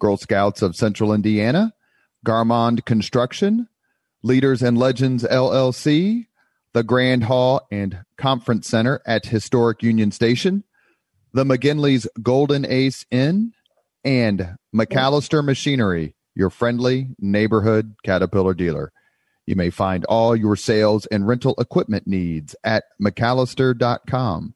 Girl 0.00 0.16
Scouts 0.16 0.62
of 0.62 0.74
Central 0.74 1.12
Indiana, 1.12 1.72
Garmong 2.26 2.84
Construction, 2.84 3.68
Leaders 4.22 4.62
and 4.62 4.76
Legends 4.76 5.22
LLC, 5.24 6.26
the 6.72 6.82
Grand 6.82 7.24
Hall 7.24 7.66
and 7.70 8.04
Conference 8.16 8.66
Center 8.66 9.00
at 9.06 9.26
Historic 9.26 9.82
Union 9.82 10.10
Station, 10.10 10.64
the 11.32 11.44
McGinley's 11.44 12.08
Golden 12.22 12.66
Ace 12.66 13.06
Inn, 13.10 13.52
and 14.04 14.56
MacAllister 14.74 15.44
Machinery, 15.44 16.14
your 16.34 16.50
friendly 16.50 17.08
neighborhood 17.18 17.94
Caterpillar 18.04 18.54
dealer. 18.54 18.92
You 19.46 19.56
may 19.56 19.70
find 19.70 20.04
all 20.04 20.36
your 20.36 20.56
sales 20.56 21.06
and 21.06 21.26
rental 21.26 21.54
equipment 21.58 22.06
needs 22.06 22.54
at 22.62 22.84
MacAllister.com. 23.02 24.54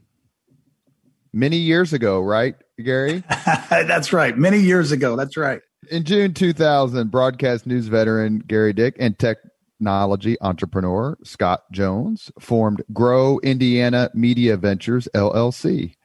many 1.34 1.58
years 1.58 1.92
ago, 1.92 2.22
right, 2.22 2.56
Gerry? 2.82 3.22
That's 3.70 4.14
right. 4.14 4.38
Many 4.38 4.60
years 4.60 4.94
ago. 4.94 5.18
That's 5.18 5.36
right. 5.36 5.60
In 5.92 6.06
June 6.06 6.34
2000, 6.34 7.12
broadcast 7.12 7.68
news 7.68 7.88
veteran 7.88 8.46
Gerry 8.48 8.72
Dick 8.72 8.96
and 8.98 9.20
technology 9.20 10.38
entrepreneur 10.40 11.18
Scott 11.22 11.64
Jones 11.74 12.32
formed 12.40 12.82
Grow 12.94 13.40
Indiana 13.40 14.10
Media 14.14 14.56
Ventures 14.56 15.10
LLC. 15.14 15.96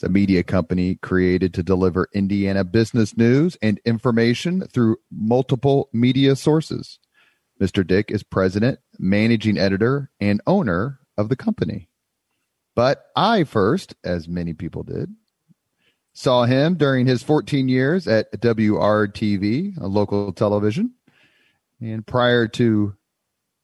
It's 0.00 0.08
a 0.08 0.08
media 0.08 0.42
company 0.42 0.94
created 0.94 1.52
to 1.52 1.62
deliver 1.62 2.08
Indiana 2.14 2.64
business 2.64 3.18
news 3.18 3.58
and 3.60 3.78
information 3.84 4.62
through 4.62 4.96
multiple 5.10 5.90
media 5.92 6.36
sources. 6.36 6.98
Mr. 7.60 7.86
Dick 7.86 8.10
is 8.10 8.22
president, 8.22 8.78
managing 8.98 9.58
editor, 9.58 10.10
and 10.18 10.40
owner 10.46 11.00
of 11.18 11.28
the 11.28 11.36
company. 11.36 11.90
But 12.74 13.08
I 13.14 13.44
first, 13.44 13.94
as 14.02 14.26
many 14.26 14.54
people 14.54 14.84
did, 14.84 15.14
saw 16.14 16.44
him 16.44 16.76
during 16.76 17.06
his 17.06 17.22
14 17.22 17.68
years 17.68 18.08
at 18.08 18.32
WRTV, 18.40 19.76
a 19.78 19.86
local 19.86 20.32
television. 20.32 20.94
And 21.78 22.06
prior 22.06 22.48
to 22.48 22.96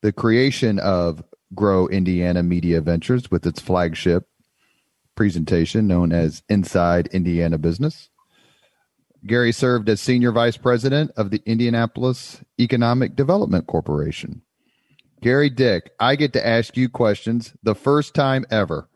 the 0.03 0.13
creation 0.13 0.81
of 0.81 1.25
Grow 1.55 1.89
Indiana 1.89 2.43
Media 2.43 2.83
Ventures 2.83 3.31
with 3.31 3.47
its 3.47 3.59
flagship 3.59 4.29
presentation 5.17 5.89
known 5.89 6.13
as 6.13 6.43
Inside 6.49 7.09
Indiana 7.09 7.59
Business. 7.59 8.11
Gerry 9.25 9.51
served 9.51 9.89
as 9.89 10.01
Senior 10.01 10.31
Vice 10.31 10.57
President 10.57 11.11
of 11.17 11.31
the 11.31 11.43
Indianapolis 11.45 12.43
Economic 12.61 13.17
Development 13.17 13.67
Corporation. 13.67 14.43
Gerry 15.23 15.51
Dick, 15.51 15.91
I 15.99 16.15
get 16.15 16.33
to 16.35 16.47
ask 16.47 16.77
you 16.77 16.89
questions 16.89 17.53
the 17.63 17.75
first 17.75 18.15
time 18.15 18.47
ever. 18.51 18.89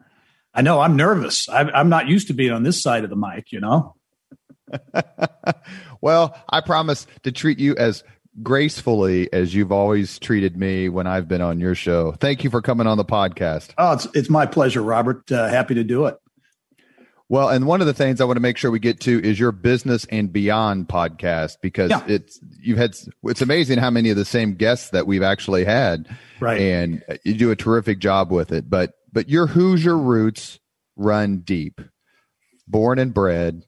I 0.55 0.63
know 0.63 0.81
I'm 0.81 0.97
nervous. 0.97 1.49
I'm 1.49 1.89
not 1.89 2.09
used 2.09 2.29
to 2.29 2.35
being 2.35 2.53
on 2.53 2.63
this 2.63 2.83
side 2.83 3.05
of 3.05 3.11
the 3.11 3.17
mic, 3.17 3.51
you 3.51 3.61
know? 3.61 3.95
well, 6.01 6.37
I 6.49 6.61
promise 6.61 7.07
to 7.23 7.33
treat 7.33 7.59
you 7.59 7.75
as 7.77 8.05
gracefully 8.43 9.33
as 9.33 9.55
you've 9.55 9.73
always 9.73 10.19
treated 10.19 10.57
me 10.57 10.89
when 10.89 11.07
I've 11.07 11.29
been 11.29 11.41
on 11.41 11.61
your 11.61 11.75
show. 11.75 12.13
Thank 12.13 12.45
you 12.45 12.51
for 12.51 12.63
coming 12.63 12.87
on 12.87 12.97
the 12.97 13.05
podcast. 13.05 13.71
Oh, 13.79 13.93
it's 13.93 14.07
it's 14.15 14.31
my 14.31 14.47
pleasure, 14.47 14.83
Robert. 14.83 15.31
Uh, 15.31 15.49
happy 15.49 15.75
to 15.75 15.85
do 15.85 16.07
it. 16.07 16.17
Well, 17.29 17.49
and 17.49 17.65
one 17.65 17.81
of 17.81 17.87
the 17.87 17.95
things 17.95 18.21
I 18.21 18.25
want 18.25 18.39
to 18.39 18.41
make 18.41 18.57
sure 18.57 18.73
we 18.73 18.81
get 18.81 19.01
to 19.03 19.25
is 19.25 19.39
your 19.39 19.53
business 19.53 20.05
and 20.07 20.33
beyond 20.33 20.89
podcast 20.89 21.59
because 21.63 21.91
yeah. 21.91 22.05
it's 22.09 22.41
you've 22.61 22.79
had 22.79 22.97
it's 23.23 23.41
amazing 23.41 23.79
how 23.79 23.91
many 23.91 24.11
of 24.11 24.17
the 24.17 24.25
same 24.25 24.57
guests 24.57 24.91
that 24.91 25.07
we've 25.07 25.23
actually 25.23 25.65
had, 25.65 26.09
right? 26.41 26.61
And 26.61 27.05
you 27.25 27.35
do 27.35 27.53
a 27.53 27.57
terrific 27.57 28.01
job 28.01 28.33
with 28.33 28.51
it. 28.51 28.69
But 28.69 28.95
but 29.13 29.29
your 29.29 29.47
Hoosier 29.47 29.97
roots 29.97 30.59
run 30.97 31.39
deep, 31.41 31.81
born 32.67 32.99
and 32.99 33.15
bred. 33.15 33.65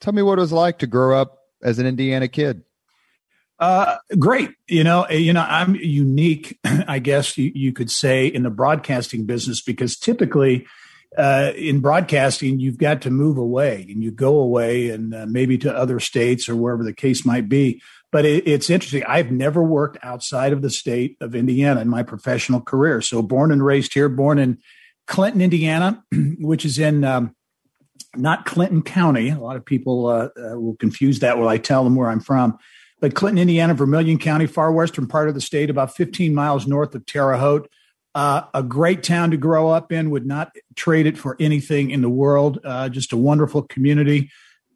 Tell 0.00 0.12
me 0.12 0.20
what 0.20 0.38
it 0.38 0.42
was 0.42 0.52
like 0.52 0.80
to 0.80 0.86
grow 0.86 1.18
up 1.18 1.38
as 1.62 1.78
an 1.78 1.86
Indiana 1.86 2.28
kid. 2.28 2.62
Uh, 3.60 3.98
great. 4.18 4.50
You 4.68 4.82
know, 4.82 5.02
eh, 5.02 5.16
you 5.16 5.34
know, 5.34 5.44
I'm 5.46 5.74
unique, 5.74 6.58
I 6.64 6.98
guess 6.98 7.36
you, 7.36 7.52
you 7.54 7.72
could 7.74 7.90
say, 7.90 8.26
in 8.26 8.42
the 8.42 8.50
broadcasting 8.50 9.26
business 9.26 9.60
because 9.60 9.98
typically 9.98 10.66
uh, 11.16 11.52
in 11.54 11.80
broadcasting, 11.80 12.58
you've 12.58 12.78
got 12.78 13.02
to 13.02 13.10
move 13.10 13.36
away 13.36 13.86
and 13.90 14.02
you 14.02 14.10
go 14.10 14.38
away 14.38 14.88
and 14.88 15.14
uh, 15.14 15.26
maybe 15.28 15.58
to 15.58 15.76
other 15.76 16.00
states 16.00 16.48
or 16.48 16.56
wherever 16.56 16.82
the 16.82 16.94
case 16.94 17.26
might 17.26 17.50
be. 17.50 17.82
But 18.10 18.24
it, 18.24 18.48
it's 18.48 18.70
interesting. 18.70 19.04
I've 19.04 19.30
never 19.30 19.62
worked 19.62 19.98
outside 20.02 20.54
of 20.54 20.62
the 20.62 20.70
state 20.70 21.18
of 21.20 21.34
Indiana 21.34 21.82
in 21.82 21.88
my 21.88 22.02
professional 22.02 22.62
career. 22.62 23.02
So 23.02 23.20
born 23.20 23.52
and 23.52 23.64
raised 23.64 23.92
here, 23.92 24.08
born 24.08 24.38
in 24.38 24.58
Clinton, 25.06 25.42
Indiana, 25.42 26.02
which 26.38 26.64
is 26.64 26.78
in 26.78 27.04
um, 27.04 27.36
not 28.16 28.46
Clinton 28.46 28.80
County. 28.80 29.28
A 29.28 29.38
lot 29.38 29.56
of 29.56 29.66
people 29.66 30.06
uh, 30.06 30.28
uh, 30.34 30.58
will 30.58 30.76
confuse 30.76 31.18
that 31.18 31.36
when 31.38 31.48
I 31.48 31.58
tell 31.58 31.84
them 31.84 31.94
where 31.94 32.08
I'm 32.08 32.20
from 32.20 32.58
but 33.00 33.14
Clinton, 33.14 33.38
Indiana, 33.38 33.74
Vermillion 33.74 34.18
County, 34.18 34.46
far 34.46 34.70
western 34.72 35.06
part 35.06 35.28
of 35.28 35.34
the 35.34 35.40
state, 35.40 35.70
about 35.70 35.96
15 35.96 36.34
miles 36.34 36.66
north 36.66 36.94
of 36.94 37.06
Terre 37.06 37.36
Haute. 37.36 37.70
Uh, 38.14 38.42
a 38.52 38.62
great 38.62 39.02
town 39.02 39.30
to 39.30 39.36
grow 39.36 39.70
up 39.70 39.92
in. 39.92 40.10
Would 40.10 40.26
not 40.26 40.54
trade 40.74 41.06
it 41.06 41.16
for 41.16 41.36
anything 41.38 41.90
in 41.90 42.02
the 42.02 42.08
world. 42.08 42.58
Uh, 42.64 42.88
just 42.88 43.12
a 43.12 43.16
wonderful 43.16 43.62
community. 43.62 44.30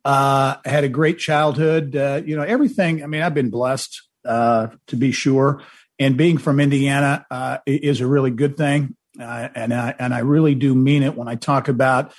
Uh, 0.04 0.56
had 0.64 0.84
a 0.84 0.88
great 0.88 1.18
childhood. 1.18 1.96
Uh, 1.96 2.22
you 2.24 2.36
know 2.36 2.42
everything. 2.42 3.02
I 3.02 3.06
mean, 3.06 3.22
I've 3.22 3.34
been 3.34 3.50
blessed 3.50 4.02
uh, 4.24 4.68
to 4.86 4.96
be 4.96 5.10
sure. 5.10 5.62
And 5.98 6.16
being 6.16 6.38
from 6.38 6.60
Indiana 6.60 7.26
uh, 7.30 7.58
is 7.66 8.00
a 8.00 8.06
really 8.06 8.30
good 8.30 8.56
thing. 8.56 8.96
and 9.18 9.74
I, 9.74 9.94
and 9.98 10.14
I 10.14 10.20
really 10.20 10.54
do 10.54 10.74
mean 10.74 11.02
it 11.02 11.16
when 11.16 11.28
I 11.28 11.34
talk 11.34 11.68
about 11.68 12.12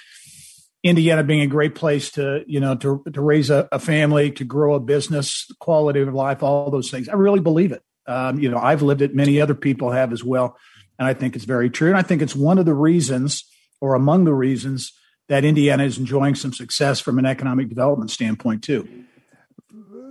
Indiana 0.85 1.23
being 1.23 1.41
a 1.41 1.47
great 1.47 1.73
place 1.73 2.12
to, 2.12 2.44
you 2.46 2.59
know, 2.59 2.75
to, 2.75 3.03
to 3.12 3.19
raise 3.19 3.50
a, 3.50 3.68
a, 3.72 3.79
family, 3.79 4.29
to 4.29 4.44
grow 4.44 4.75
a 4.75 4.79
business, 4.79 5.50
quality 5.59 6.00
of 6.00 6.13
life, 6.13 6.44
all 6.44 6.69
those 6.69 6.91
things. 6.91 7.09
I 7.09 7.13
really 7.13 7.40
believe 7.40 7.72
it. 7.72 7.81
Um, 8.06 8.38
you 8.38 8.51
know, 8.51 8.59
I've 8.59 8.84
lived 8.84 9.01
it. 9.01 9.16
Many 9.16 9.41
other 9.41 9.56
people 9.56 9.91
have 9.91 10.14
as 10.14 10.23
well. 10.23 10.55
And 10.99 11.08
I 11.08 11.16
think 11.16 11.35
it's 11.35 11.46
very 11.46 11.72
true. 11.72 11.87
And 11.87 11.97
I 11.97 12.03
think 12.03 12.22
it's 12.22 12.35
one 12.35 12.59
of 12.59 12.67
the 12.67 12.76
reasons 12.76 13.46
or 13.82 13.96
among 13.96 14.26
the 14.26 14.35
reasons 14.35 14.93
that 15.28 15.43
Indiana 15.43 15.85
is 15.85 15.97
enjoying 15.97 16.35
some 16.35 16.53
success 16.53 16.99
from 16.99 17.17
an 17.17 17.26
economic 17.26 17.67
development 17.67 18.11
standpoint 18.11 18.64
too. 18.64 18.88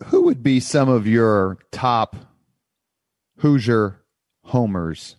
Who 0.07 0.23
would 0.23 0.43
be 0.43 0.59
some 0.59 0.89
of 0.89 1.07
your 1.07 1.59
top 1.71 2.17
Hoosier 3.39 4.01
homers? 4.43 5.15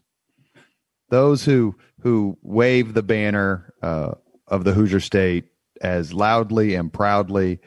Those 1.07 1.45
who, 1.45 1.77
who 2.01 2.37
wave 2.41 2.93
the 2.93 3.03
banner, 3.03 3.73
uh, 3.81 4.15
of 4.47 4.63
the 4.63 4.73
Hoosier 4.73 4.99
State 4.99 5.45
as 5.81 6.13
loudly 6.13 6.75
and 6.75 6.91
proudly 6.91 7.59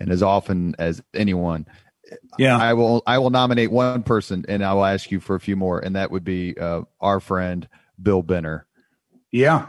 and 0.00 0.10
as 0.10 0.22
often 0.22 0.74
as 0.78 1.02
anyone. 1.14 1.66
Yeah, 2.38 2.56
I 2.56 2.72
will. 2.72 3.02
I 3.06 3.18
will 3.18 3.30
nominate 3.30 3.70
one 3.70 4.02
person, 4.02 4.44
and 4.48 4.64
I 4.64 4.72
will 4.72 4.84
ask 4.84 5.10
you 5.10 5.20
for 5.20 5.36
a 5.36 5.40
few 5.40 5.56
more, 5.56 5.78
and 5.78 5.94
that 5.94 6.10
would 6.10 6.24
be 6.24 6.56
uh, 6.56 6.82
our 7.00 7.20
friend 7.20 7.68
Bill 8.02 8.22
Benner. 8.22 8.66
Yeah, 9.30 9.66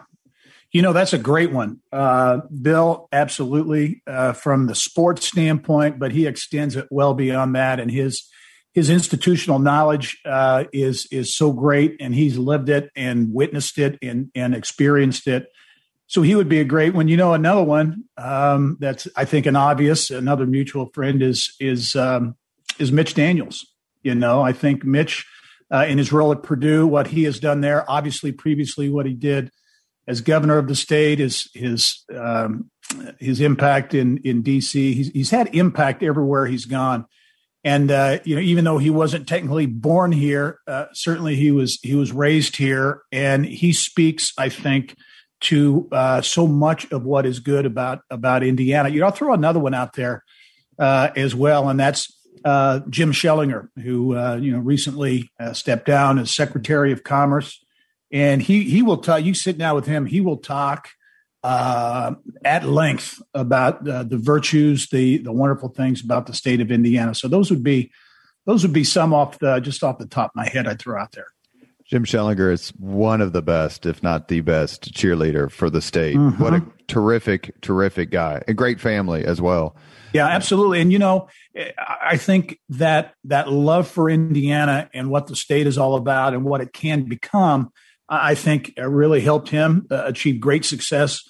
you 0.71 0.81
know 0.81 0.93
that's 0.93 1.11
a 1.11 1.17
great 1.17 1.51
one, 1.51 1.81
uh, 1.91 2.37
Bill. 2.61 3.09
Absolutely, 3.11 4.03
uh, 4.07 4.31
from 4.31 4.67
the 4.67 4.75
sports 4.75 5.27
standpoint, 5.27 5.99
but 5.99 6.13
he 6.13 6.27
extends 6.27 6.77
it 6.77 6.87
well 6.89 7.13
beyond 7.13 7.55
that, 7.55 7.81
and 7.81 7.91
his 7.91 8.29
his 8.73 8.89
institutional 8.89 9.59
knowledge 9.59 10.19
uh, 10.25 10.63
is 10.71 11.07
is 11.11 11.35
so 11.35 11.51
great, 11.51 11.97
and 11.99 12.15
he's 12.15 12.37
lived 12.37 12.69
it 12.69 12.89
and 12.95 13.33
witnessed 13.33 13.77
it 13.77 13.97
and 14.01 14.31
and 14.33 14.55
experienced 14.55 15.27
it. 15.27 15.47
So 16.09 16.23
he 16.23 16.33
would 16.33 16.49
be 16.49 16.59
a 16.59 16.65
great 16.65 16.95
one. 16.95 17.07
You 17.07 17.17
know, 17.17 17.35
another 17.35 17.61
one 17.61 18.05
um, 18.17 18.77
that's 18.79 19.07
I 19.15 19.25
think 19.25 19.45
an 19.45 19.55
obvious, 19.55 20.09
another 20.09 20.47
mutual 20.47 20.87
friend 20.87 21.21
is 21.21 21.55
is 21.59 21.95
um, 21.95 22.35
is 22.79 22.91
Mitch 22.91 23.13
Daniels. 23.13 23.65
You 24.01 24.15
know, 24.15 24.41
I 24.41 24.51
think 24.51 24.83
Mitch 24.83 25.27
uh, 25.71 25.85
in 25.87 25.99
his 25.99 26.11
role 26.11 26.31
at 26.31 26.41
Purdue, 26.41 26.87
what 26.87 27.07
he 27.07 27.25
has 27.25 27.39
done 27.39 27.61
there, 27.61 27.89
obviously 27.89 28.31
previously 28.31 28.89
what 28.89 29.05
he 29.05 29.13
did 29.13 29.51
as 30.07 30.21
governor 30.21 30.57
of 30.57 30.67
the 30.67 30.73
state, 30.73 31.19
is 31.19 31.47
his 31.53 32.03
um, 32.17 32.71
his 33.19 33.39
impact 33.39 33.93
in 33.93 34.17
in 34.23 34.41
DC. 34.41 34.73
He's 34.73 35.09
he's 35.09 35.29
had 35.29 35.53
impact 35.53 36.01
everywhere 36.01 36.47
he's 36.47 36.65
gone. 36.65 37.05
And 37.63 37.91
uh, 37.91 38.17
you 38.23 38.35
know, 38.35 38.41
even 38.41 38.65
though 38.65 38.79
he 38.79 38.89
wasn't 38.89 39.27
technically 39.27 39.67
born 39.67 40.11
here, 40.11 40.57
uh, 40.65 40.85
certainly 40.91 41.35
he 41.35 41.51
was 41.51 41.77
he 41.83 41.93
was 41.93 42.11
raised 42.11 42.55
here, 42.55 43.03
and 43.11 43.45
he 43.45 43.73
speaks, 43.73 44.33
I 44.39 44.49
think, 44.49 44.95
to 45.41 45.87
uh, 45.91 46.21
so 46.21 46.47
much 46.47 46.91
of 46.91 47.03
what 47.03 47.25
is 47.25 47.39
good 47.39 47.65
about 47.65 48.01
about 48.09 48.43
Indiana. 48.43 48.89
You 48.89 48.99
know, 48.99 49.07
I'll 49.07 49.11
throw 49.11 49.33
another 49.33 49.59
one 49.59 49.73
out 49.73 49.93
there 49.93 50.23
uh, 50.77 51.09
as 51.15 51.33
well, 51.35 51.69
and 51.69 51.79
that's 51.79 52.15
uh, 52.43 52.81
Jim 52.89 53.11
Schellinger, 53.11 53.69
who 53.81 54.15
uh, 54.15 54.35
you 54.41 54.51
know 54.51 54.59
recently 54.59 55.29
stepped 55.53 55.85
down 55.85 56.19
as 56.19 56.33
Secretary 56.33 56.91
of 56.91 57.03
Commerce, 57.03 57.63
and 58.11 58.41
he 58.41 58.63
he 58.63 58.81
will 58.81 58.97
talk. 58.97 59.23
You 59.23 59.33
sit 59.33 59.57
down 59.57 59.75
with 59.75 59.85
him, 59.85 60.05
he 60.05 60.21
will 60.21 60.37
talk 60.37 60.89
uh, 61.43 62.15
at 62.43 62.65
length 62.65 63.21
about 63.33 63.87
uh, 63.87 64.03
the 64.03 64.17
virtues, 64.17 64.89
the 64.89 65.17
the 65.19 65.31
wonderful 65.31 65.69
things 65.69 66.03
about 66.03 66.25
the 66.25 66.33
state 66.33 66.61
of 66.61 66.71
Indiana. 66.71 67.15
So 67.15 67.27
those 67.27 67.49
would 67.49 67.63
be 67.63 67.91
those 68.45 68.63
would 68.63 68.73
be 68.73 68.83
some 68.83 69.13
off 69.13 69.39
the 69.39 69.59
just 69.59 69.83
off 69.83 69.99
the 69.99 70.07
top 70.07 70.31
of 70.31 70.35
my 70.35 70.49
head 70.49 70.67
I'd 70.67 70.79
throw 70.79 70.99
out 71.01 71.13
there. 71.13 71.27
Jim 71.89 72.05
Schellinger 72.05 72.51
is 72.51 72.69
one 72.77 73.19
of 73.19 73.33
the 73.33 73.41
best, 73.41 73.85
if 73.85 74.03
not 74.03 74.27
the 74.27 74.41
best, 74.41 74.93
cheerleader 74.93 75.51
for 75.51 75.69
the 75.69 75.81
state. 75.81 76.15
Mm-hmm. 76.15 76.41
What 76.41 76.53
a 76.53 76.63
terrific, 76.87 77.59
terrific 77.61 78.11
guy. 78.11 78.43
A 78.47 78.53
great 78.53 78.79
family 78.79 79.25
as 79.25 79.41
well. 79.41 79.75
Yeah, 80.13 80.27
absolutely. 80.27 80.81
And 80.81 80.91
you 80.91 80.99
know, 80.99 81.29
I 81.87 82.17
think 82.17 82.59
that 82.69 83.15
that 83.23 83.51
love 83.51 83.87
for 83.87 84.09
Indiana 84.09 84.89
and 84.93 85.09
what 85.09 85.27
the 85.27 85.35
state 85.35 85.65
is 85.65 85.77
all 85.77 85.95
about 85.95 86.33
and 86.33 86.43
what 86.43 86.61
it 86.61 86.73
can 86.73 87.05
become 87.05 87.71
I 88.09 88.33
think 88.33 88.73
really 88.77 89.21
helped 89.21 89.49
him 89.49 89.85
uh, 89.91 90.03
achieve 90.05 90.41
great 90.41 90.65
success 90.65 91.21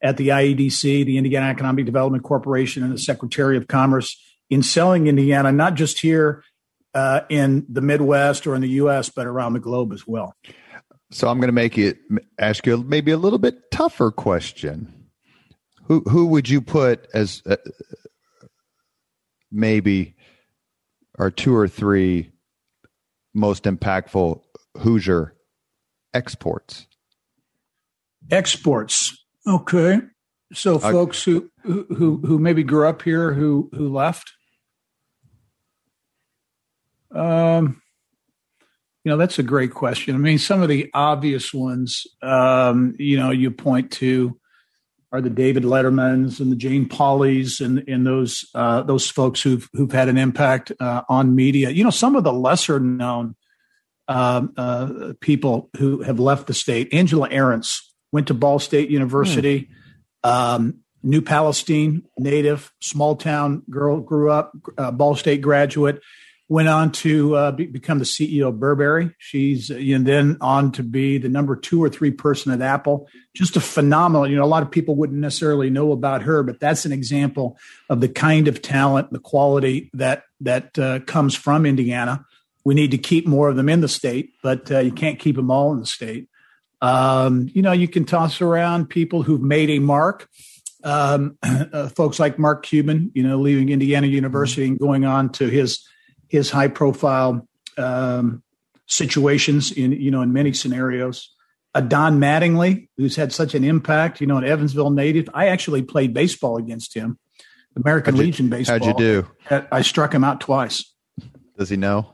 at 0.00 0.16
the 0.16 0.28
IEDC, 0.28 1.04
the 1.04 1.18
Indiana 1.18 1.46
Economic 1.48 1.84
Development 1.84 2.22
Corporation, 2.22 2.84
and 2.84 2.92
the 2.92 2.98
Secretary 2.98 3.56
of 3.56 3.66
Commerce 3.66 4.16
in 4.48 4.62
selling 4.62 5.08
Indiana, 5.08 5.50
not 5.50 5.74
just 5.74 5.98
here 5.98 6.44
uh, 6.98 7.24
in 7.28 7.64
the 7.68 7.80
Midwest 7.80 8.46
or 8.46 8.56
in 8.56 8.60
the 8.60 8.68
U.S., 8.70 9.08
but 9.08 9.26
around 9.26 9.52
the 9.52 9.60
globe 9.60 9.92
as 9.92 10.04
well. 10.04 10.34
So 11.12 11.28
I'm 11.28 11.38
going 11.38 11.48
to 11.48 11.52
make 11.52 11.78
it 11.78 11.98
ask 12.38 12.66
you 12.66 12.78
maybe 12.78 13.12
a 13.12 13.16
little 13.16 13.38
bit 13.38 13.70
tougher 13.70 14.10
question. 14.10 14.92
Who 15.84 16.00
who 16.00 16.26
would 16.26 16.48
you 16.48 16.60
put 16.60 17.06
as 17.14 17.42
uh, 17.46 17.56
maybe 19.50 20.16
our 21.18 21.30
two 21.30 21.54
or 21.54 21.68
three 21.68 22.32
most 23.32 23.64
impactful 23.64 24.42
Hoosier 24.78 25.34
exports? 26.12 26.86
Exports. 28.30 29.16
Okay. 29.46 30.00
So 30.52 30.76
uh, 30.76 30.78
folks 30.80 31.22
who, 31.22 31.48
who 31.62 32.20
who 32.26 32.38
maybe 32.38 32.64
grew 32.64 32.86
up 32.88 33.02
here 33.02 33.32
who 33.32 33.70
who 33.72 33.88
left. 33.88 34.32
Um 37.14 37.82
you 39.04 39.10
know 39.10 39.16
that's 39.16 39.38
a 39.38 39.44
great 39.44 39.72
question. 39.72 40.14
I 40.14 40.18
mean 40.18 40.38
some 40.38 40.62
of 40.62 40.68
the 40.68 40.90
obvious 40.94 41.52
ones 41.54 42.06
um 42.22 42.94
you 42.98 43.16
know 43.16 43.30
you 43.30 43.50
point 43.50 43.92
to 43.92 44.38
are 45.10 45.20
the 45.20 45.30
David 45.30 45.62
Lettermans 45.62 46.38
and 46.38 46.52
the 46.52 46.56
Jane 46.56 46.88
Pauleys 46.88 47.64
and 47.64 47.82
and 47.88 48.06
those 48.06 48.44
uh, 48.54 48.82
those 48.82 49.08
folks 49.08 49.40
who've 49.40 49.68
who've 49.72 49.92
had 49.92 50.08
an 50.08 50.18
impact 50.18 50.72
uh, 50.80 51.02
on 51.08 51.34
media. 51.34 51.70
You 51.70 51.84
know, 51.84 51.90
some 51.90 52.14
of 52.14 52.24
the 52.24 52.32
lesser 52.32 52.78
known 52.78 53.34
um, 54.06 54.52
uh, 54.56 55.12
people 55.20 55.70
who 55.76 56.02
have 56.02 56.20
left 56.20 56.46
the 56.46 56.54
state. 56.54 56.92
Angela 56.92 57.28
Ahrendts 57.28 57.80
went 58.12 58.28
to 58.28 58.34
Ball 58.34 58.58
State 58.58 58.90
University, 58.90 59.68
hmm. 60.24 60.30
um, 60.30 60.78
New 61.02 61.22
Palestine 61.22 62.02
native, 62.18 62.72
small 62.80 63.16
town 63.16 63.62
girl, 63.70 64.00
grew 64.00 64.30
up, 64.30 64.52
uh, 64.76 64.90
Ball 64.90 65.14
State 65.14 65.40
graduate, 65.40 66.02
went 66.48 66.68
on 66.68 66.90
to 66.90 67.36
uh, 67.36 67.52
be, 67.52 67.66
become 67.66 67.98
the 67.98 68.04
CEO 68.04 68.48
of 68.48 68.58
Burberry. 68.58 69.14
She's 69.18 69.70
and 69.70 70.06
then 70.06 70.38
on 70.40 70.72
to 70.72 70.82
be 70.82 71.18
the 71.18 71.28
number 71.28 71.56
two 71.56 71.82
or 71.82 71.88
three 71.88 72.10
person 72.10 72.52
at 72.52 72.62
Apple. 72.62 73.08
Just 73.34 73.56
a 73.56 73.60
phenomenal. 73.60 74.26
You 74.26 74.36
know, 74.36 74.44
a 74.44 74.46
lot 74.46 74.62
of 74.62 74.70
people 74.70 74.96
wouldn't 74.96 75.20
necessarily 75.20 75.70
know 75.70 75.92
about 75.92 76.22
her, 76.22 76.42
but 76.42 76.60
that's 76.60 76.84
an 76.84 76.92
example 76.92 77.58
of 77.90 78.00
the 78.00 78.08
kind 78.08 78.48
of 78.48 78.62
talent, 78.62 79.12
the 79.12 79.20
quality 79.20 79.90
that 79.94 80.24
that 80.40 80.78
uh, 80.78 81.00
comes 81.00 81.34
from 81.34 81.66
Indiana 81.66 82.24
we 82.68 82.74
need 82.74 82.90
to 82.90 82.98
keep 82.98 83.26
more 83.26 83.48
of 83.48 83.56
them 83.56 83.70
in 83.70 83.80
the 83.80 83.88
state, 83.88 84.34
but 84.42 84.70
uh, 84.70 84.80
you 84.80 84.92
can't 84.92 85.18
keep 85.18 85.36
them 85.36 85.50
all 85.50 85.72
in 85.72 85.80
the 85.80 85.86
state. 85.86 86.28
Um, 86.82 87.48
you 87.54 87.62
know, 87.62 87.72
you 87.72 87.88
can 87.88 88.04
toss 88.04 88.42
around 88.42 88.90
people 88.90 89.22
who've 89.22 89.40
made 89.40 89.70
a 89.70 89.78
mark. 89.78 90.28
Um, 90.84 91.38
uh, 91.42 91.88
folks 91.88 92.20
like 92.20 92.38
Mark 92.38 92.66
Cuban, 92.66 93.10
you 93.14 93.22
know, 93.22 93.38
leaving 93.38 93.70
Indiana 93.70 94.06
University 94.06 94.66
and 94.66 94.78
going 94.78 95.06
on 95.06 95.30
to 95.30 95.48
his 95.48 95.82
his 96.28 96.50
high 96.50 96.68
profile 96.68 97.46
um, 97.76 98.42
situations 98.86 99.72
in 99.72 99.92
you 99.92 100.10
know 100.10 100.22
in 100.22 100.32
many 100.32 100.52
scenarios. 100.52 101.34
A 101.74 101.82
Don 101.82 102.18
Mattingly, 102.18 102.88
who's 102.96 103.14
had 103.14 103.32
such 103.32 103.54
an 103.54 103.62
impact, 103.62 104.20
you 104.22 104.26
know, 104.26 104.38
an 104.38 104.44
Evansville 104.44 104.90
native. 104.90 105.28
I 105.34 105.48
actually 105.48 105.82
played 105.82 106.14
baseball 106.14 106.56
against 106.56 106.94
him, 106.94 107.18
American 107.76 108.14
how'd 108.14 108.24
Legion 108.24 108.46
you, 108.46 108.50
baseball. 108.50 108.78
How'd 108.78 109.00
you 109.00 109.26
do? 109.50 109.66
I 109.70 109.82
struck 109.82 110.14
him 110.14 110.24
out 110.24 110.40
twice. 110.40 110.92
Does 111.56 111.68
he 111.68 111.76
know? 111.76 112.10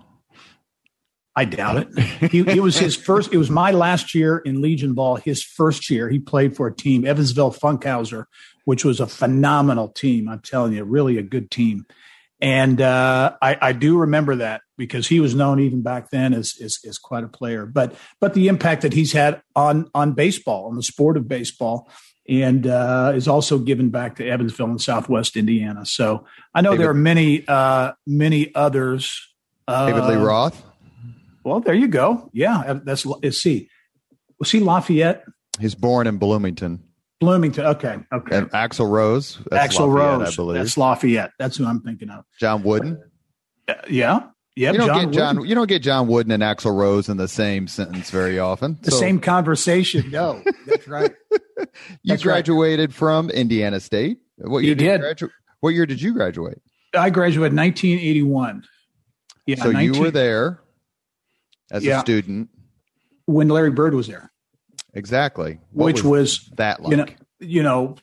I 1.36 1.44
doubt 1.44 1.78
it. 1.78 2.30
He, 2.30 2.40
it 2.40 2.62
was 2.62 2.78
his 2.78 2.96
first. 2.96 3.32
It 3.32 3.38
was 3.38 3.50
my 3.50 3.72
last 3.72 4.14
year 4.14 4.38
in 4.38 4.62
Legion 4.62 4.94
ball. 4.94 5.16
His 5.16 5.42
first 5.42 5.90
year, 5.90 6.08
he 6.08 6.18
played 6.18 6.56
for 6.56 6.66
a 6.68 6.74
team, 6.74 7.04
Evansville 7.04 7.52
Funkhouser, 7.52 8.26
which 8.64 8.84
was 8.84 9.00
a 9.00 9.06
phenomenal 9.06 9.88
team. 9.88 10.28
I'm 10.28 10.40
telling 10.40 10.72
you, 10.74 10.84
really 10.84 11.18
a 11.18 11.22
good 11.22 11.50
team. 11.50 11.86
And 12.44 12.78
uh, 12.82 13.36
I, 13.40 13.56
I, 13.58 13.72
do 13.72 13.96
remember 13.96 14.36
that 14.36 14.60
because 14.76 15.08
he 15.08 15.18
was 15.18 15.34
known 15.34 15.60
even 15.60 15.80
back 15.80 16.10
then 16.10 16.34
as, 16.34 16.54
as, 16.62 16.76
as 16.86 16.98
quite 16.98 17.24
a 17.24 17.28
player. 17.28 17.64
But 17.64 17.94
but 18.20 18.34
the 18.34 18.48
impact 18.48 18.82
that 18.82 18.92
he's 18.92 19.12
had 19.12 19.40
on 19.56 19.88
on 19.94 20.12
baseball, 20.12 20.66
on 20.66 20.76
the 20.76 20.82
sport 20.82 21.16
of 21.16 21.26
baseball, 21.26 21.88
and 22.28 22.66
uh, 22.66 23.12
is 23.14 23.28
also 23.28 23.58
given 23.58 23.88
back 23.88 24.16
to 24.16 24.28
Evansville 24.28 24.66
and 24.66 24.80
Southwest 24.80 25.38
Indiana. 25.38 25.86
So 25.86 26.26
I 26.54 26.60
know 26.60 26.72
David, 26.72 26.82
there 26.82 26.90
are 26.90 26.94
many 26.94 27.48
uh, 27.48 27.92
many 28.06 28.54
others. 28.54 29.26
David 29.66 30.04
Lee 30.04 30.16
uh, 30.16 30.22
Roth. 30.22 30.62
Well, 31.44 31.60
there 31.60 31.72
you 31.72 31.88
go. 31.88 32.28
Yeah, 32.34 32.58
uh, 32.58 32.80
that's 32.84 33.06
is 33.22 33.40
see. 33.40 33.70
Was 34.38 34.50
he 34.50 34.60
Lafayette? 34.60 35.24
He's 35.58 35.74
born 35.74 36.06
in 36.06 36.18
Bloomington. 36.18 36.84
Bloomington. 37.24 37.66
Okay. 37.66 37.98
Okay. 38.12 38.36
And 38.36 38.50
Axl 38.50 38.88
Rose. 38.88 39.38
Axl 39.50 39.92
Rose. 39.92 40.32
I 40.32 40.36
believe 40.36 40.58
that's 40.58 40.76
Lafayette. 40.76 41.32
That's 41.38 41.56
who 41.56 41.66
I'm 41.66 41.80
thinking 41.80 42.10
of. 42.10 42.24
John 42.38 42.62
Wooden. 42.62 43.02
Uh, 43.68 43.74
yeah. 43.88 44.28
Yeah. 44.56 44.72
You 44.72 44.78
don't 44.78 44.86
John 44.86 45.10
get 45.10 45.12
John. 45.12 45.46
You 45.46 45.54
don't 45.54 45.68
get 45.68 45.82
John 45.82 46.06
Wooden 46.06 46.32
and 46.32 46.42
Axl 46.42 46.76
Rose 46.76 47.08
in 47.08 47.16
the 47.16 47.28
same 47.28 47.66
sentence 47.66 48.10
very 48.10 48.38
often. 48.38 48.78
The 48.82 48.90
so. 48.90 48.98
same 48.98 49.18
conversation. 49.20 50.10
No, 50.10 50.42
that's 50.66 50.86
right. 50.86 51.14
you 51.32 51.66
that's 52.04 52.22
graduated 52.22 52.90
right. 52.90 52.96
from 52.96 53.30
Indiana 53.30 53.80
State. 53.80 54.18
What 54.36 54.64
year 54.64 54.74
did, 54.74 55.00
did. 55.00 55.20
You 55.20 55.28
gradu- 55.28 55.32
What 55.60 55.70
year 55.70 55.86
did 55.86 56.00
you 56.00 56.12
graduate? 56.12 56.60
I 56.96 57.10
graduated 57.10 57.56
1981. 57.56 58.64
Yeah. 59.46 59.56
So 59.56 59.72
19- 59.72 59.94
you 59.94 60.00
were 60.00 60.10
there 60.10 60.60
as 61.70 61.84
yeah. 61.84 61.98
a 61.98 62.00
student 62.00 62.50
when 63.26 63.48
Larry 63.48 63.70
Bird 63.70 63.94
was 63.94 64.06
there. 64.06 64.30
Exactly. 64.94 65.58
What 65.72 65.86
Which 65.86 66.04
was, 66.04 66.40
was, 66.40 66.50
that 66.56 66.82
like? 66.82 66.90
You 66.90 66.96
know, 66.96 67.06
you 67.40 67.62
know, 67.62 67.96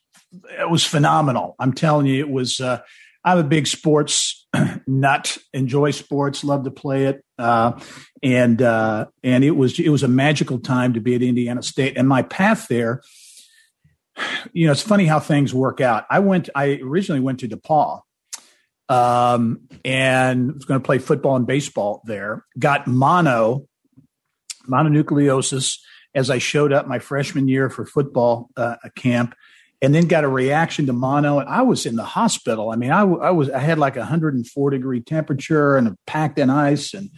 it 0.60 0.70
was 0.70 0.86
phenomenal. 0.86 1.56
I'm 1.60 1.74
telling 1.74 2.06
you, 2.06 2.20
it 2.20 2.30
was. 2.30 2.60
Uh, 2.60 2.82
I'm 3.24 3.38
a 3.38 3.44
big 3.44 3.68
sports 3.68 4.48
nut. 4.88 5.38
Enjoy 5.54 5.92
sports. 5.92 6.44
Love 6.44 6.64
to 6.64 6.72
play 6.72 7.06
it. 7.06 7.24
Uh, 7.38 7.80
and 8.24 8.62
uh, 8.62 9.06
and 9.24 9.44
it 9.44 9.52
was 9.52 9.80
it 9.80 9.90
was 9.90 10.04
a 10.04 10.08
magical 10.08 10.60
time 10.60 10.94
to 10.94 11.02
be 11.02 11.16
at 11.16 11.22
Indiana 11.22 11.64
State. 11.64 11.98
And 11.98 12.08
my 12.08 12.24
path 12.24 12.68
there, 12.68 13.02
you 14.54 14.66
know, 14.66 14.72
it's 14.72 14.82
funny 14.82 15.06
how 15.06 15.20
things 15.20 15.54
work 15.54 15.82
out. 15.82 16.06
I 16.10 16.20
went. 16.20 16.50
I 16.56 16.80
originally 16.84 17.22
went 17.22 17.40
to 17.42 17.48
DePaul 17.48 18.02
um, 18.90 19.62
and 19.86 20.54
was 20.54 20.66
going 20.66 20.80
to 20.80 20.86
play 20.86 20.98
football 20.98 21.36
and 21.36 21.48
baseball 21.48 22.02
there. 22.06 22.46
Got 22.60 22.88
mono, 22.88 23.68
mononucleosis 24.70 25.78
as 26.14 26.30
I 26.30 26.38
showed 26.38 26.74
up 26.74 26.88
my 26.88 27.00
freshman 27.00 27.48
year 27.48 27.70
for 27.70 27.86
football 27.86 28.50
uh, 28.58 28.76
camp. 28.96 29.36
and 29.84 29.96
then 29.96 30.06
got 30.08 30.24
a 30.24 30.28
reaction 30.28 30.86
to 30.86 30.94
mono. 30.94 31.40
And 31.40 31.50
I 31.50 31.64
was 31.64 31.88
in 31.88 31.96
the 31.96 32.04
hospital. 32.04 32.70
I 32.70 32.76
mean, 32.76 32.92
I, 32.92 33.02
I 33.02 33.32
was 33.32 33.50
I 33.50 33.60
had 33.60 33.80
like 33.80 33.96
a 33.96 34.02
104 34.02 34.70
degree 34.70 35.02
temperature 35.02 35.76
and 35.76 35.98
packed 36.06 36.38
in 36.38 36.50
ice 36.52 36.94
and 36.94 37.10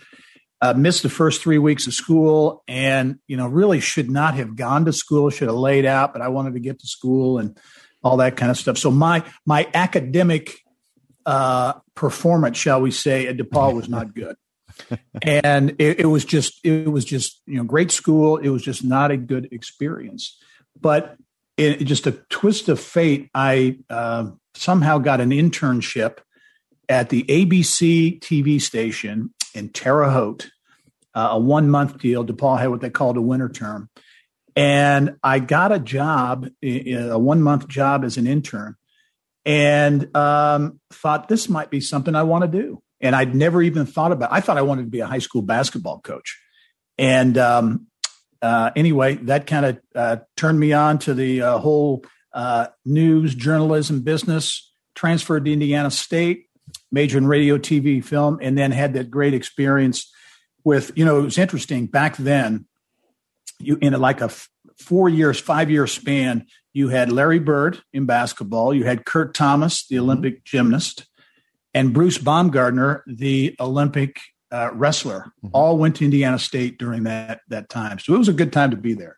uh, 0.63 0.73
missed 0.73 1.03
the 1.03 1.09
first 1.09 1.41
three 1.41 1.57
weeks 1.57 1.87
of 1.87 1.93
school 1.93 2.63
and 2.69 3.19
you 3.27 3.35
know 3.35 3.47
really 3.47 3.81
should 3.81 4.09
not 4.09 4.35
have 4.35 4.55
gone 4.55 4.85
to 4.85 4.93
school 4.93 5.29
should 5.29 5.49
have 5.49 5.57
laid 5.57 5.85
out 5.85 6.13
but 6.13 6.21
i 6.21 6.29
wanted 6.29 6.53
to 6.53 6.61
get 6.61 6.79
to 6.79 6.87
school 6.87 7.37
and 7.37 7.57
all 8.01 8.15
that 8.15 8.37
kind 8.37 8.49
of 8.49 8.57
stuff 8.57 8.77
so 8.77 8.89
my 8.89 9.21
my 9.45 9.67
academic 9.73 10.61
uh, 11.25 11.73
performance 11.95 12.57
shall 12.57 12.79
we 12.79 12.91
say 12.91 13.27
at 13.27 13.35
depaul 13.35 13.75
was 13.75 13.89
not 13.89 14.15
good 14.15 14.37
and 15.21 15.71
it, 15.79 16.01
it, 16.01 16.05
was 16.05 16.25
just 16.25 16.59
it 16.63 16.91
was 16.91 17.05
just 17.05 17.41
you 17.45 17.57
know 17.57 17.63
great 17.63 17.91
school 17.91 18.37
it 18.37 18.49
was 18.49 18.63
just 18.63 18.83
not 18.83 19.11
a 19.11 19.17
good 19.17 19.47
experience 19.51 20.37
but 20.79 21.17
just 21.57 22.07
a 22.07 22.11
twist 22.29 22.69
of 22.69 22.79
fate 22.79 23.29
i 23.33 23.77
uh, 23.89 24.27
somehow 24.55 24.97
got 24.97 25.21
an 25.21 25.29
internship 25.29 26.17
at 26.89 27.09
the 27.09 27.23
abc 27.23 28.19
tv 28.19 28.59
station 28.61 29.33
in 29.53 29.69
Terre 29.69 30.09
Haute, 30.09 30.49
uh, 31.13 31.29
a 31.31 31.39
one 31.39 31.69
month 31.69 31.99
deal. 31.99 32.25
DePaul 32.25 32.59
had 32.59 32.69
what 32.69 32.81
they 32.81 32.89
called 32.89 33.17
a 33.17 33.21
winter 33.21 33.49
term. 33.49 33.89
And 34.55 35.17
I 35.23 35.39
got 35.39 35.71
a 35.71 35.79
job, 35.79 36.47
a 36.61 37.17
one 37.17 37.41
month 37.41 37.67
job 37.67 38.03
as 38.03 38.17
an 38.17 38.27
intern, 38.27 38.75
and 39.45 40.15
um, 40.15 40.79
thought 40.91 41.27
this 41.27 41.49
might 41.49 41.71
be 41.71 41.81
something 41.81 42.13
I 42.13 42.23
want 42.23 42.43
to 42.43 42.47
do. 42.47 42.82
And 43.03 43.15
I'd 43.15 43.35
never 43.35 43.61
even 43.61 43.85
thought 43.85 44.11
about. 44.11 44.31
It. 44.31 44.35
I 44.35 44.39
thought 44.39 44.57
I 44.57 44.63
wanted 44.63 44.83
to 44.83 44.89
be 44.89 45.01
a 45.01 45.05
high 45.05 45.19
school 45.19 45.43
basketball 45.43 45.99
coach. 45.99 46.39
And 46.97 47.37
um, 47.37 47.87
uh, 48.41 48.71
anyway, 48.75 49.15
that 49.15 49.45
kind 49.45 49.65
of 49.65 49.79
uh, 49.93 50.17
turned 50.35 50.59
me 50.59 50.73
on 50.73 50.97
to 50.99 51.13
the 51.13 51.41
uh, 51.41 51.57
whole 51.59 52.05
uh, 52.33 52.67
news 52.85 53.35
journalism 53.35 54.01
business. 54.01 54.71
Transferred 54.95 55.45
to 55.45 55.53
Indiana 55.53 55.89
State, 55.89 56.45
major 56.91 57.17
in 57.17 57.25
radio, 57.25 57.57
TV, 57.57 58.03
film, 58.03 58.37
and 58.41 58.55
then 58.55 58.71
had 58.71 58.93
that 58.93 59.09
great 59.09 59.33
experience 59.33 60.11
with, 60.63 60.91
you 60.95 61.03
know, 61.03 61.19
it 61.19 61.23
was 61.23 61.37
interesting 61.37 61.87
back 61.87 62.15
then. 62.17 62.67
You 63.59 63.77
in 63.81 63.93
like 63.93 64.21
a 64.21 64.25
f- 64.25 64.49
four 64.77 65.09
years, 65.09 65.39
five 65.39 65.71
year 65.71 65.87
span, 65.87 66.45
you 66.73 66.89
had 66.89 67.11
Larry 67.11 67.39
Bird 67.39 67.81
in 67.91 68.05
basketball, 68.05 68.73
you 68.73 68.83
had 68.83 69.05
Kurt 69.05 69.33
Thomas, 69.33 69.87
the 69.87 69.95
mm-hmm. 69.95 70.03
Olympic 70.03 70.33
mm-hmm. 70.35 70.57
gymnast, 70.57 71.07
and 71.73 71.93
Bruce 71.93 72.17
Baumgartner, 72.17 73.03
the 73.07 73.55
Olympic 73.59 74.19
uh, 74.51 74.69
wrestler. 74.73 75.31
Mm-hmm. 75.43 75.49
All 75.53 75.77
went 75.77 75.95
to 75.97 76.05
Indiana 76.05 76.39
State 76.39 76.77
during 76.77 77.03
that 77.03 77.41
that 77.49 77.69
time, 77.69 77.99
so 77.99 78.13
it 78.13 78.17
was 78.17 78.29
a 78.29 78.33
good 78.33 78.53
time 78.53 78.71
to 78.71 78.77
be 78.77 78.93
there. 78.93 79.17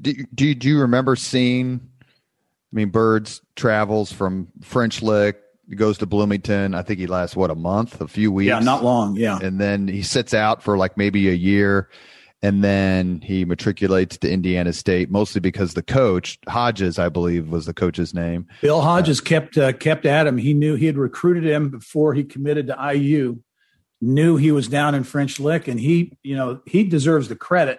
Do, 0.00 0.12
do, 0.34 0.54
do 0.54 0.68
you 0.68 0.80
remember 0.80 1.16
seeing? 1.16 1.80
I 2.02 2.76
mean, 2.76 2.90
Birds 2.90 3.40
travels 3.54 4.10
from 4.10 4.48
French 4.62 5.00
Lick 5.02 5.40
goes 5.76 5.98
to 5.98 6.06
Bloomington. 6.06 6.74
I 6.74 6.82
think 6.82 6.98
he 6.98 7.06
lasts 7.06 7.36
what 7.36 7.50
a 7.50 7.54
month, 7.54 8.00
a 8.00 8.08
few 8.08 8.32
weeks. 8.32 8.48
Yeah, 8.48 8.58
not 8.58 8.82
long. 8.82 9.16
Yeah, 9.16 9.38
and 9.40 9.60
then 9.60 9.88
he 9.88 10.02
sits 10.02 10.34
out 10.34 10.62
for 10.62 10.76
like 10.76 10.96
maybe 10.96 11.28
a 11.28 11.34
year, 11.34 11.88
and 12.44 12.62
then 12.62 13.22
he 13.22 13.46
matriculates 13.46 14.18
to 14.18 14.30
Indiana 14.30 14.74
State, 14.74 15.10
mostly 15.10 15.40
because 15.40 15.72
the 15.72 15.82
coach 15.82 16.38
Hodges, 16.46 16.98
I 16.98 17.08
believe, 17.08 17.48
was 17.48 17.64
the 17.64 17.72
coach's 17.72 18.12
name. 18.12 18.46
Bill 18.60 18.82
Hodges 18.82 19.18
uh, 19.18 19.24
kept 19.24 19.56
uh, 19.56 19.72
kept 19.72 20.04
at 20.04 20.26
him. 20.26 20.36
He 20.36 20.52
knew 20.52 20.74
he 20.74 20.84
had 20.84 20.98
recruited 20.98 21.44
him 21.44 21.70
before 21.70 22.12
he 22.12 22.22
committed 22.22 22.66
to 22.66 22.92
IU. 22.94 23.38
Knew 24.02 24.36
he 24.36 24.52
was 24.52 24.68
down 24.68 24.94
in 24.94 25.04
French 25.04 25.40
Lick, 25.40 25.68
and 25.68 25.80
he, 25.80 26.18
you 26.22 26.36
know, 26.36 26.60
he 26.66 26.84
deserves 26.84 27.28
the 27.28 27.34
credit 27.34 27.78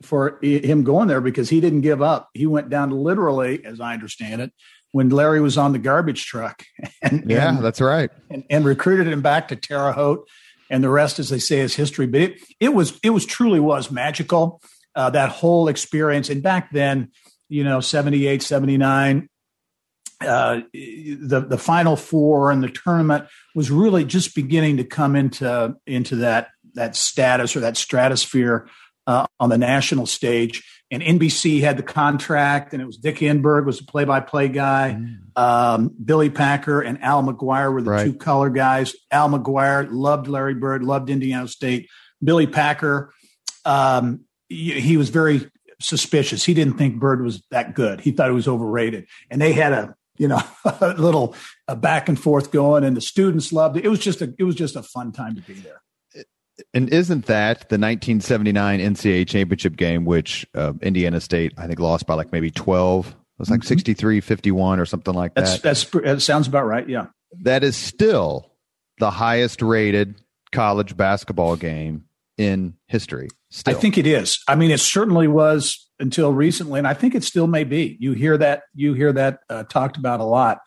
for 0.00 0.38
him 0.42 0.82
going 0.82 1.08
there 1.08 1.20
because 1.20 1.50
he 1.50 1.60
didn't 1.60 1.82
give 1.82 2.00
up. 2.00 2.30
He 2.32 2.46
went 2.46 2.70
down 2.70 2.88
literally, 2.88 3.62
as 3.66 3.82
I 3.82 3.92
understand 3.92 4.40
it, 4.40 4.50
when 4.92 5.10
Larry 5.10 5.42
was 5.42 5.58
on 5.58 5.72
the 5.72 5.78
garbage 5.78 6.24
truck. 6.24 6.64
And, 7.02 7.30
yeah, 7.30 7.48
and, 7.48 7.64
that's 7.64 7.80
right. 7.80 8.10
And, 8.30 8.44
and, 8.50 8.64
recruited 8.64 9.06
him 9.06 9.22
back 9.22 9.48
to 9.48 9.56
Terre 9.56 9.92
Haute, 9.92 10.28
and 10.70 10.82
the 10.82 10.88
rest, 10.88 11.18
as 11.18 11.28
they 11.28 11.38
say, 11.38 11.58
is 11.58 11.74
history. 11.74 12.06
But 12.06 12.20
it 12.22 12.40
it 12.60 12.74
was 12.74 12.98
it 13.02 13.10
was 13.10 13.26
truly 13.26 13.60
was 13.60 13.90
magical 13.90 14.62
uh, 14.94 15.10
that 15.10 15.30
whole 15.30 15.68
experience. 15.68 16.30
And 16.30 16.42
back 16.42 16.70
then, 16.70 17.10
you 17.48 17.64
know, 17.64 17.80
78, 17.80 18.42
79, 18.42 19.28
uh, 20.20 20.60
the 20.72 21.44
the 21.48 21.58
final 21.58 21.96
four 21.96 22.50
and 22.50 22.62
the 22.62 22.68
tournament 22.68 23.26
was 23.54 23.70
really 23.70 24.04
just 24.04 24.34
beginning 24.34 24.76
to 24.76 24.84
come 24.84 25.16
into 25.16 25.74
into 25.86 26.16
that 26.16 26.48
that 26.74 26.94
status 26.94 27.56
or 27.56 27.60
that 27.60 27.76
stratosphere 27.76 28.68
uh, 29.06 29.26
on 29.40 29.48
the 29.48 29.58
national 29.58 30.06
stage 30.06 30.62
and 30.90 31.02
NBC 31.02 31.60
had 31.60 31.76
the 31.76 31.82
contract, 31.82 32.72
and 32.72 32.82
it 32.82 32.86
was 32.86 32.96
Dick 32.96 33.16
Enberg 33.16 33.64
was 33.64 33.78
the 33.78 33.84
play-by-play 33.84 34.48
guy. 34.48 34.98
Mm. 34.98 35.40
Um, 35.40 35.94
Billy 36.04 36.30
Packer 36.30 36.80
and 36.80 37.00
Al 37.02 37.22
McGuire 37.22 37.72
were 37.72 37.82
the 37.82 37.90
right. 37.90 38.04
two 38.04 38.14
color 38.14 38.50
guys. 38.50 38.94
Al 39.10 39.28
McGuire 39.28 39.88
loved 39.90 40.26
Larry 40.26 40.54
Bird, 40.54 40.82
loved 40.82 41.08
Indiana 41.08 41.46
State. 41.46 41.88
Billy 42.22 42.46
Packer, 42.46 43.12
um, 43.64 44.22
he, 44.48 44.96
was 44.96 45.10
very 45.10 45.48
suspicious. 45.80 46.44
He 46.44 46.54
didn't 46.54 46.76
think 46.76 46.98
Bird 46.98 47.22
was 47.22 47.42
that 47.50 47.74
good. 47.74 48.00
He 48.00 48.10
thought 48.10 48.28
he 48.28 48.34
was 48.34 48.48
overrated, 48.48 49.06
and 49.30 49.40
they 49.40 49.52
had 49.52 49.72
a 49.72 49.94
you 50.18 50.26
know 50.26 50.42
a 50.64 50.94
little 50.94 51.36
a 51.68 51.76
back 51.76 52.08
and 52.08 52.20
forth 52.20 52.50
going, 52.50 52.82
and 52.82 52.96
the 52.96 53.00
students 53.00 53.52
loved 53.52 53.76
it. 53.76 53.84
It 53.84 53.88
was 53.88 54.00
just 54.00 54.20
a 54.22 54.34
it 54.38 54.44
was 54.44 54.56
just 54.56 54.74
a 54.74 54.82
fun 54.82 55.12
time 55.12 55.36
to 55.36 55.40
be 55.42 55.54
there 55.54 55.80
and 56.74 56.88
isn't 56.88 57.26
that 57.26 57.68
the 57.68 57.78
1979 57.78 58.80
NCAA 58.80 59.28
championship 59.28 59.76
game, 59.76 60.04
which 60.04 60.46
uh, 60.54 60.72
Indiana 60.82 61.20
State, 61.20 61.52
I 61.56 61.66
think, 61.66 61.78
lost 61.80 62.06
by 62.06 62.14
like 62.14 62.32
maybe 62.32 62.50
12? 62.50 63.08
It 63.08 63.14
was 63.38 63.50
like 63.50 63.60
mm-hmm. 63.60 63.68
63 63.68 64.20
51 64.20 64.80
or 64.80 64.86
something 64.86 65.14
like 65.14 65.34
that. 65.34 65.60
That's, 65.62 65.84
that's, 65.84 66.02
that 66.04 66.22
sounds 66.22 66.46
about 66.46 66.66
right. 66.66 66.88
Yeah. 66.88 67.06
That 67.42 67.64
is 67.64 67.76
still 67.76 68.52
the 68.98 69.10
highest 69.10 69.62
rated 69.62 70.20
college 70.52 70.96
basketball 70.96 71.56
game 71.56 72.04
in 72.36 72.74
history. 72.86 73.28
Still. 73.50 73.76
I 73.76 73.80
think 73.80 73.98
it 73.98 74.06
is. 74.06 74.38
I 74.48 74.54
mean, 74.54 74.70
it 74.70 74.80
certainly 74.80 75.28
was 75.28 75.88
until 75.98 76.32
recently, 76.32 76.78
and 76.78 76.86
I 76.86 76.94
think 76.94 77.14
it 77.14 77.24
still 77.24 77.46
may 77.46 77.64
be. 77.64 77.96
You 78.00 78.12
hear 78.12 78.38
that, 78.38 78.62
you 78.74 78.94
hear 78.94 79.12
that 79.12 79.40
uh, 79.48 79.64
talked 79.64 79.96
about 79.96 80.20
a 80.20 80.24
lot. 80.24 80.60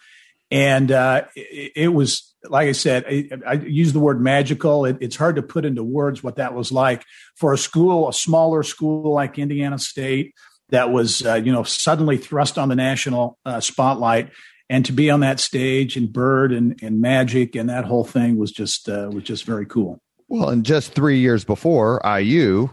And 0.54 0.92
uh, 0.92 1.26
it, 1.36 1.72
it 1.76 1.88
was 1.90 2.34
like 2.46 2.70
I 2.70 2.74
said, 2.74 3.06
I, 3.10 3.30
I 3.46 3.54
use 3.54 3.92
the 3.92 4.00
word 4.00 4.22
magical. 4.22 4.86
It, 4.86 4.98
it's 5.02 5.16
hard 5.16 5.38
to 5.38 5.42
put 5.42 5.66
into 5.66 5.84
words 5.84 6.24
what 6.24 6.36
that 6.36 6.54
was 6.54 6.72
like 6.72 7.04
for 7.36 7.54
a 7.54 7.58
school, 7.58 8.08
a 8.08 8.14
smaller 8.14 8.64
school 8.64 9.14
like 9.14 9.40
Indiana 9.40 9.80
State, 9.80 10.34
that 10.70 10.92
was 10.92 11.26
uh, 11.26 11.36
you 11.36 11.52
know 11.52 11.64
suddenly 11.64 12.18
thrust 12.18 12.58
on 12.58 12.70
the 12.70 12.76
national 12.76 13.38
uh, 13.46 13.60
spotlight, 13.60 14.30
and 14.70 14.86
to 14.86 14.92
be 14.92 15.10
on 15.10 15.22
that 15.22 15.40
stage 15.40 15.96
and 15.96 16.12
Bird 16.12 16.52
and, 16.52 16.80
and 16.82 17.02
Magic 17.02 17.56
and 17.56 17.70
that 17.70 17.86
whole 17.86 18.04
thing 18.04 18.38
was 18.38 18.52
just 18.52 18.90
uh, 18.90 19.10
was 19.12 19.24
just 19.24 19.46
very 19.46 19.66
cool. 19.66 20.00
Well, 20.28 20.50
and 20.50 20.66
just 20.66 20.94
three 20.94 21.20
years 21.20 21.44
before 21.44 22.02
IU, 22.04 22.70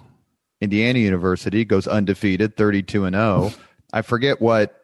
Indiana 0.61 0.99
University 0.99 1.65
goes 1.65 1.87
undefeated, 1.87 2.57
thirty-two 2.57 3.05
and 3.05 3.15
zero. 3.15 3.51
Oh. 3.53 3.55
I 3.93 4.03
forget 4.03 4.41
what 4.41 4.80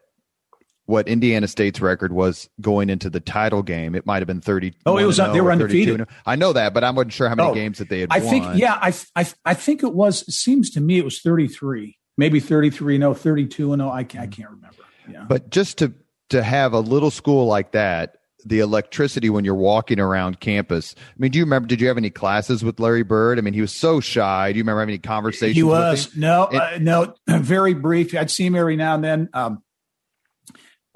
what 0.87 1.09
Indiana 1.09 1.49
State's 1.49 1.81
record 1.81 2.12
was 2.12 2.49
going 2.61 2.88
into 2.90 3.11
the 3.11 3.21
title 3.21 3.62
game. 3.62 3.95
It 3.95 4.07
might 4.07 4.19
have 4.19 4.26
been 4.26 4.40
30. 4.40 4.73
Oh, 4.87 4.97
it 4.97 5.05
was, 5.05 5.16
they 5.19 5.40
were 5.40 5.52
undefeated. 5.52 6.07
I 6.25 6.37
know 6.37 6.52
that, 6.52 6.73
but 6.73 6.85
I 6.85 6.90
wasn't 6.90 7.12
sure 7.12 7.28
how 7.28 7.35
many 7.35 7.49
oh, 7.49 7.55
games 7.55 7.78
that 7.78 7.88
they 7.88 8.00
had 8.00 8.09
I 8.12 8.21
won. 8.21 8.28
think, 8.28 8.47
yeah, 8.55 8.78
I, 8.81 8.95
I, 9.16 9.26
I 9.45 9.55
think 9.55 9.83
it 9.83 9.95
was, 9.95 10.23
it 10.23 10.33
seems 10.33 10.71
to 10.71 10.81
me 10.81 10.99
it 10.99 11.05
was 11.05 11.21
33, 11.21 11.99
maybe 12.16 12.40
33, 12.40 12.99
no, 12.99 13.14
32 13.14 13.73
and 13.73 13.81
no, 13.81 13.90
I 13.90 14.05
can't, 14.05 14.23
I 14.23 14.26
can't 14.28 14.50
remember. 14.50 14.83
Yeah. 15.09 15.25
But 15.28 15.50
just 15.50 15.78
to, 15.78 15.93
to 16.31 16.43
have 16.43 16.73
a 16.73 16.81
little 16.81 17.11
school 17.11 17.47
like 17.47 17.73
that, 17.73 18.16
the 18.45 18.61
electricity 18.61 19.28
when 19.28 19.45
you're 19.45 19.57
walking 19.57 19.99
around 19.99 20.38
campus. 20.38 20.95
I 20.97 21.14
mean, 21.19 21.33
do 21.33 21.38
you 21.38 21.45
remember? 21.45 21.66
Did 21.66 21.81
you 21.81 21.88
have 21.88 21.99
any 21.99 22.11
classes 22.11 22.62
with 22.62 22.78
Larry 22.78 23.02
Bird? 23.02 23.38
I 23.38 23.43
mean, 23.43 23.55
he 23.55 23.61
was 23.61 23.73
so 23.73 23.99
shy. 23.99 24.52
Do 24.52 24.59
you 24.59 24.62
remember 24.62 24.81
having 24.81 24.93
any 24.93 24.99
conversations? 24.99 25.57
He 25.57 25.64
was 25.64 26.14
no, 26.16 26.45
uh, 26.45 26.78
no, 26.81 27.14
very 27.26 27.75
brief. 27.75 28.14
I'd 28.14 28.31
see 28.31 28.47
him 28.47 28.55
every 28.55 28.76
now 28.76 28.95
and 28.95 29.02
then. 29.02 29.28
Um, 29.35 29.62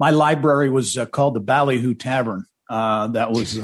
my 0.01 0.09
library 0.09 0.67
was 0.71 0.97
uh, 0.97 1.05
called 1.05 1.35
the 1.35 1.39
Ballyhoo 1.39 1.93
Tavern. 1.93 2.45
Uh, 2.67 3.05
that 3.09 3.29
was 3.31 3.59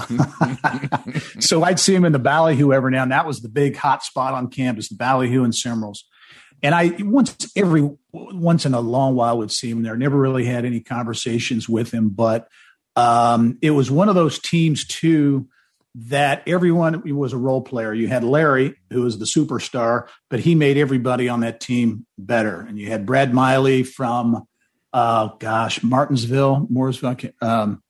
so 1.39 1.63
I'd 1.63 1.79
see 1.79 1.95
him 1.95 2.05
in 2.05 2.11
the 2.11 2.19
Ballyhoo 2.19 2.71
every 2.71 2.91
now 2.91 3.01
and 3.01 3.11
that 3.11 3.25
was 3.25 3.41
the 3.41 3.49
big 3.49 3.75
hot 3.75 4.03
spot 4.03 4.35
on 4.35 4.51
campus, 4.51 4.89
the 4.89 4.95
Ballyhoo 4.95 5.43
and 5.43 5.51
Semrel's. 5.51 6.05
And 6.61 6.75
I 6.75 6.93
once 6.99 7.51
every 7.55 7.89
once 8.11 8.67
in 8.67 8.75
a 8.75 8.79
long 8.79 9.15
while 9.15 9.39
would 9.39 9.51
see 9.51 9.71
him 9.71 9.81
there. 9.81 9.97
Never 9.97 10.15
really 10.15 10.45
had 10.45 10.63
any 10.63 10.79
conversations 10.79 11.67
with 11.67 11.91
him, 11.91 12.09
but 12.09 12.47
um, 12.95 13.57
it 13.63 13.71
was 13.71 13.89
one 13.89 14.07
of 14.07 14.13
those 14.13 14.37
teams 14.37 14.85
too 14.85 15.47
that 15.95 16.43
everyone 16.45 17.01
was 17.17 17.33
a 17.33 17.37
role 17.37 17.63
player. 17.63 17.95
You 17.95 18.09
had 18.09 18.23
Larry, 18.23 18.75
who 18.91 19.01
was 19.01 19.17
the 19.17 19.25
superstar, 19.25 20.07
but 20.29 20.41
he 20.41 20.53
made 20.53 20.77
everybody 20.77 21.29
on 21.29 21.39
that 21.39 21.61
team 21.61 22.05
better. 22.15 22.61
And 22.61 22.77
you 22.77 22.91
had 22.91 23.07
Brad 23.07 23.33
Miley 23.33 23.81
from 23.81 24.45
uh, 24.97 25.27
gosh, 25.37 25.83
Martinsville, 25.83 26.67
Mooresville. 26.73 27.31
Um, 27.39 27.83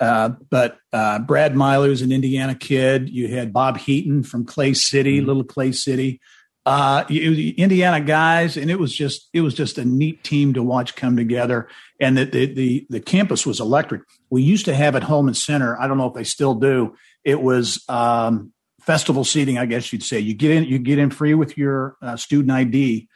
uh, 0.00 0.30
but 0.48 0.78
uh, 0.90 1.18
Brad 1.18 1.54
Miley 1.54 1.90
was 1.90 2.00
an 2.00 2.10
Indiana 2.10 2.54
kid. 2.54 3.10
You 3.10 3.28
had 3.28 3.52
Bob 3.52 3.76
Heaton 3.76 4.22
from 4.22 4.46
Clay 4.46 4.72
City, 4.72 5.18
mm-hmm. 5.18 5.26
little 5.26 5.44
Clay 5.44 5.72
City. 5.72 6.22
uh, 6.64 7.04
Indiana 7.10 8.00
guys, 8.00 8.56
and 8.56 8.70
it 8.70 8.78
was 8.78 8.94
just 8.94 9.28
it 9.34 9.42
was 9.42 9.52
just 9.52 9.76
a 9.76 9.84
neat 9.84 10.24
team 10.24 10.54
to 10.54 10.62
watch 10.62 10.96
come 10.96 11.18
together. 11.18 11.68
And 12.00 12.16
the, 12.16 12.24
the 12.24 12.46
the 12.46 12.86
the, 12.88 13.00
campus 13.00 13.44
was 13.44 13.60
electric. 13.60 14.00
We 14.30 14.42
used 14.42 14.64
to 14.64 14.74
have 14.74 14.96
at 14.96 15.02
Hulman 15.02 15.34
Center. 15.34 15.78
I 15.78 15.86
don't 15.86 15.98
know 15.98 16.06
if 16.06 16.14
they 16.14 16.24
still 16.24 16.54
do. 16.54 16.94
It 17.24 17.42
was 17.42 17.84
um, 17.90 18.54
festival 18.80 19.24
seating, 19.24 19.58
I 19.58 19.66
guess 19.66 19.92
you'd 19.92 20.02
say. 20.02 20.20
You 20.20 20.32
get 20.32 20.52
in, 20.52 20.64
you 20.64 20.78
get 20.78 20.98
in 20.98 21.10
free 21.10 21.34
with 21.34 21.58
your 21.58 21.96
uh, 22.00 22.16
student 22.16 22.52
ID, 22.52 23.08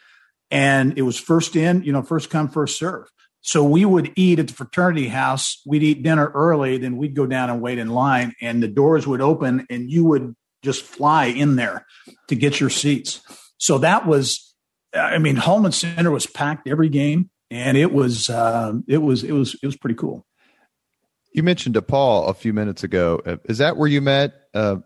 and 0.51 0.97
it 0.99 1.03
was 1.03 1.19
first 1.19 1.57
in, 1.57 1.83
you 1.83 1.93
know, 1.93 2.03
first 2.03 2.31
come, 2.31 2.49
first 2.49 2.79
serve. 2.79 3.09
So 3.43 3.63
we 3.63 3.85
would 3.85 4.13
eat 4.17 4.39
at 4.41 4.49
the 4.49 4.55
fraternity 4.55 5.09
house. 5.09 5.63
We'd 5.65 5.85
eat 5.85 6.03
dinner 6.03 6.33
early, 6.35 6.79
then 6.79 6.97
we'd 6.97 7.15
go 7.15 7.27
down 7.27 7.49
and 7.49 7.61
wait 7.61 7.79
in 7.79 7.91
line, 7.91 8.35
and 8.43 8.63
the 8.63 8.69
doors 8.69 9.07
would 9.07 9.21
open, 9.21 9.67
and 9.71 9.91
you 9.91 10.05
would 10.05 10.35
just 10.63 10.83
fly 10.83 11.27
in 11.27 11.55
there 11.55 11.87
to 12.29 12.35
get 12.35 12.59
your 12.59 12.71
seats. 12.71 13.21
So 13.59 13.79
that 13.79 14.07
was, 14.07 14.55
I 14.93 15.19
mean, 15.19 15.37
Hulman 15.37 15.73
Center 15.73 16.11
was 16.11 16.27
packed 16.27 16.67
every 16.67 16.89
game, 16.89 17.31
and 17.51 17.77
it 17.77 17.93
was, 17.93 18.29
uh, 18.29 18.73
it 18.89 18.99
was, 18.99 19.23
it 19.23 19.33
was, 19.33 19.55
it 19.63 19.67
was 19.67 19.77
pretty 19.77 19.95
cool. 19.95 20.27
You 21.33 21.43
mentioned 21.43 21.77
DePaul 21.77 22.29
a 22.29 22.35
few 22.35 22.53
minutes 22.53 22.83
ago. 22.83 23.21
Is 23.45 23.59
that 23.59 23.77
where 23.77 23.89
you 23.89 24.01
met 24.01 24.33
uh, 24.55 24.77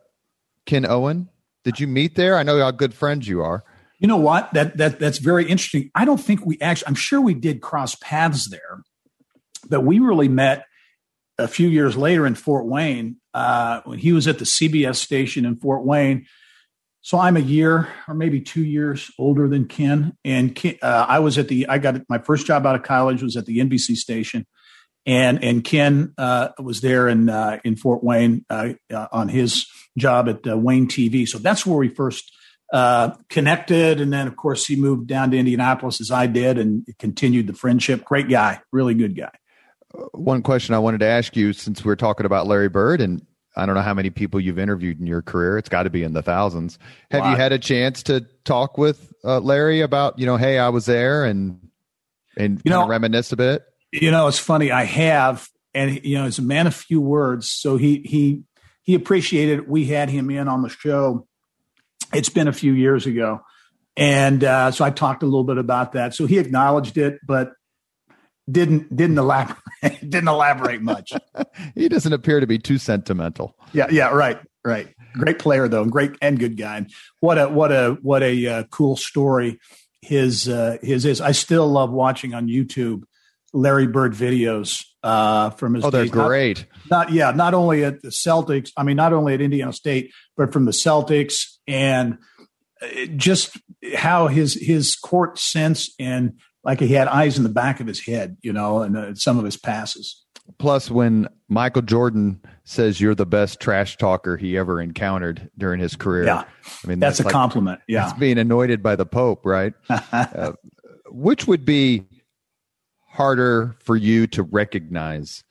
Ken 0.66 0.84
Owen? 0.84 1.28
Did 1.64 1.80
you 1.80 1.86
meet 1.86 2.16
there? 2.16 2.36
I 2.36 2.42
know 2.42 2.58
how 2.58 2.72
good 2.72 2.92
friends 2.92 3.26
you 3.28 3.40
are. 3.40 3.62
You 4.00 4.08
know 4.08 4.16
what? 4.16 4.52
That 4.54 4.78
that 4.78 4.98
that's 4.98 5.18
very 5.18 5.44
interesting. 5.44 5.90
I 5.94 6.06
don't 6.06 6.18
think 6.18 6.44
we 6.44 6.58
actually. 6.60 6.88
I'm 6.88 6.94
sure 6.94 7.20
we 7.20 7.34
did 7.34 7.60
cross 7.60 7.94
paths 7.96 8.48
there, 8.50 8.82
but 9.68 9.82
we 9.82 9.98
really 9.98 10.28
met 10.28 10.64
a 11.38 11.46
few 11.46 11.68
years 11.68 11.98
later 11.98 12.26
in 12.26 12.34
Fort 12.34 12.66
Wayne 12.66 13.16
uh, 13.34 13.82
when 13.84 13.98
he 13.98 14.12
was 14.12 14.26
at 14.26 14.38
the 14.38 14.46
CBS 14.46 14.96
station 14.96 15.44
in 15.44 15.56
Fort 15.56 15.84
Wayne. 15.84 16.26
So 17.02 17.18
I'm 17.18 17.36
a 17.36 17.40
year 17.40 17.88
or 18.08 18.14
maybe 18.14 18.40
two 18.40 18.64
years 18.64 19.10
older 19.18 19.48
than 19.48 19.66
Ken, 19.66 20.16
and 20.24 20.54
Ken, 20.54 20.76
uh, 20.80 21.04
I 21.06 21.18
was 21.18 21.36
at 21.36 21.48
the. 21.48 21.68
I 21.68 21.76
got 21.76 22.00
my 22.08 22.18
first 22.18 22.46
job 22.46 22.66
out 22.66 22.76
of 22.76 22.82
college 22.82 23.22
was 23.22 23.36
at 23.36 23.44
the 23.44 23.58
NBC 23.58 23.96
station, 23.96 24.46
and 25.04 25.44
and 25.44 25.62
Ken 25.62 26.14
uh, 26.16 26.48
was 26.58 26.80
there 26.80 27.06
in 27.06 27.28
uh, 27.28 27.58
in 27.64 27.76
Fort 27.76 28.02
Wayne 28.02 28.46
uh, 28.48 28.70
uh, 28.90 29.08
on 29.12 29.28
his 29.28 29.66
job 29.98 30.26
at 30.26 30.44
WANE 30.44 30.88
TV. 30.88 31.28
So 31.28 31.36
that's 31.36 31.66
where 31.66 31.76
we 31.76 31.88
first 31.88 32.32
connected, 33.28 34.00
and 34.00 34.12
then 34.12 34.26
of 34.26 34.36
course 34.36 34.66
he 34.66 34.76
moved 34.76 35.06
down 35.06 35.30
to 35.30 35.38
Indianapolis 35.38 36.00
as 36.00 36.10
I 36.10 36.26
did, 36.26 36.58
and 36.58 36.86
continued 36.98 37.46
the 37.46 37.54
friendship. 37.54 38.04
Great 38.04 38.28
guy, 38.28 38.60
really 38.72 38.94
good 38.94 39.16
guy 39.16 39.30
one 40.12 40.42
question 40.42 40.74
I 40.74 40.78
wanted 40.78 41.00
to 41.00 41.06
ask 41.06 41.36
you 41.36 41.52
since 41.52 41.84
we're 41.84 41.96
talking 41.96 42.26
about 42.26 42.46
Larry 42.46 42.68
Bird 42.68 43.00
and 43.00 43.24
I 43.56 43.66
don't 43.66 43.74
know 43.74 43.82
how 43.82 43.94
many 43.94 44.10
people 44.10 44.40
you've 44.40 44.58
interviewed 44.58 45.00
in 45.00 45.06
your 45.06 45.22
career. 45.22 45.58
It's 45.58 45.68
got 45.68 45.82
to 45.82 45.90
be 45.90 46.04
in 46.04 46.12
the 46.12 46.22
thousands. 46.22 46.78
Have 47.10 47.26
you 47.26 47.36
had 47.36 47.52
a 47.52 47.58
chance 47.58 48.04
to 48.04 48.24
talk 48.44 48.78
with 48.78 49.12
uh, 49.24 49.40
Larry 49.40 49.80
about, 49.80 50.18
you 50.18 50.26
know, 50.26 50.36
hey, 50.36 50.58
I 50.58 50.68
was 50.68 50.86
there 50.86 51.24
and 51.24 51.58
and 52.36 52.62
you 52.64 52.70
know, 52.70 52.86
reminisce 52.86 53.32
a 53.32 53.36
bit? 53.36 53.64
You 53.92 54.12
know, 54.12 54.28
it's 54.28 54.38
funny. 54.38 54.70
I 54.70 54.84
have, 54.84 55.48
and 55.74 56.02
you 56.04 56.16
know, 56.16 56.26
he's 56.26 56.38
a 56.38 56.42
man 56.42 56.68
of 56.68 56.76
few 56.76 57.00
words. 57.00 57.50
So 57.50 57.76
he 57.76 58.02
he 58.04 58.44
he 58.82 58.94
appreciated. 58.94 59.68
We 59.68 59.86
had 59.86 60.10
him 60.10 60.30
in 60.30 60.46
on 60.46 60.62
the 60.62 60.68
show. 60.68 61.26
It's 62.12 62.28
been 62.28 62.48
a 62.48 62.52
few 62.52 62.72
years 62.72 63.06
ago, 63.06 63.40
and 63.96 64.42
uh, 64.42 64.70
so 64.70 64.84
I 64.84 64.90
talked 64.90 65.22
a 65.22 65.26
little 65.26 65.44
bit 65.44 65.58
about 65.58 65.92
that. 65.92 66.14
So 66.14 66.26
he 66.26 66.38
acknowledged 66.38 66.98
it, 66.98 67.18
but 67.26 67.52
didn't 68.50 68.94
didn't 68.94 69.18
elaborate 69.18 69.58
didn't 70.00 70.28
elaborate 70.28 70.82
much. 70.82 71.12
he 71.74 71.88
doesn't 71.88 72.12
appear 72.12 72.40
to 72.40 72.46
be 72.46 72.58
too 72.58 72.78
sentimental. 72.78 73.54
Yeah, 73.72 73.86
yeah, 73.90 74.08
right, 74.08 74.38
right. 74.64 74.88
Great 75.14 75.38
player 75.38 75.68
though, 75.68 75.82
and 75.82 75.92
great 75.92 76.12
and 76.22 76.38
good 76.38 76.56
guy. 76.56 76.78
And 76.78 76.90
what 77.20 77.38
a 77.38 77.48
what 77.48 77.72
a 77.72 77.98
what 78.02 78.22
a 78.22 78.46
uh, 78.46 78.62
cool 78.70 78.96
story 78.96 79.58
his 80.02 80.48
uh, 80.48 80.78
his 80.82 81.04
is. 81.04 81.20
I 81.20 81.32
still 81.32 81.66
love 81.66 81.90
watching 81.90 82.34
on 82.34 82.48
YouTube 82.48 83.02
Larry 83.52 83.86
Bird 83.86 84.12
videos 84.12 84.84
uh, 85.02 85.50
from 85.50 85.74
his. 85.74 85.84
Oh, 85.84 85.90
they're 85.90 86.04
days. 86.04 86.10
great. 86.12 86.66
Not, 86.90 87.08
not 87.08 87.12
yeah, 87.12 87.30
not 87.32 87.54
only 87.54 87.84
at 87.84 88.02
the 88.02 88.08
Celtics. 88.08 88.70
I 88.76 88.82
mean, 88.82 88.96
not 88.96 89.12
only 89.12 89.34
at 89.34 89.40
Indiana 89.40 89.72
State, 89.72 90.12
but 90.36 90.52
from 90.52 90.64
the 90.64 90.72
Celtics 90.72 91.49
and 91.66 92.18
uh, 92.82 92.86
just 93.16 93.58
how 93.94 94.28
his 94.28 94.54
his 94.54 94.96
court 94.96 95.38
sense 95.38 95.94
and 95.98 96.34
like 96.64 96.80
he 96.80 96.88
had 96.88 97.08
eyes 97.08 97.36
in 97.36 97.42
the 97.42 97.48
back 97.48 97.80
of 97.80 97.86
his 97.86 98.04
head, 98.04 98.36
you 98.42 98.52
know, 98.52 98.82
and 98.82 98.96
uh, 98.96 99.14
some 99.14 99.38
of 99.38 99.44
his 99.44 99.56
passes. 99.56 100.24
Plus, 100.58 100.90
when 100.90 101.28
Michael 101.48 101.82
Jordan 101.82 102.40
says 102.64 103.00
you're 103.00 103.14
the 103.14 103.26
best 103.26 103.60
trash 103.60 103.96
talker 103.96 104.36
he 104.36 104.58
ever 104.58 104.80
encountered 104.80 105.48
during 105.56 105.80
his 105.80 105.94
career, 105.94 106.24
yeah, 106.24 106.44
I 106.84 106.86
mean 106.86 106.98
that's, 106.98 107.18
that's 107.18 107.20
a 107.20 107.24
like, 107.24 107.32
compliment. 107.32 107.80
Yeah, 107.86 108.10
it's 108.10 108.18
being 108.18 108.38
anointed 108.38 108.82
by 108.82 108.96
the 108.96 109.06
Pope, 109.06 109.46
right? 109.46 109.74
uh, 109.88 110.52
which 111.06 111.46
would 111.46 111.64
be 111.64 112.04
harder 113.10 113.76
for 113.80 113.96
you 113.96 114.26
to 114.28 114.42
recognize? 114.42 115.44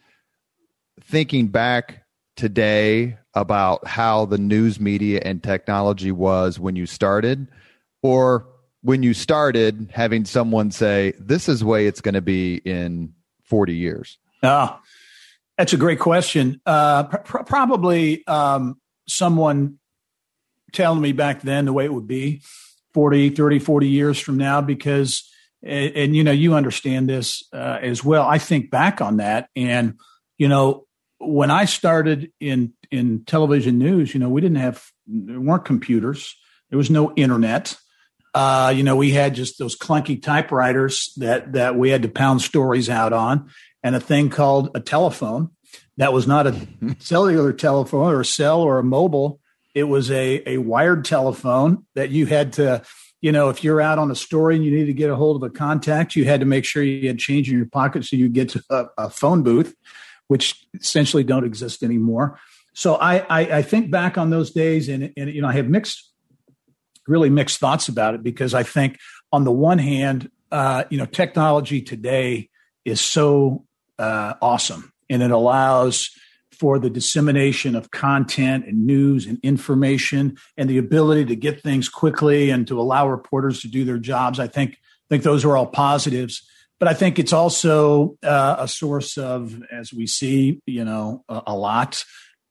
Thinking 1.01 1.47
back 1.47 2.03
today 2.36 3.18
about 3.33 3.85
how 3.87 4.25
the 4.25 4.37
news 4.37 4.79
media 4.79 5.21
and 5.23 5.43
technology 5.43 6.11
was 6.11 6.59
when 6.59 6.75
you 6.75 6.85
started, 6.85 7.47
or 8.01 8.47
when 8.81 9.03
you 9.03 9.13
started 9.13 9.89
having 9.93 10.25
someone 10.25 10.71
say, 10.71 11.13
this 11.19 11.49
is 11.49 11.59
the 11.59 11.65
way 11.65 11.85
it's 11.85 12.01
going 12.01 12.15
to 12.15 12.21
be 12.21 12.55
in 12.55 13.13
40 13.43 13.75
years? 13.75 14.17
Oh, 14.41 14.79
that's 15.57 15.73
a 15.73 15.77
great 15.77 15.99
question. 15.99 16.61
Uh, 16.65 17.03
pr- 17.03 17.43
probably 17.43 18.25
um, 18.27 18.79
someone 19.07 19.79
telling 20.71 21.01
me 21.01 21.11
back 21.11 21.41
then 21.41 21.65
the 21.65 21.73
way 21.73 21.85
it 21.85 21.93
would 21.93 22.07
be 22.07 22.41
40, 22.93 23.31
30, 23.31 23.59
40 23.59 23.87
years 23.87 24.19
from 24.19 24.37
now, 24.37 24.61
because, 24.61 25.29
and, 25.61 25.95
and 25.95 26.15
you 26.15 26.23
know, 26.23 26.31
you 26.31 26.55
understand 26.55 27.09
this 27.09 27.43
uh, 27.53 27.79
as 27.81 28.03
well. 28.03 28.25
I 28.25 28.37
think 28.37 28.71
back 28.71 29.01
on 29.01 29.17
that 29.17 29.49
and, 29.55 29.95
you 30.37 30.47
know, 30.47 30.85
when 31.19 31.51
I 31.51 31.65
started 31.65 32.32
in, 32.39 32.73
in 32.91 33.23
television 33.25 33.77
news, 33.77 34.13
you 34.13 34.19
know, 34.19 34.29
we 34.29 34.41
didn't 34.41 34.58
have, 34.58 34.84
there 35.05 35.39
weren't 35.39 35.65
computers. 35.65 36.36
There 36.69 36.77
was 36.77 36.89
no 36.89 37.13
internet. 37.15 37.75
Uh, 38.34 38.71
you 38.75 38.84
know, 38.84 38.95
we 38.95 39.12
had 39.12 39.36
just 39.36 39.58
those 39.58 39.77
clunky 39.77 40.21
typewriters 40.21 41.12
that 41.17 41.53
that 41.53 41.75
we 41.75 41.89
had 41.89 42.03
to 42.03 42.10
pound 42.10 42.41
stories 42.41 42.89
out 42.89 43.12
on, 43.12 43.49
and 43.84 43.95
a 43.95 43.99
thing 43.99 44.29
called 44.29 44.69
a 44.75 44.79
telephone. 44.79 45.49
That 45.97 46.13
was 46.13 46.27
not 46.27 46.47
a 46.47 46.67
cellular 46.99 47.53
telephone 47.53 48.13
or 48.13 48.21
a 48.21 48.25
cell 48.25 48.62
or 48.62 48.79
a 48.79 48.84
mobile. 48.84 49.39
It 49.73 49.86
was 49.86 50.12
a 50.12 50.43
a 50.47 50.58
wired 50.58 51.05
telephone 51.05 51.86
that 51.95 52.12
you 52.12 52.27
had 52.27 52.53
to, 52.53 52.84
you 53.19 53.32
know, 53.32 53.49
if 53.49 53.63
you're 53.63 53.82
out 53.82 53.97
on 53.97 54.12
a 54.12 54.15
story 54.15 54.55
and 54.55 54.63
you 54.63 54.71
need 54.71 54.86
to 54.86 54.93
get 54.93 55.10
a 55.10 55.15
hold 55.15 55.41
of 55.41 55.49
a 55.49 55.51
contact, 55.51 56.15
you 56.15 56.25
had 56.25 56.39
to 56.39 56.45
make 56.45 56.65
sure 56.65 56.84
you 56.84 57.08
had 57.08 57.17
change 57.17 57.49
in 57.49 57.58
your 57.58 57.67
pocket 57.67 58.05
so 58.05 58.15
you 58.15 58.29
get 58.29 58.49
to 58.49 58.63
a, 58.69 58.86
a 58.97 59.10
phone 59.10 59.41
booth, 59.41 59.75
which 60.29 60.65
essentially 60.79 61.23
don't 61.23 61.43
exist 61.43 61.83
anymore. 61.83 62.39
So 62.73 62.95
I, 62.95 63.17
I, 63.17 63.57
I 63.57 63.61
think 63.61 63.91
back 63.91 64.17
on 64.17 64.29
those 64.29 64.51
days, 64.51 64.87
and 64.87 65.11
and 65.17 65.29
you 65.29 65.41
know, 65.41 65.49
I 65.49 65.53
have 65.53 65.67
mixed 65.67 66.09
really 67.07 67.29
mixed 67.29 67.59
thoughts 67.59 67.89
about 67.89 68.13
it 68.13 68.23
because 68.23 68.53
I 68.53 68.63
think 68.63 68.97
on 69.33 69.43
the 69.43 69.51
one 69.51 69.79
hand, 69.79 70.31
uh, 70.51 70.83
you 70.89 70.97
know, 70.97 71.05
technology 71.05 71.81
today 71.81 72.49
is 72.85 73.01
so 73.01 73.65
uh, 73.97 74.35
awesome 74.41 74.93
and 75.09 75.23
it 75.23 75.31
allows 75.31 76.11
for 76.51 76.77
the 76.77 76.89
dissemination 76.89 77.75
of 77.75 77.89
content 77.89 78.65
and 78.65 78.85
news 78.85 79.25
and 79.25 79.39
information 79.43 80.37
and 80.57 80.69
the 80.69 80.77
ability 80.77 81.25
to 81.25 81.35
get 81.35 81.61
things 81.61 81.89
quickly 81.89 82.49
and 82.49 82.67
to 82.67 82.79
allow 82.79 83.07
reporters 83.07 83.61
to 83.61 83.67
do 83.67 83.83
their 83.85 83.97
jobs. 83.97 84.39
I 84.39 84.47
think 84.47 84.77
think 85.09 85.23
those 85.23 85.43
are 85.43 85.57
all 85.57 85.65
positives. 85.65 86.47
But 86.79 86.87
I 86.87 86.93
think 86.93 87.19
it's 87.19 87.33
also 87.33 88.17
uh, 88.23 88.55
a 88.59 88.67
source 88.67 89.17
of, 89.17 89.61
as 89.71 89.93
we 89.93 90.07
see, 90.07 90.61
you 90.65 90.85
know, 90.85 91.23
a, 91.27 91.41
a 91.47 91.55
lot, 91.55 92.03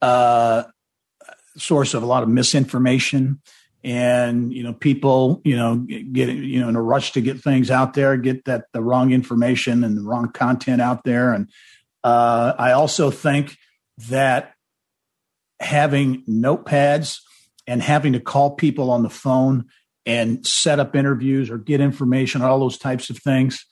uh, 0.03 0.65
source 1.57 1.95
of 1.95 2.03
a 2.03 2.07
lot 2.07 2.23
of 2.23 2.29
misinformation 2.29 3.41
and 3.85 4.53
you 4.53 4.63
know 4.63 4.73
people 4.73 5.41
you 5.45 5.57
know 5.57 5.77
get 5.77 6.29
you 6.29 6.61
know 6.61 6.69
in 6.69 6.77
a 6.77 6.83
rush 6.83 7.13
to 7.13 7.21
get 7.21 7.41
things 7.41 7.71
out 7.71 7.95
there 7.95 8.17
get 8.17 8.45
that 8.45 8.65
the 8.73 8.83
wrong 8.83 9.13
information 9.13 9.85
and 9.85 9.97
the 9.97 10.03
wrong 10.03 10.31
content 10.33 10.81
out 10.81 11.05
there. 11.05 11.33
And 11.33 11.49
uh, 12.05 12.55
i 12.59 12.73
also 12.73 13.11
think 13.11 13.57
that 14.09 14.55
having 15.61 16.25
notepads 16.25 17.19
and 17.67 17.83
having 17.83 18.13
to 18.13 18.21
call 18.21 18.53
people 18.53 18.91
on 18.91 19.03
the 19.03 19.11
phone 19.11 19.67
and 20.07 20.47
set 20.47 20.81
up 20.81 20.97
interviews 20.97 21.51
or 21.51 21.59
get 21.59 21.81
information 21.81 22.41
all 22.41 22.61
those 22.61 22.79
types 22.79 23.11
of 23.11 23.19
things 23.19 23.65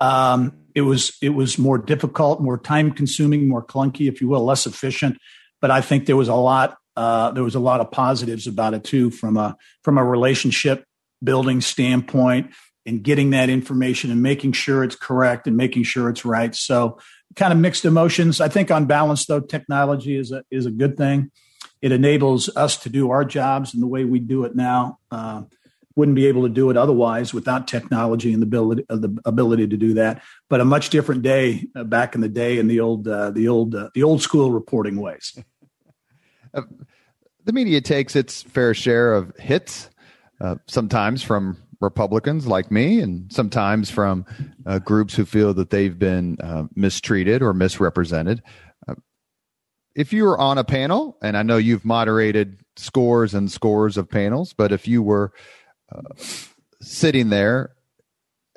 um, 0.00 0.58
it 0.74 0.82
was 0.82 1.16
it 1.22 1.30
was 1.30 1.58
more 1.58 1.78
difficult 1.78 2.40
more 2.40 2.58
time 2.58 2.90
consuming 2.90 3.48
more 3.48 3.64
clunky 3.64 4.08
if 4.08 4.20
you 4.20 4.28
will 4.28 4.44
less 4.44 4.66
efficient 4.66 5.16
but 5.60 5.70
i 5.70 5.80
think 5.80 6.06
there 6.06 6.16
was 6.16 6.28
a 6.28 6.34
lot 6.34 6.76
uh, 6.96 7.30
there 7.32 7.44
was 7.44 7.54
a 7.54 7.60
lot 7.60 7.80
of 7.80 7.90
positives 7.90 8.46
about 8.46 8.74
it 8.74 8.82
too, 8.82 9.10
from 9.10 9.36
a 9.36 9.56
from 9.82 9.98
a 9.98 10.04
relationship 10.04 10.84
building 11.22 11.60
standpoint, 11.60 12.52
and 12.86 13.02
getting 13.02 13.30
that 13.30 13.50
information 13.50 14.10
and 14.10 14.22
making 14.22 14.52
sure 14.52 14.82
it's 14.82 14.96
correct 14.96 15.46
and 15.46 15.56
making 15.56 15.82
sure 15.82 16.08
it's 16.08 16.24
right. 16.24 16.54
So, 16.54 16.98
kind 17.34 17.52
of 17.52 17.58
mixed 17.58 17.84
emotions. 17.84 18.40
I 18.40 18.48
think 18.48 18.70
on 18.70 18.86
balance, 18.86 19.26
though, 19.26 19.40
technology 19.40 20.16
is 20.16 20.32
a 20.32 20.42
is 20.50 20.64
a 20.64 20.70
good 20.70 20.96
thing. 20.96 21.30
It 21.82 21.92
enables 21.92 22.48
us 22.56 22.78
to 22.78 22.88
do 22.88 23.10
our 23.10 23.24
jobs 23.24 23.74
in 23.74 23.80
the 23.80 23.86
way 23.86 24.04
we 24.04 24.18
do 24.18 24.44
it 24.44 24.56
now. 24.56 24.98
Uh, 25.10 25.42
wouldn't 25.96 26.14
be 26.14 26.26
able 26.26 26.42
to 26.42 26.48
do 26.50 26.70
it 26.70 26.76
otherwise 26.76 27.32
without 27.32 27.66
technology 27.66 28.32
and 28.32 28.42
the 28.42 28.46
ability 28.46 28.84
uh, 28.90 28.96
the 28.96 29.18
ability 29.24 29.66
to 29.66 29.76
do 29.76 29.94
that. 29.94 30.22
But 30.48 30.60
a 30.60 30.64
much 30.64 30.90
different 30.90 31.22
day 31.22 31.66
uh, 31.74 31.84
back 31.84 32.14
in 32.14 32.20
the 32.20 32.28
day 32.28 32.58
in 32.58 32.68
the 32.68 32.80
old 32.80 33.08
uh, 33.08 33.30
the 33.30 33.48
old 33.48 33.74
uh, 33.74 33.88
the 33.94 34.02
old 34.02 34.22
school 34.22 34.52
reporting 34.52 35.00
ways. 35.00 35.36
Uh, 36.54 36.62
the 37.44 37.52
media 37.52 37.82
takes 37.82 38.16
its 38.16 38.42
fair 38.42 38.72
share 38.72 39.12
of 39.12 39.30
hits, 39.36 39.90
uh, 40.40 40.54
sometimes 40.68 41.22
from 41.22 41.58
Republicans 41.80 42.46
like 42.46 42.70
me, 42.70 43.00
and 43.00 43.30
sometimes 43.30 43.90
from 43.90 44.24
groups 44.84 45.14
who 45.14 45.26
feel 45.26 45.52
that 45.52 45.68
they've 45.68 45.98
been 45.98 46.38
mistreated 46.74 47.42
or 47.42 47.52
misrepresented. 47.52 48.42
if 49.94 50.14
you 50.14 50.24
were 50.24 50.38
on 50.38 50.56
a 50.56 50.64
panel, 50.64 51.18
and 51.20 51.36
I 51.36 51.42
know 51.42 51.58
you've 51.58 51.84
moderated 51.84 52.58
scores 52.76 53.34
and 53.34 53.52
scores 53.52 53.98
of 53.98 54.08
panels, 54.08 54.54
but 54.54 54.72
if 54.72 54.88
you 54.88 55.02
were 55.02 55.32
sitting 56.80 57.30
there, 57.30 57.70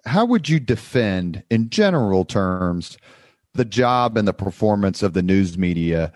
how 0.06 0.26
would 0.26 0.50
you 0.50 0.60
defend, 0.60 1.44
in 1.50 1.70
general 1.70 2.26
terms, 2.26 2.98
the 3.54 3.66
job 3.66 4.18
and 4.18 4.28
the 4.28 4.34
performance 4.34 5.04
of 5.04 5.14
the 5.14 5.22
news 5.22 5.58
media 5.58 6.12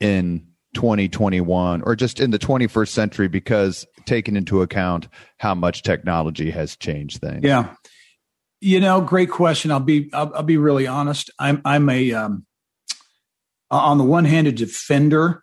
in 0.00 0.46
2021 0.74 1.82
or 1.82 1.94
just 1.94 2.20
in 2.20 2.30
the 2.30 2.38
21st 2.38 2.88
century? 2.88 3.28
Because 3.28 3.86
taking 4.06 4.36
into 4.36 4.62
account 4.62 5.08
how 5.38 5.54
much 5.54 5.82
technology 5.82 6.50
has 6.50 6.76
changed 6.76 7.20
things. 7.20 7.44
Yeah. 7.44 7.74
You 8.60 8.78
know 8.78 9.00
great 9.00 9.30
question. 9.30 9.72
I'll 9.72 9.80
be 9.80 10.08
i'll, 10.12 10.32
I'll 10.36 10.42
be 10.44 10.56
really 10.56 10.86
honest. 10.86 11.30
I'm 11.38 11.60
i'm 11.64 11.88
a 11.88 12.12
um, 12.12 12.46
on 13.72 13.98
the 13.98 14.04
one 14.04 14.24
hand 14.24 14.46
a 14.46 14.52
defender 14.52 15.41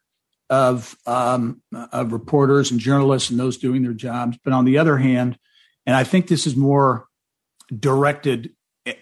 of 0.49 0.95
um, 1.05 1.62
of 1.91 2.12
reporters 2.12 2.71
and 2.71 2.79
journalists 2.79 3.29
and 3.29 3.39
those 3.39 3.57
doing 3.57 3.83
their 3.83 3.93
jobs. 3.93 4.38
But 4.43 4.53
on 4.53 4.65
the 4.65 4.77
other 4.77 4.97
hand, 4.97 5.38
and 5.85 5.95
I 5.95 6.03
think 6.03 6.27
this 6.27 6.47
is 6.47 6.55
more 6.55 7.05
directed 7.77 8.51
eh, 8.85 8.93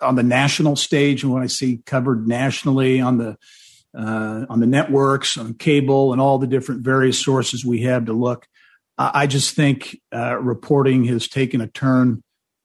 on 0.00 0.14
the 0.14 0.22
national 0.22 0.76
stage, 0.76 1.22
and 1.22 1.32
what 1.32 1.42
I 1.42 1.48
see 1.48 1.82
covered 1.84 2.28
nationally 2.28 3.00
on 3.00 3.18
the 3.18 3.36
uh, 3.96 4.46
on 4.48 4.60
the 4.60 4.66
networks, 4.66 5.36
on 5.36 5.54
cable, 5.54 6.12
and 6.12 6.20
all 6.20 6.38
the 6.38 6.46
different 6.46 6.82
various 6.82 7.18
sources 7.18 7.64
we 7.64 7.82
have 7.82 8.06
to 8.06 8.12
look, 8.12 8.46
I 8.96 9.26
just 9.26 9.54
think 9.54 9.98
uh, 10.14 10.38
reporting 10.38 11.04
has 11.06 11.28
taken 11.28 11.60
a 11.60 11.66
turn 11.66 12.22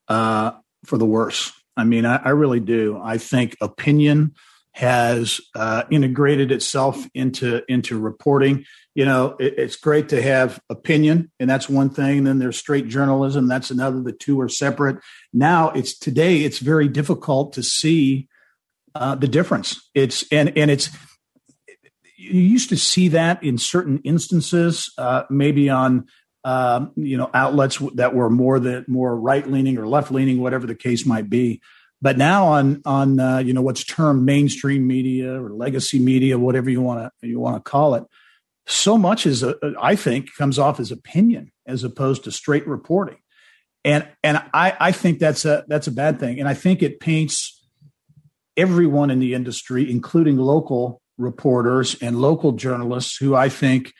uh, 0.08 0.52
for 0.86 0.98
the 0.98 1.06
worse. 1.06 1.52
I 1.76 1.84
mean, 1.84 2.06
I, 2.06 2.18
I 2.18 2.30
really 2.30 2.60
do. 2.60 3.00
I 3.02 3.18
think 3.18 3.58
opinion 3.62 4.36
has 4.78 5.42
uh, 5.56 5.82
integrated 5.90 6.52
itself 6.52 7.04
into 7.16 7.64
into 7.68 8.00
reporting. 8.00 8.64
You 8.94 9.06
know, 9.06 9.36
it, 9.40 9.56
it's 9.58 9.76
great 9.76 10.10
to 10.10 10.22
have 10.22 10.60
opinion, 10.70 11.32
and 11.40 11.50
that's 11.50 11.68
one 11.68 11.90
thing. 11.90 12.20
And 12.20 12.28
then 12.28 12.38
there's 12.38 12.60
straight 12.60 12.88
journalism. 12.88 13.48
That's 13.48 13.72
another. 13.72 14.04
The 14.04 14.12
two 14.12 14.40
are 14.40 14.48
separate. 14.48 14.98
Now 15.34 15.72
it's 15.72 15.98
today. 15.98 16.44
It's 16.44 16.60
very 16.60 16.88
difficult 16.88 17.54
to 17.54 17.64
see 17.64 18.28
uh, 18.94 19.16
the 19.16 19.28
difference. 19.28 19.82
It's 19.96 20.26
and 20.32 20.56
and 20.56 20.70
it's 20.70 20.92
you 22.16 22.40
used 22.40 22.70
to 22.70 22.78
see 22.78 23.08
that 23.08 23.44
in 23.44 23.58
certain 23.58 24.00
instances, 24.04 24.94
uh, 25.00 25.24
maybe 25.32 25.72
on 25.72 26.06
um, 26.44 26.92
you 26.96 27.18
know 27.18 27.32
outlets 27.34 27.80
that 27.96 28.14
were 28.14 28.30
more 28.30 28.60
that 28.60 28.88
more 28.88 29.20
right 29.20 29.50
leaning 29.50 29.80
or 29.80 29.88
left 29.88 30.12
leaning, 30.12 30.40
whatever 30.40 30.68
the 30.68 30.76
case 30.76 31.04
might 31.04 31.32
be. 31.32 31.62
But 32.02 32.18
now 32.18 32.46
on 32.48 32.82
on 32.86 33.20
uh, 33.20 33.40
you 33.40 33.54
know 33.54 33.62
what's 33.62 33.84
termed 33.84 34.24
mainstream 34.24 34.86
media 34.86 35.42
or 35.42 35.52
legacy 35.52 36.00
media, 36.00 36.38
whatever 36.38 36.70
you 36.70 36.82
want 36.82 37.12
to 37.22 37.28
you 37.28 37.40
want 37.40 37.56
to 37.56 37.70
call 37.70 37.96
it, 37.96 38.04
so 38.68 38.98
much 38.98 39.26
is 39.26 39.44
a, 39.44 39.56
I 39.82 39.96
think 39.96 40.34
comes 40.38 40.60
off 40.60 40.80
as 40.80 40.92
opinion 40.92 41.52
as 41.66 41.84
opposed 41.84 42.26
to 42.26 42.32
straight 42.32 42.68
reporting, 42.68 43.18
and 43.84 44.08
and 44.24 44.38
I 44.54 44.76
I 44.80 44.92
think 44.92 45.20
that's 45.20 45.44
a 45.46 45.66
that's 45.68 45.88
a 45.88 45.92
bad 45.92 46.20
thing, 46.20 46.40
and 46.40 46.48
I 46.48 46.54
think 46.54 46.84
it 46.84 47.00
paints 47.00 47.66
everyone 48.56 49.10
in 49.10 49.20
the 49.20 49.34
industry, 49.34 49.90
including 49.90 50.38
local 50.38 51.02
reporters 51.18 51.96
and 52.02 52.20
local 52.20 52.52
journalists, 52.52 53.18
who 53.18 53.36
I 53.36 53.50
think 53.50 53.94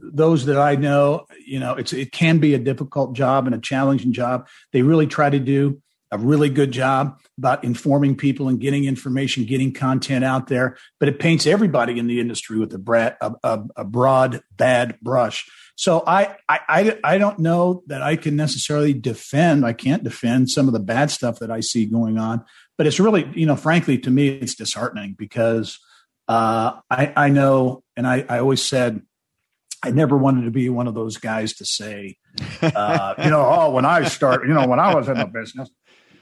those 0.00 0.46
that 0.46 0.58
I 0.58 0.76
know, 0.76 1.26
you 1.44 1.58
know, 1.58 1.74
it's 1.74 1.92
it 1.92 2.12
can 2.12 2.38
be 2.38 2.54
a 2.54 2.58
difficult 2.58 3.14
job 3.14 3.46
and 3.46 3.54
a 3.54 3.60
challenging 3.60 4.12
job. 4.12 4.46
They 4.72 4.82
really 4.82 5.06
try 5.06 5.30
to 5.30 5.38
do 5.38 5.82
a 6.10 6.18
really 6.18 6.48
good 6.48 6.70
job 6.70 7.20
about 7.36 7.64
informing 7.64 8.16
people 8.16 8.48
and 8.48 8.60
getting 8.60 8.84
information, 8.84 9.44
getting 9.44 9.72
content 9.72 10.24
out 10.24 10.46
there. 10.48 10.76
But 10.98 11.08
it 11.08 11.18
paints 11.18 11.46
everybody 11.46 11.98
in 11.98 12.06
the 12.06 12.20
industry 12.20 12.58
with 12.58 12.72
a, 12.74 12.78
broad, 12.78 13.16
a, 13.20 13.32
a, 13.42 13.64
a 13.76 13.84
broad 13.84 14.40
bad 14.56 14.98
brush. 15.00 15.48
So 15.76 16.02
I, 16.06 16.36
I 16.48 16.98
I 17.04 17.18
don't 17.18 17.38
know 17.38 17.84
that 17.86 18.02
I 18.02 18.16
can 18.16 18.34
necessarily 18.34 18.92
defend. 18.92 19.64
I 19.64 19.74
can't 19.74 20.02
defend 20.02 20.50
some 20.50 20.66
of 20.66 20.72
the 20.72 20.80
bad 20.80 21.10
stuff 21.10 21.38
that 21.38 21.52
I 21.52 21.60
see 21.60 21.86
going 21.86 22.18
on. 22.18 22.44
But 22.76 22.88
it's 22.88 22.98
really, 22.98 23.30
you 23.34 23.46
know, 23.46 23.54
frankly, 23.54 23.96
to 23.98 24.10
me, 24.10 24.28
it's 24.28 24.56
disheartening 24.56 25.14
because 25.16 25.78
uh, 26.26 26.80
I, 26.90 27.12
I 27.16 27.28
know, 27.28 27.84
and 27.96 28.06
I, 28.06 28.24
I 28.28 28.40
always 28.40 28.60
said 28.64 29.02
I 29.82 29.92
never 29.92 30.16
wanted 30.16 30.46
to 30.46 30.50
be 30.50 30.68
one 30.68 30.88
of 30.88 30.94
those 30.94 31.16
guys 31.16 31.54
to 31.54 31.64
say, 31.64 32.16
uh, 32.60 33.14
you 33.22 33.30
know, 33.30 33.46
oh, 33.46 33.70
when 33.70 33.84
I 33.84 34.04
start, 34.04 34.46
you 34.46 34.54
know, 34.54 34.66
when 34.66 34.80
I 34.80 34.94
was 34.94 35.08
in 35.08 35.16
the 35.16 35.26
business, 35.26 35.70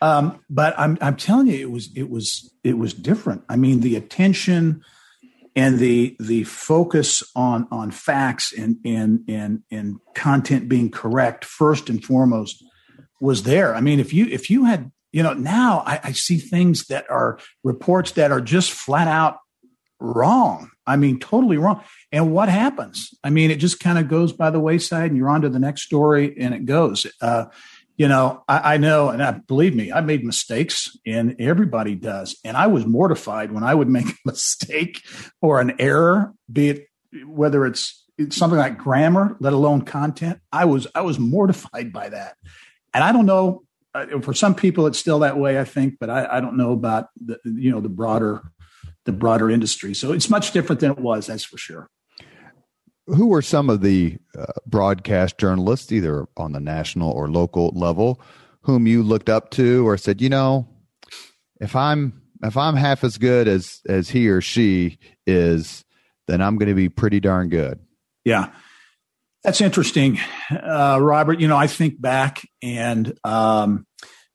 um, 0.00 0.40
but 0.50 0.74
I'm 0.78 0.98
I'm 1.00 1.16
telling 1.16 1.46
you, 1.46 1.54
it 1.54 1.70
was 1.70 1.90
it 1.96 2.10
was 2.10 2.52
it 2.62 2.78
was 2.78 2.94
different. 2.94 3.44
I 3.48 3.56
mean, 3.56 3.80
the 3.80 3.96
attention 3.96 4.82
and 5.56 5.78
the 5.78 6.16
the 6.20 6.44
focus 6.44 7.22
on 7.34 7.66
on 7.70 7.90
facts 7.90 8.52
and 8.52 8.76
and 8.84 9.24
and 9.26 9.62
and 9.70 9.96
content 10.14 10.68
being 10.68 10.90
correct 10.90 11.44
first 11.44 11.88
and 11.88 12.04
foremost 12.04 12.62
was 13.20 13.44
there. 13.44 13.74
I 13.74 13.80
mean, 13.80 13.98
if 13.98 14.12
you 14.12 14.26
if 14.26 14.50
you 14.50 14.64
had 14.64 14.92
you 15.12 15.22
know 15.22 15.32
now 15.32 15.82
I, 15.86 16.00
I 16.04 16.12
see 16.12 16.38
things 16.38 16.86
that 16.86 17.10
are 17.10 17.38
reports 17.64 18.12
that 18.12 18.30
are 18.30 18.42
just 18.42 18.70
flat 18.70 19.08
out 19.08 19.38
wrong. 19.98 20.70
I 20.86 20.96
mean, 20.96 21.18
totally 21.18 21.56
wrong. 21.56 21.82
And 22.12 22.32
what 22.32 22.48
happens? 22.48 23.12
I 23.24 23.30
mean, 23.30 23.50
it 23.50 23.56
just 23.56 23.80
kind 23.80 23.98
of 23.98 24.08
goes 24.08 24.32
by 24.32 24.50
the 24.50 24.60
wayside, 24.60 25.10
and 25.10 25.16
you're 25.16 25.30
on 25.30 25.40
to 25.40 25.48
the 25.48 25.58
next 25.58 25.82
story, 25.82 26.36
and 26.38 26.54
it 26.54 26.66
goes. 26.66 27.06
Uh, 27.20 27.46
you 27.96 28.08
know, 28.08 28.44
I, 28.46 28.74
I, 28.74 28.76
know, 28.76 29.08
and 29.08 29.22
I, 29.22 29.32
believe 29.32 29.74
me, 29.74 29.90
I 29.90 30.00
made 30.02 30.24
mistakes, 30.24 30.96
and 31.06 31.36
everybody 31.38 31.94
does. 31.94 32.38
And 32.44 32.56
I 32.56 32.66
was 32.66 32.86
mortified 32.86 33.52
when 33.52 33.64
I 33.64 33.74
would 33.74 33.88
make 33.88 34.06
a 34.06 34.14
mistake 34.24 35.02
or 35.40 35.60
an 35.60 35.74
error, 35.78 36.32
be 36.50 36.68
it 36.70 36.88
whether 37.24 37.64
it's, 37.64 38.04
it's 38.18 38.36
something 38.36 38.58
like 38.58 38.76
grammar, 38.76 39.36
let 39.40 39.52
alone 39.52 39.82
content. 39.82 40.40
I 40.52 40.66
was 40.66 40.86
I 40.94 41.02
was 41.02 41.18
mortified 41.18 41.92
by 41.92 42.08
that, 42.10 42.36
and 42.92 43.02
I 43.04 43.12
don't 43.12 43.26
know. 43.26 43.62
Uh, 43.94 44.20
for 44.20 44.34
some 44.34 44.54
people, 44.54 44.86
it's 44.86 44.98
still 44.98 45.20
that 45.20 45.38
way, 45.38 45.58
I 45.58 45.64
think, 45.64 45.96
but 45.98 46.10
I, 46.10 46.26
I 46.36 46.40
don't 46.40 46.56
know 46.56 46.72
about 46.72 47.08
the 47.16 47.38
you 47.44 47.70
know 47.70 47.80
the 47.80 47.88
broader 47.88 48.42
the 49.04 49.12
broader 49.12 49.50
industry. 49.50 49.94
So 49.94 50.12
it's 50.12 50.28
much 50.28 50.52
different 50.52 50.80
than 50.80 50.90
it 50.90 50.98
was, 50.98 51.26
that's 51.26 51.44
for 51.44 51.58
sure 51.58 51.88
who 53.06 53.28
were 53.28 53.42
some 53.42 53.70
of 53.70 53.82
the 53.82 54.18
uh, 54.36 54.46
broadcast 54.66 55.38
journalists, 55.38 55.92
either 55.92 56.26
on 56.36 56.52
the 56.52 56.60
national 56.60 57.10
or 57.12 57.30
local 57.30 57.70
level, 57.74 58.20
whom 58.62 58.86
you 58.86 59.02
looked 59.02 59.28
up 59.28 59.50
to 59.50 59.86
or 59.86 59.96
said, 59.96 60.20
you 60.20 60.28
know, 60.28 60.66
if 61.60 61.76
I'm 61.76 62.20
if 62.42 62.56
I'm 62.56 62.76
half 62.76 63.04
as 63.04 63.18
good 63.18 63.48
as 63.48 63.80
as 63.88 64.10
he 64.10 64.28
or 64.28 64.40
she 64.40 64.98
is, 65.26 65.84
then 66.26 66.42
I'm 66.42 66.58
going 66.58 66.68
to 66.68 66.74
be 66.74 66.88
pretty 66.88 67.20
darn 67.20 67.48
good. 67.48 67.78
Yeah, 68.24 68.50
that's 69.44 69.60
interesting, 69.60 70.18
uh, 70.50 70.98
Robert. 71.00 71.40
You 71.40 71.48
know, 71.48 71.56
I 71.56 71.68
think 71.68 72.00
back 72.00 72.42
and 72.62 73.16
um, 73.24 73.86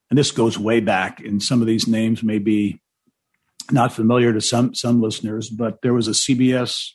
and 0.09 0.17
this 0.17 0.31
goes 0.31 0.57
way 0.57 0.79
back, 0.79 1.19
and 1.19 1.43
some 1.43 1.61
of 1.61 1.67
these 1.67 1.87
names 1.87 2.23
may 2.23 2.39
be 2.39 2.81
not 3.69 3.93
familiar 3.93 4.33
to 4.33 4.41
some 4.41 4.73
some 4.73 5.01
listeners, 5.01 5.49
but 5.49 5.81
there 5.83 5.93
was 5.93 6.07
a 6.07 6.11
CBS 6.11 6.91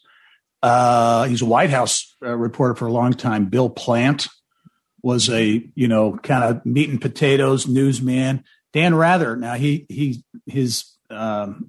uh, 0.66 1.22
he's 1.28 1.42
a 1.42 1.46
White 1.46 1.70
House 1.70 2.16
uh, 2.24 2.36
reporter 2.36 2.74
for 2.74 2.86
a 2.86 2.92
long 2.92 3.12
time. 3.12 3.46
Bill 3.46 3.70
Plant 3.70 4.26
was 5.00 5.30
a 5.30 5.64
you 5.76 5.86
know 5.86 6.18
kind 6.18 6.42
of 6.42 6.66
meat 6.66 6.90
and 6.90 7.00
potatoes 7.00 7.68
newsman. 7.68 8.42
Dan 8.72 8.96
Rather 8.96 9.36
now 9.36 9.54
he 9.54 9.86
he 9.88 10.24
his 10.44 10.96
um, 11.08 11.68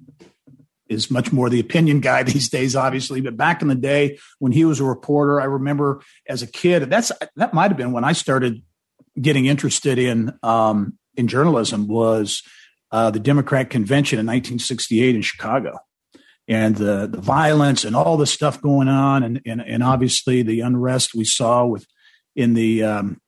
is 0.88 1.12
much 1.12 1.32
more 1.32 1.48
the 1.48 1.60
opinion 1.60 2.00
guy 2.00 2.22
these 2.24 2.48
days, 2.48 2.74
obviously. 2.74 3.20
But 3.20 3.36
back 3.36 3.62
in 3.62 3.68
the 3.68 3.76
day 3.76 4.18
when 4.40 4.50
he 4.50 4.64
was 4.64 4.80
a 4.80 4.84
reporter, 4.84 5.40
I 5.40 5.44
remember 5.44 6.02
as 6.28 6.42
a 6.42 6.48
kid. 6.48 6.90
That's 6.90 7.12
that 7.36 7.54
might 7.54 7.70
have 7.70 7.76
been 7.76 7.92
when 7.92 8.02
I 8.02 8.14
started 8.14 8.62
getting 9.20 9.46
interested 9.46 10.00
in 10.00 10.36
um, 10.42 10.98
in 11.14 11.28
journalism 11.28 11.86
was 11.86 12.42
uh, 12.90 13.12
the 13.12 13.20
Democrat 13.20 13.70
convention 13.70 14.18
in 14.18 14.26
1968 14.26 15.14
in 15.14 15.22
Chicago 15.22 15.78
and 16.48 16.76
the, 16.76 17.06
the 17.06 17.20
violence 17.20 17.84
and 17.84 17.94
all 17.94 18.16
the 18.16 18.26
stuff 18.26 18.60
going 18.62 18.88
on 18.88 19.22
and, 19.22 19.40
and, 19.46 19.60
and 19.60 19.82
obviously 19.82 20.42
the 20.42 20.60
unrest 20.60 21.14
we 21.14 21.24
saw 21.24 21.66
with 21.66 21.86
in 22.34 22.54
the 22.54 22.82
um, 22.82 23.20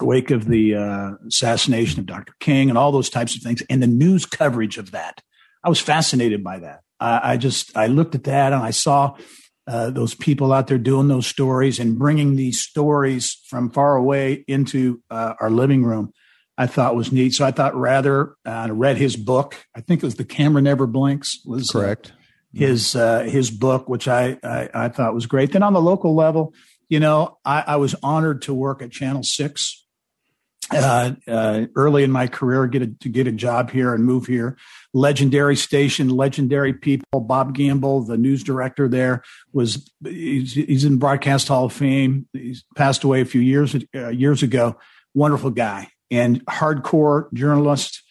wake 0.00 0.30
of 0.30 0.46
the 0.46 0.76
uh, 0.76 1.12
assassination 1.26 1.98
of 1.98 2.06
Dr. 2.06 2.32
King 2.38 2.68
and 2.68 2.78
all 2.78 2.92
those 2.92 3.10
types 3.10 3.34
of 3.36 3.42
things 3.42 3.62
and 3.68 3.82
the 3.82 3.88
news 3.88 4.24
coverage 4.24 4.78
of 4.78 4.92
that. 4.92 5.20
I 5.64 5.68
was 5.68 5.80
fascinated 5.80 6.44
by 6.44 6.60
that. 6.60 6.80
I, 7.00 7.32
I 7.32 7.36
just 7.36 7.76
I 7.76 7.88
looked 7.88 8.14
at 8.14 8.24
that 8.24 8.52
and 8.52 8.62
I 8.62 8.70
saw 8.70 9.16
uh, 9.66 9.90
those 9.90 10.14
people 10.14 10.52
out 10.52 10.66
there 10.66 10.78
doing 10.78 11.08
those 11.08 11.26
stories 11.26 11.78
and 11.78 11.98
bringing 11.98 12.36
these 12.36 12.60
stories 12.60 13.38
from 13.48 13.70
far 13.70 13.96
away 13.96 14.44
into 14.48 15.02
uh, 15.10 15.34
our 15.40 15.50
living 15.50 15.84
room, 15.84 16.12
I 16.56 16.66
thought 16.66 16.96
was 16.96 17.12
neat. 17.12 17.34
So 17.34 17.44
I 17.44 17.50
thought 17.50 17.76
rather 17.76 18.34
uh, 18.46 18.68
read 18.70 18.96
his 18.96 19.16
book. 19.16 19.56
I 19.76 19.82
think 19.82 20.02
it 20.02 20.06
was 20.06 20.14
The 20.14 20.24
Camera 20.24 20.62
Never 20.62 20.86
Blinks. 20.86 21.40
Was 21.44 21.68
uh, 21.68 21.80
correct. 21.80 22.12
His 22.52 22.96
uh, 22.96 23.22
his 23.22 23.50
book, 23.50 23.88
which 23.88 24.08
I, 24.08 24.38
I, 24.42 24.68
I 24.74 24.88
thought 24.88 25.14
was 25.14 25.26
great. 25.26 25.52
Then 25.52 25.62
on 25.62 25.72
the 25.72 25.80
local 25.80 26.14
level, 26.14 26.54
you 26.88 27.00
know, 27.00 27.38
I, 27.44 27.64
I 27.66 27.76
was 27.76 27.94
honored 28.02 28.42
to 28.42 28.54
work 28.54 28.82
at 28.82 28.90
Channel 28.90 29.22
Six 29.22 29.86
uh, 30.70 31.12
uh, 31.26 31.66
early 31.76 32.04
in 32.04 32.10
my 32.10 32.26
career, 32.26 32.66
get 32.66 32.82
a, 32.82 32.86
to 32.86 33.08
get 33.08 33.26
a 33.26 33.32
job 33.32 33.70
here 33.70 33.94
and 33.94 34.04
move 34.04 34.26
here. 34.26 34.56
Legendary 34.92 35.56
station, 35.56 36.08
legendary 36.08 36.72
people. 36.72 37.20
Bob 37.20 37.54
Gamble, 37.54 38.02
the 38.02 38.18
news 38.18 38.42
director 38.42 38.88
there, 38.88 39.22
was 39.52 39.90
he's, 40.04 40.54
he's 40.54 40.84
in 40.84 40.98
Broadcast 40.98 41.48
Hall 41.48 41.66
of 41.66 41.72
Fame. 41.72 42.28
He's 42.32 42.64
passed 42.76 43.04
away 43.04 43.20
a 43.20 43.26
few 43.26 43.40
years 43.40 43.76
uh, 43.94 44.08
years 44.08 44.42
ago. 44.42 44.76
Wonderful 45.14 45.50
guy 45.50 45.88
and 46.10 46.44
hardcore 46.46 47.32
journalist 47.32 48.02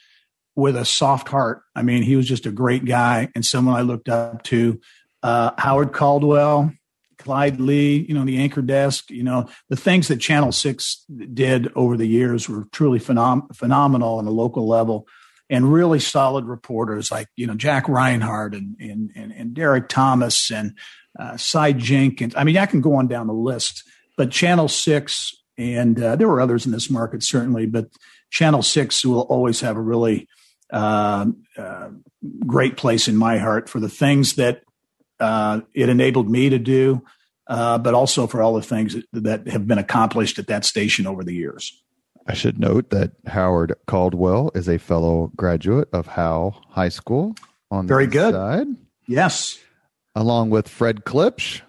with 0.58 0.76
a 0.76 0.84
soft 0.84 1.30
heart. 1.30 1.62
I 1.76 1.84
mean, 1.84 2.02
he 2.02 2.16
was 2.16 2.28
just 2.28 2.48
a 2.48 2.52
great 2.52 2.84
guy 2.84 3.30
and 3.36 3.46
someone 3.46 3.76
I 3.76 3.82
looked 3.82 4.10
up 4.10 4.42
to. 4.46 4.82
Uh, 5.22 5.52
Howard 5.56 5.94
Caldwell, 5.94 6.74
Clyde 7.20 7.60
Lee, 7.60 8.04
you 8.08 8.16
know, 8.16 8.26
the 8.26 8.40
anchor 8.40 8.64
desk, 8.64 9.12
you 9.12 9.24
know, 9.24 9.48
the 9.70 9.76
things 9.76 10.08
that 10.08 10.18
Channel 10.18 10.52
6 10.52 11.06
did 11.32 11.72
over 11.76 11.96
the 11.96 12.08
years 12.08 12.50
were 12.50 12.66
truly 12.72 13.00
phenom- 13.00 13.56
phenomenal 13.56 14.18
on 14.18 14.26
a 14.26 14.32
local 14.32 14.68
level 14.68 15.08
and 15.48 15.72
really 15.72 16.00
solid 16.00 16.46
reporters 16.46 17.12
like, 17.12 17.28
you 17.36 17.46
know, 17.46 17.56
Jack 17.56 17.86
Rinehart 17.86 18.58
and, 18.58 18.76
and, 18.80 19.12
and, 19.16 19.32
and 19.32 19.54
Derek 19.54 19.88
Thomas 19.88 20.50
and 20.50 20.76
uh, 21.20 21.38
Cy 21.38 21.72
Jenkins. 21.74 22.34
I 22.36 22.44
mean, 22.44 22.58
I 22.58 22.66
can 22.66 22.82
go 22.82 22.96
on 22.96 23.08
down 23.08 23.28
the 23.28 23.34
list, 23.34 23.84
but 24.18 24.32
Channel 24.32 24.70
6 24.70 25.36
and 25.60 26.02
uh, 26.02 26.16
there 26.16 26.28
were 26.28 26.42
others 26.42 26.66
in 26.66 26.72
this 26.72 26.90
market 26.90 27.22
certainly, 27.22 27.68
but 27.68 27.90
Channel 28.32 28.64
6 28.64 29.06
will 29.06 29.22
always 29.22 29.62
have 29.62 29.78
a 29.78 29.82
really 29.82 30.28
uh, 30.72 31.26
uh 31.58 31.90
great 32.46 32.78
place 32.78 33.08
in 33.08 33.16
my 33.16 33.38
heart 33.38 33.70
for 33.70 33.80
the 33.80 33.90
things 33.90 34.36
that 34.36 34.62
uh, 35.20 35.62
it 35.74 35.90
enabled 35.90 36.30
me 36.30 36.50
to 36.50 36.60
do, 36.60 37.04
uh, 37.48 37.78
but 37.78 37.94
also 37.94 38.28
for 38.28 38.42
all 38.42 38.54
the 38.54 38.62
things 38.62 38.96
that, 39.12 39.24
that 39.24 39.48
have 39.48 39.68
been 39.68 39.78
accomplished 39.78 40.40
at 40.40 40.48
that 40.48 40.66
station 40.66 41.08
over 41.08 41.24
the 41.24 41.34
years. 41.34 41.82
I 42.28 42.34
should 42.34 42.60
note 42.60 42.90
that 42.90 43.12
Howard 43.26 43.74
Caldwell 43.88 44.52
is 44.54 44.68
a 44.68 44.78
fellow 44.78 45.32
graduate 45.36 45.88
of 45.94 46.08
Howe 46.08 46.60
High 46.70 46.90
School 46.90 47.36
on 47.72 47.88
the 47.88 47.94
very 47.94 48.08
good 48.08 48.34
side. 48.34 48.68
Yes, 49.08 49.58
along 50.14 50.50
with 50.50 50.68
Fred 50.68 51.06
Klipsch. 51.06 51.62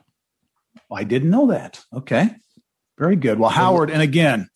I 0.91 1.05
didn't 1.05 1.31
know 1.31 1.49
that. 1.49 1.85
Okay, 1.93 2.31
very 2.99 3.15
good. 3.15 3.39
Well, 3.39 3.51
Howard, 3.51 3.91
and 3.91 4.03
again, 4.03 4.49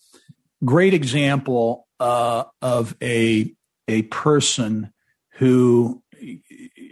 great 0.64 0.92
example 0.92 1.86
uh, 2.00 2.44
of 2.60 2.96
a 3.00 3.54
a 3.92 4.02
person 4.02 4.92
who 5.32 6.02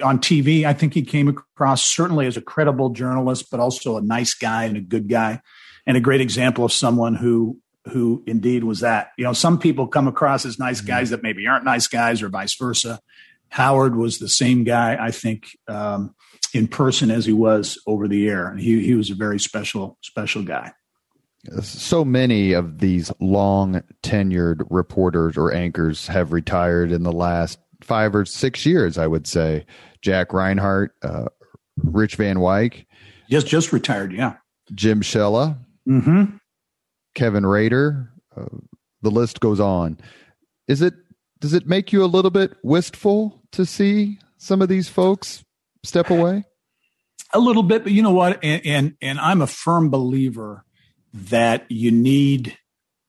on 0.02 0.18
TV, 0.18 0.64
I 0.64 0.72
think 0.72 0.94
he 0.94 1.02
came 1.02 1.28
across 1.28 1.82
certainly 1.82 2.26
as 2.26 2.36
a 2.36 2.40
credible 2.40 2.90
journalist, 2.90 3.50
but 3.50 3.60
also 3.60 3.96
a 3.96 4.02
nice 4.02 4.34
guy 4.34 4.64
and 4.64 4.76
a 4.76 4.80
good 4.80 5.08
guy, 5.08 5.40
and 5.86 5.96
a 5.96 6.00
great 6.00 6.20
example 6.20 6.64
of 6.64 6.72
someone 6.72 7.14
who 7.14 7.58
who 7.86 8.22
indeed 8.26 8.64
was 8.64 8.80
that. 8.80 9.10
You 9.16 9.24
know, 9.24 9.32
some 9.32 9.58
people 9.58 9.86
come 9.86 10.06
across 10.06 10.44
as 10.44 10.58
nice 10.58 10.80
guys 10.80 11.06
mm-hmm. 11.06 11.16
that 11.16 11.22
maybe 11.22 11.46
aren't 11.46 11.64
nice 11.64 11.86
guys, 11.86 12.22
or 12.22 12.28
vice 12.28 12.54
versa. 12.54 13.00
Howard 13.48 13.96
was 13.96 14.18
the 14.18 14.28
same 14.28 14.64
guy, 14.64 14.96
I 15.00 15.10
think, 15.10 15.48
um, 15.66 16.14
in 16.54 16.68
person 16.68 17.10
as 17.10 17.26
he 17.26 17.32
was 17.32 17.78
over 17.86 18.06
the 18.06 18.28
air, 18.28 18.48
and 18.48 18.60
he 18.60 18.84
he 18.84 18.94
was 18.94 19.10
a 19.10 19.14
very 19.14 19.40
special 19.40 19.98
special 20.02 20.42
guy. 20.42 20.72
So 21.62 22.04
many 22.04 22.52
of 22.52 22.80
these 22.80 23.10
long 23.18 23.82
tenured 24.02 24.66
reporters 24.68 25.38
or 25.38 25.52
anchors 25.52 26.06
have 26.06 26.32
retired 26.32 26.92
in 26.92 27.02
the 27.02 27.12
last 27.12 27.58
five 27.82 28.14
or 28.14 28.26
six 28.26 28.66
years, 28.66 28.98
I 28.98 29.06
would 29.06 29.26
say. 29.26 29.64
Jack 30.02 30.30
Rinehart, 30.30 30.90
uh, 31.02 31.26
Rich 31.76 32.16
Van 32.16 32.38
Wyk. 32.38 32.86
Just 33.30 33.46
just 33.46 33.72
retired, 33.72 34.12
yeah. 34.12 34.36
Jim 34.74 35.00
Shella, 35.00 35.58
mm-hmm. 35.88 36.36
Kevin 37.14 37.46
Rader. 37.46 38.10
Uh, 38.36 38.58
the 39.02 39.10
list 39.10 39.40
goes 39.40 39.60
on. 39.60 39.98
Is 40.68 40.82
it 40.82 40.94
does 41.40 41.54
it 41.54 41.66
make 41.66 41.92
you 41.92 42.04
a 42.04 42.06
little 42.06 42.30
bit 42.30 42.54
wistful 42.62 43.42
to 43.52 43.64
see 43.64 44.18
some 44.36 44.60
of 44.60 44.68
these 44.68 44.88
folks 44.88 45.42
step 45.84 46.10
away? 46.10 46.44
A 47.32 47.38
little 47.38 47.62
bit, 47.62 47.82
but 47.82 47.92
you 47.92 48.02
know 48.02 48.12
what? 48.12 48.42
And 48.42 48.66
and, 48.66 48.94
and 49.00 49.20
I'm 49.20 49.40
a 49.40 49.46
firm 49.46 49.88
believer 49.90 50.64
that 51.12 51.66
you 51.68 51.90
need 51.90 52.56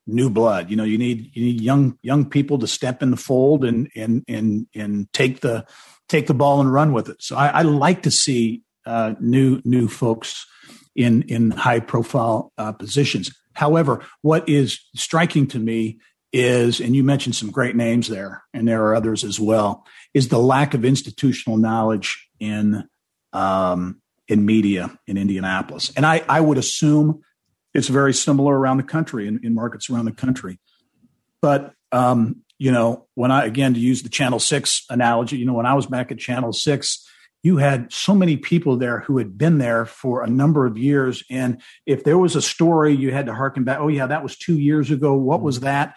new 0.07 0.29
blood. 0.29 0.69
You 0.69 0.75
know, 0.75 0.83
you 0.83 0.97
need 0.97 1.31
you 1.33 1.45
need 1.45 1.61
young 1.61 1.97
young 2.01 2.29
people 2.29 2.59
to 2.59 2.67
step 2.67 3.01
in 3.01 3.11
the 3.11 3.17
fold 3.17 3.63
and 3.63 3.89
and 3.95 4.23
and 4.27 4.67
and 4.75 5.11
take 5.13 5.41
the 5.41 5.65
take 6.09 6.27
the 6.27 6.33
ball 6.33 6.59
and 6.61 6.71
run 6.71 6.93
with 6.93 7.09
it. 7.09 7.21
So 7.21 7.35
I, 7.35 7.47
I 7.47 7.61
like 7.61 8.03
to 8.03 8.11
see 8.11 8.63
uh, 8.85 9.13
new 9.19 9.61
new 9.63 9.87
folks 9.87 10.45
in 10.95 11.23
in 11.23 11.51
high 11.51 11.79
profile 11.79 12.51
uh, 12.57 12.71
positions. 12.71 13.31
However, 13.53 14.03
what 14.21 14.47
is 14.47 14.79
striking 14.95 15.47
to 15.47 15.59
me 15.59 15.99
is, 16.33 16.79
and 16.79 16.95
you 16.95 17.03
mentioned 17.03 17.35
some 17.35 17.51
great 17.51 17.75
names 17.75 18.07
there, 18.07 18.43
and 18.53 18.67
there 18.67 18.85
are 18.85 18.95
others 18.95 19.23
as 19.23 19.39
well, 19.39 19.85
is 20.13 20.29
the 20.29 20.39
lack 20.39 20.73
of 20.73 20.85
institutional 20.85 21.57
knowledge 21.57 22.27
in 22.39 22.87
um, 23.33 24.01
in 24.27 24.45
media 24.45 24.97
in 25.07 25.17
Indianapolis. 25.17 25.91
And 25.95 26.05
I, 26.05 26.23
I 26.27 26.39
would 26.39 26.57
assume 26.57 27.21
it's 27.73 27.87
very 27.87 28.13
similar 28.13 28.57
around 28.57 28.77
the 28.77 28.83
country 28.83 29.27
in, 29.27 29.39
in 29.43 29.53
markets 29.53 29.89
around 29.89 30.05
the 30.05 30.11
country. 30.11 30.59
But 31.41 31.73
um, 31.91 32.43
you 32.57 32.71
know, 32.71 33.07
when 33.15 33.31
I 33.31 33.45
again 33.45 33.73
to 33.73 33.79
use 33.79 34.03
the 34.03 34.09
Channel 34.09 34.39
Six 34.39 34.85
analogy, 34.89 35.37
you 35.37 35.45
know, 35.45 35.53
when 35.53 35.65
I 35.65 35.73
was 35.73 35.87
back 35.87 36.11
at 36.11 36.19
Channel 36.19 36.53
Six, 36.53 37.07
you 37.43 37.57
had 37.57 37.91
so 37.91 38.13
many 38.13 38.37
people 38.37 38.77
there 38.77 38.99
who 38.99 39.17
had 39.17 39.37
been 39.37 39.57
there 39.57 39.85
for 39.85 40.23
a 40.23 40.29
number 40.29 40.65
of 40.65 40.77
years, 40.77 41.23
and 41.29 41.61
if 41.85 42.03
there 42.03 42.17
was 42.17 42.35
a 42.35 42.41
story, 42.41 42.95
you 42.95 43.11
had 43.11 43.25
to 43.25 43.33
harken 43.33 43.63
back. 43.63 43.79
Oh 43.79 43.87
yeah, 43.87 44.07
that 44.07 44.23
was 44.23 44.37
two 44.37 44.59
years 44.59 44.91
ago. 44.91 45.15
What 45.15 45.41
was 45.41 45.61
that? 45.61 45.95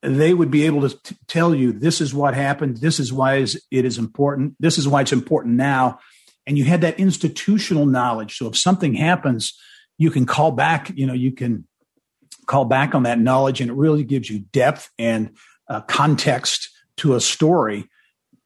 They 0.00 0.32
would 0.32 0.50
be 0.50 0.64
able 0.64 0.88
to 0.88 1.02
t- 1.02 1.16
tell 1.26 1.54
you 1.54 1.72
this 1.72 2.00
is 2.00 2.14
what 2.14 2.34
happened. 2.34 2.78
This 2.78 3.00
is 3.00 3.12
why 3.12 3.34
it 3.36 3.84
is 3.84 3.98
important. 3.98 4.54
This 4.60 4.78
is 4.78 4.86
why 4.86 5.02
it's 5.02 5.12
important 5.12 5.56
now. 5.56 5.98
And 6.46 6.56
you 6.56 6.64
had 6.64 6.80
that 6.80 6.98
institutional 6.98 7.84
knowledge. 7.84 8.38
So 8.38 8.46
if 8.46 8.56
something 8.56 8.94
happens, 8.94 9.58
you 9.98 10.10
can 10.10 10.24
call 10.24 10.52
back, 10.52 10.90
you 10.94 11.06
know, 11.06 11.12
you 11.12 11.32
can 11.32 11.66
call 12.46 12.64
back 12.64 12.94
on 12.94 13.02
that 13.02 13.18
knowledge 13.18 13.60
and 13.60 13.70
it 13.70 13.74
really 13.74 14.04
gives 14.04 14.30
you 14.30 14.38
depth 14.38 14.90
and 14.98 15.36
uh, 15.68 15.82
context 15.82 16.70
to 16.96 17.14
a 17.14 17.20
story 17.20 17.88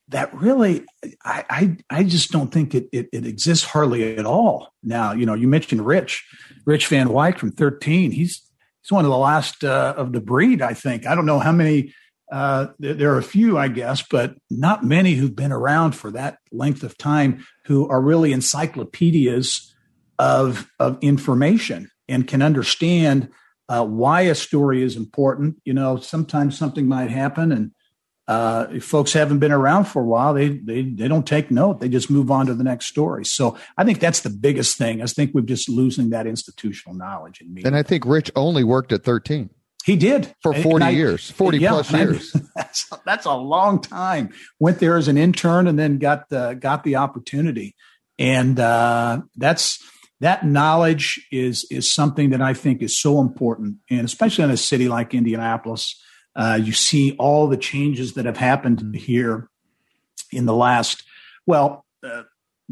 that 0.09 0.35
really 0.35 0.85
I, 1.25 1.45
I, 1.49 1.77
I 1.91 2.05
just 2.05 2.31
don't 2.31 2.53
think 2.53 2.75
it, 2.75 2.89
it, 2.93 3.09
it 3.13 3.27
exists 3.27 3.65
hardly 3.65 4.17
at 4.17 4.27
all 4.27 4.73
now. 4.83 5.13
You 5.13 5.27
know, 5.27 5.35
you 5.35 5.49
mentioned 5.49 5.85
Rich, 5.87 6.25
Rich 6.65 6.87
Van 6.89 7.09
Wyk 7.09 7.39
from 7.39 7.53
13. 7.53 8.13
He's 8.13 8.43
he's 8.83 8.93
one 8.93 9.05
of 9.05 9.11
the 9.11 9.17
last 9.17 9.65
uh, 9.65 9.95
of 9.97 10.13
the 10.13 10.21
breed, 10.21 10.63
I 10.63 10.75
think. 10.75 11.07
I 11.07 11.15
don't 11.15 11.27
know 11.27 11.39
how 11.39 11.53
many. 11.53 11.95
Uh, 12.31 12.69
there, 12.79 12.95
there, 12.95 13.15
are 13.15 13.19
a 13.19 13.23
few, 13.23 13.59
I 13.59 13.69
guess, 13.69 14.03
but 14.11 14.35
not 14.49 14.83
many 14.83 15.13
who've 15.13 15.37
been 15.37 15.53
around 15.53 15.93
for 15.93 16.11
that 16.13 16.39
length 16.51 16.83
of 16.83 16.97
time 16.97 17.45
who 17.67 17.87
are 17.91 18.01
really 18.01 18.33
encyclopedias 18.33 19.72
of 20.19 20.71
of 20.79 20.99
information 21.03 21.91
and 22.09 22.27
can 22.27 22.43
understand 22.43 23.29
uh, 23.69 23.85
why 23.85 24.23
a 24.23 24.35
story 24.35 24.83
is 24.83 24.97
important. 24.97 25.57
You 25.65 25.73
know, 25.73 25.97
sometimes 25.97 26.59
something 26.59 26.87
might 26.87 27.11
happen, 27.11 27.53
and 27.53 27.73
uh, 28.29 28.67
if 28.71 28.85
folks 28.85 29.13
haven't 29.13 29.39
been 29.39 29.53
around 29.53 29.85
for 29.87 30.03
a 30.03 30.07
while, 30.07 30.35
they 30.35 30.49
they 30.51 30.83
they 30.83 31.09
don't 31.09 31.27
take 31.27 31.51
note. 31.51 31.81
They 31.81 31.89
just 31.89 32.11
move 32.11 32.31
on 32.31 32.47
to 32.47 32.55
the 32.55 32.65
next 32.65 32.87
story. 32.87 33.25
So 33.25 33.59
I 33.77 33.85
think 33.85 33.99
that's 33.99 34.21
the 34.21 34.31
biggest 34.31 34.79
thing. 34.79 35.03
I 35.03 35.07
think 35.07 35.35
we're 35.35 35.43
just 35.43 35.69
losing 35.69 36.11
that 36.11 36.27
institutional 36.27 36.97
knowledge 36.97 37.41
in 37.41 37.53
me. 37.53 37.63
And 37.65 37.75
I 37.75 37.83
think 37.83 38.05
Rich 38.05 38.31
only 38.37 38.65
worked 38.65 38.93
at 38.93 39.05
thirteen. 39.05 39.51
He 39.85 39.97
did 39.97 40.33
for 40.41 40.55
forty 40.55 40.85
I, 40.85 40.91
years, 40.91 41.31
forty 41.31 41.59
yeah, 41.59 41.71
plus 41.71 41.93
years. 41.93 42.33
that's 42.55 42.89
that's 43.05 43.27
a 43.27 43.35
long 43.35 43.81
time. 43.81 44.33
Went 44.61 44.79
there 44.79 44.97
as 44.97 45.09
an 45.09 45.19
intern 45.19 45.67
and 45.67 45.79
then 45.79 45.99
got 45.99 46.29
the 46.29 46.55
got 46.55 46.85
the 46.85 46.97
opportunity, 46.97 47.75
and 48.19 48.61
uh, 48.61 49.23
that's 49.37 49.79
that 50.23 50.47
knowledge 50.47 51.27
is 51.33 51.67
is 51.71 51.93
something 51.93 52.31
that 52.31 52.41
I 52.41 52.55
think 52.55 52.81
is 52.81 52.99
so 52.99 53.21
important, 53.21 53.79
and 53.91 54.05
especially 54.05 54.45
in 54.45 54.51
a 54.51 54.57
city 54.57 54.89
like 54.89 55.15
Indianapolis, 55.15 56.01
uh, 56.37 56.59
you 56.63 56.73
see 56.73 57.17
all 57.19 57.49
the 57.49 57.57
changes 57.57 58.15
that 58.15 58.25
have 58.25 58.37
happened 58.37 58.95
here 58.95 59.51
in 60.31 60.47
the 60.47 60.55
last 60.55 61.05
well. 61.47 61.85
Uh, 62.05 62.23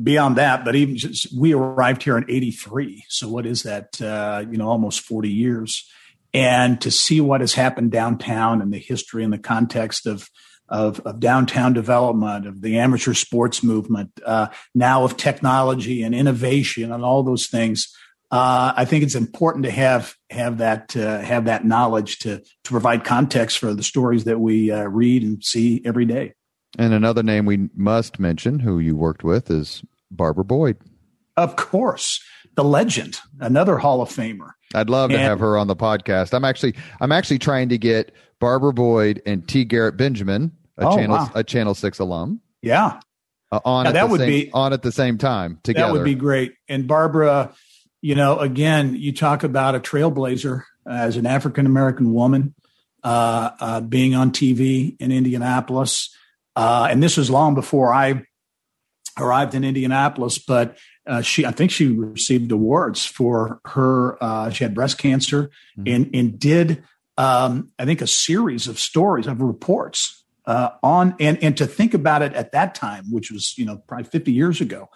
beyond 0.01 0.37
that, 0.37 0.65
but 0.65 0.75
even 0.75 0.97
just, 0.97 1.37
we 1.37 1.53
arrived 1.53 2.03
here 2.03 2.17
in 2.17 2.25
'83, 2.29 3.05
so 3.09 3.29
what 3.29 3.45
is 3.45 3.65
that? 3.65 4.01
Uh, 4.01 4.45
you 4.49 4.57
know, 4.57 4.69
almost 4.69 5.01
40 5.01 5.29
years, 5.29 5.89
and 6.33 6.81
to 6.81 6.91
see 6.91 7.21
what 7.21 7.41
has 7.41 7.55
happened 7.55 7.91
downtown 7.91 8.63
and 8.63 8.73
the 8.73 8.79
history 8.79 9.25
and 9.25 9.33
the 9.33 9.39
context 9.39 10.07
of 10.07 10.31
of, 10.71 11.01
of 11.01 11.21
downtown 11.21 11.73
development, 11.73 12.47
of 12.47 12.63
the 12.63 12.79
amateur 12.79 13.13
sports 13.13 13.63
movement, 13.63 14.11
uh, 14.25 14.47
now 14.75 15.05
of 15.05 15.17
technology 15.17 16.03
and 16.03 16.15
innovation 16.15 16.93
and 16.93 17.05
all 17.05 17.23
those 17.23 17.47
things. 17.47 17.95
Uh, 18.31 18.73
I 18.77 18.85
think 18.85 19.03
it's 19.03 19.17
important 19.17 19.65
to 19.65 19.73
have 19.73 20.15
have 20.31 20.59
that 20.59 20.97
uh, 20.97 21.19
have 21.19 21.47
that 21.47 21.65
knowledge 21.65 22.21
to 22.21 22.39
to 22.39 22.71
provide 22.71 23.05
context 23.05 23.59
for 23.59 23.75
the 23.75 23.83
stories 23.83 24.25
that 24.25 24.39
we 24.39 24.71
uh, 24.71 24.85
read 24.85 25.25
and 25.25 25.43
see 25.43 25.83
every 25.85 26.05
day. 26.05 26.35
And 26.79 26.95
another 26.95 27.25
name 27.25 27.47
we 27.47 27.69
must 27.75 28.21
mention, 28.21 28.61
who 28.61 28.79
you 28.79 28.95
worked 28.95 29.25
with, 29.25 29.51
is 29.51 29.83
Barbara 30.13 30.45
Boyd. 30.45 30.77
Of 31.37 31.57
course, 31.57 32.23
the 32.55 32.63
legend, 32.63 33.19
another 33.41 33.79
Hall 33.79 34.01
of 34.01 34.11
Famer. 34.11 34.51
I'd 34.75 34.91
love 34.91 35.11
to 35.11 35.19
have 35.19 35.41
her 35.41 35.59
on 35.59 35.67
the 35.67 35.75
podcast. 35.75 36.33
I'm 36.33 36.45
actually 36.45 36.75
I'm 37.01 37.11
actually 37.11 37.41
trying 37.41 37.71
to 37.71 37.79
get 37.79 38.15
Barbara 38.39 38.73
Boyd 38.73 39.23
and 39.27 39.47
T. 39.49 39.65
Garrett 39.65 39.97
Benjamin, 39.97 40.53
a 40.81 40.89
oh, 40.89 40.97
channel 40.97 41.17
wow. 41.17 41.31
a 41.35 41.45
Channel 41.45 41.75
Six 41.75 41.99
alum. 41.99 42.41
Yeah, 42.63 43.01
uh, 43.53 43.61
on 43.65 43.85
now, 43.85 43.93
that 43.93 44.09
would 44.09 44.21
same, 44.21 44.29
be 44.29 44.51
on 44.53 44.73
at 44.73 44.83
the 44.83 44.93
same 44.93 45.19
time 45.19 45.61
together. 45.63 45.87
That 45.87 45.93
would 45.93 46.05
be 46.05 46.15
great. 46.15 46.55
And 46.69 46.89
Barbara 46.89 47.55
you 48.03 48.15
know, 48.15 48.39
again, 48.39 48.95
you 48.95 49.13
talk 49.13 49.43
about 49.43 49.75
a 49.75 49.81
trailblazer 49.81 50.63
as 50.89 51.17
an 51.17 51.27
African 51.27 51.67
American 51.67 52.13
woman 52.13 52.55
uh, 53.05 53.51
uh, 53.61 53.81
being 53.81 54.15
on 54.15 54.31
TV 54.31 54.97
in 54.99 55.13
Indianapolis. 55.13 56.15
Uh, 56.57 56.89
and 56.91 57.03
this 57.03 57.17
was 57.17 57.31
long 57.31 57.55
before 57.55 57.93
I 57.93 58.25
arrived 59.19 59.55
in 59.55 59.65
Indianapolis, 59.65 60.39
but 60.39 60.79
uh, 61.07 61.21
she, 61.21 61.45
I 61.45 61.51
think 61.51 61.71
she 61.71 61.89
received 61.89 62.53
awards 62.53 63.05
for 63.05 63.61
her. 63.67 64.23
Uh, 64.23 64.51
she 64.51 64.65
had 64.65 64.75
breast 64.75 64.99
cancer 64.99 65.51
mm-hmm. 65.79 65.83
and, 65.87 66.15
and 66.15 66.39
did, 66.39 66.83
um, 67.19 67.71
I 67.79 67.85
think, 67.85 68.01
a 68.01 68.07
series 68.07 68.67
of 68.67 68.79
stories 68.79 69.27
of 69.27 69.41
reports 69.43 70.20
uh, 70.51 70.71
on, 70.83 71.15
and, 71.21 71.41
and 71.45 71.57
to 71.57 71.65
think 71.65 71.95
about 71.95 72.23
it 72.23 72.33
at 72.35 72.51
that 72.51 72.75
time, 72.75 73.05
which 73.09 73.31
was, 73.31 73.57
you 73.57 73.65
know, 73.65 73.81
probably 73.87 74.05
50 74.05 74.33
years 74.33 74.61
ago, 74.61 74.89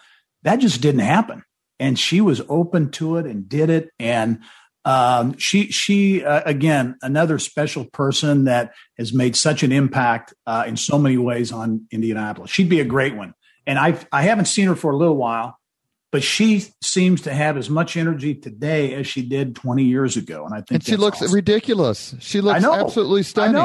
that 0.43 0.57
just 0.57 0.81
didn't 0.81 0.99
happen 0.99 1.45
and 1.79 1.97
she 1.97 2.19
was 2.19 2.41
open 2.49 2.91
to 2.91 3.15
it 3.15 3.25
and 3.25 3.47
did 3.47 3.69
it 3.69 3.89
and 3.97 4.39
um, 4.83 5.37
she 5.37 5.71
she 5.71 6.23
uh, 6.23 6.43
again 6.45 6.95
another 7.01 7.39
special 7.39 7.85
person 7.85 8.43
that 8.43 8.73
has 8.99 9.13
made 9.13 9.35
such 9.35 9.63
an 9.63 9.71
impact 9.71 10.33
uh, 10.45 10.63
in 10.67 10.77
so 10.77 10.99
many 10.99 11.17
ways 11.17 11.51
on 11.51 11.87
Indianapolis. 11.89 12.51
She'd 12.51 12.69
be 12.69 12.81
a 12.81 12.85
great 12.85 13.15
one, 13.15 13.33
and 13.65 13.79
I 13.79 13.97
I 14.11 14.21
haven't 14.21 14.45
seen 14.45 14.67
her 14.67 14.75
for 14.75 14.91
a 14.91 14.95
little 14.95 15.15
while, 15.15 15.57
but 16.11 16.21
she 16.21 16.65
seems 16.83 17.21
to 17.21 17.33
have 17.33 17.57
as 17.57 17.67
much 17.67 17.97
energy 17.97 18.35
today 18.35 18.93
as 18.93 19.07
she 19.07 19.23
did 19.23 19.55
20 19.55 19.83
years 19.85 20.17
ago, 20.17 20.45
and 20.45 20.53
I 20.53 20.57
think 20.57 20.69
and 20.71 20.83
she 20.85 20.97
looks 20.97 21.19
awesome. 21.19 21.33
ridiculous. 21.33 22.13
She 22.19 22.41
looks 22.41 22.63
absolutely 22.63 23.23
stunning. 23.23 23.55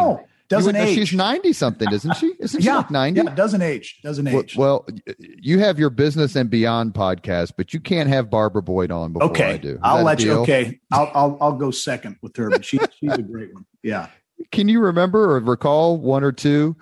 Doesn't 0.51 0.75
age. 0.75 0.97
She's 0.97 1.13
ninety 1.13 1.53
something, 1.53 1.91
isn't 1.93 2.17
she? 2.17 2.35
Isn't 2.41 2.63
yeah, 2.63 2.73
she 2.73 2.77
like 2.79 2.91
ninety? 2.91 3.21
Yeah, 3.23 3.35
doesn't 3.37 3.63
age. 3.63 4.01
Doesn't 4.03 4.27
age. 4.27 4.57
Well, 4.57 4.85
well, 4.89 4.99
you 5.19 5.61
have 5.61 5.79
your 5.79 5.91
business 5.91 6.35
and 6.35 6.51
beyond 6.51 6.93
podcast, 6.93 7.53
but 7.57 7.73
you 7.73 7.79
can't 7.79 8.09
have 8.09 8.31
Barbara 8.31 8.61
Boyd 8.61 8.91
on 8.91 9.13
before 9.13 9.31
okay. 9.31 9.53
I 9.53 9.57
do. 9.59 9.71
Is 9.75 9.79
I'll 9.83 10.03
let 10.03 10.21
you. 10.21 10.33
Okay, 10.41 10.81
I'll, 10.93 11.11
I'll 11.15 11.39
I'll 11.41 11.53
go 11.53 11.71
second 11.71 12.17
with 12.21 12.37
her, 12.37 12.51
but 12.51 12.65
she, 12.65 12.81
she's 12.99 13.13
a 13.13 13.23
great 13.23 13.55
one. 13.55 13.65
Yeah. 13.85 14.09
Can 14.51 14.69
you 14.69 14.81
remember 14.81 15.37
or 15.37 15.41
recall 15.41 15.99
one 15.99 16.25
or 16.25 16.33
two, 16.33 16.77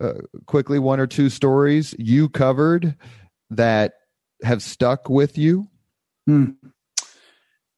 uh, 0.00 0.12
quickly 0.46 0.78
one 0.78 1.00
or 1.00 1.08
two 1.08 1.28
stories 1.28 1.96
you 1.98 2.28
covered 2.28 2.94
that 3.50 3.94
have 4.44 4.62
stuck 4.62 5.08
with 5.08 5.36
you? 5.36 5.66
Hmm 6.26 6.50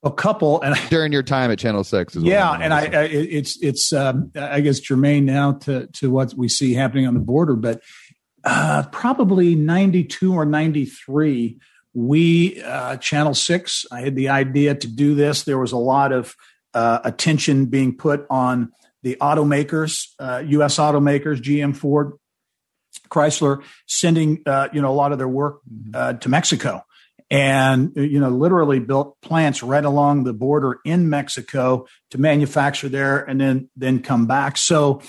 a 0.03 0.11
couple 0.11 0.61
and 0.61 0.75
during 0.89 1.11
your 1.11 1.23
time 1.23 1.51
at 1.51 1.59
channel 1.59 1.83
6 1.83 2.15
yeah 2.15 2.51
and 2.53 2.73
I, 2.73 2.85
I, 2.85 3.03
it's 3.03 3.61
it's 3.61 3.93
um, 3.93 4.31
i 4.35 4.59
guess 4.61 4.79
germane 4.79 5.25
now 5.25 5.53
to 5.53 5.87
to 5.87 6.09
what 6.09 6.33
we 6.33 6.49
see 6.49 6.73
happening 6.73 7.07
on 7.07 7.13
the 7.13 7.19
border 7.19 7.55
but 7.55 7.81
uh, 8.43 8.83
probably 8.91 9.53
92 9.53 10.33
or 10.33 10.45
93 10.45 11.59
we 11.93 12.61
uh, 12.63 12.97
channel 12.97 13.33
6 13.33 13.85
i 13.91 14.01
had 14.01 14.15
the 14.15 14.29
idea 14.29 14.75
to 14.75 14.87
do 14.87 15.13
this. 15.13 15.43
There 15.43 15.59
was 15.59 15.71
a 15.71 15.77
lot 15.77 16.11
of 16.11 16.35
uh, 16.73 16.99
attention 17.03 17.65
being 17.65 17.95
put 17.95 18.25
on 18.29 18.71
the 19.03 19.17
automakers 19.19 20.07
uh 20.19 20.41
us 20.41 20.79
uh, 20.79 20.91
automakers 20.91 21.41
gm 21.41 21.75
ford 21.75 22.13
chrysler 23.09 23.61
sending 23.87 24.41
uh, 24.45 24.67
you 24.73 24.81
know 24.81 24.91
a 24.91 24.95
lot 24.95 25.11
of 25.11 25.17
their 25.17 25.27
work 25.27 25.59
mm-hmm. 25.69 25.91
uh, 25.93 26.13
to 26.13 26.29
mexico 26.29 26.83
and 27.31 27.93
you 27.95 28.19
know 28.19 28.29
literally 28.29 28.79
built 28.79 29.19
plants 29.21 29.63
right 29.63 29.85
along 29.85 30.25
the 30.25 30.33
border 30.33 30.79
in 30.83 31.09
Mexico 31.09 31.87
to 32.11 32.17
manufacture 32.19 32.89
there 32.89 33.19
and 33.23 33.39
then 33.39 33.69
then 33.75 34.01
come 34.01 34.27
back. 34.27 34.57
So 34.57 35.01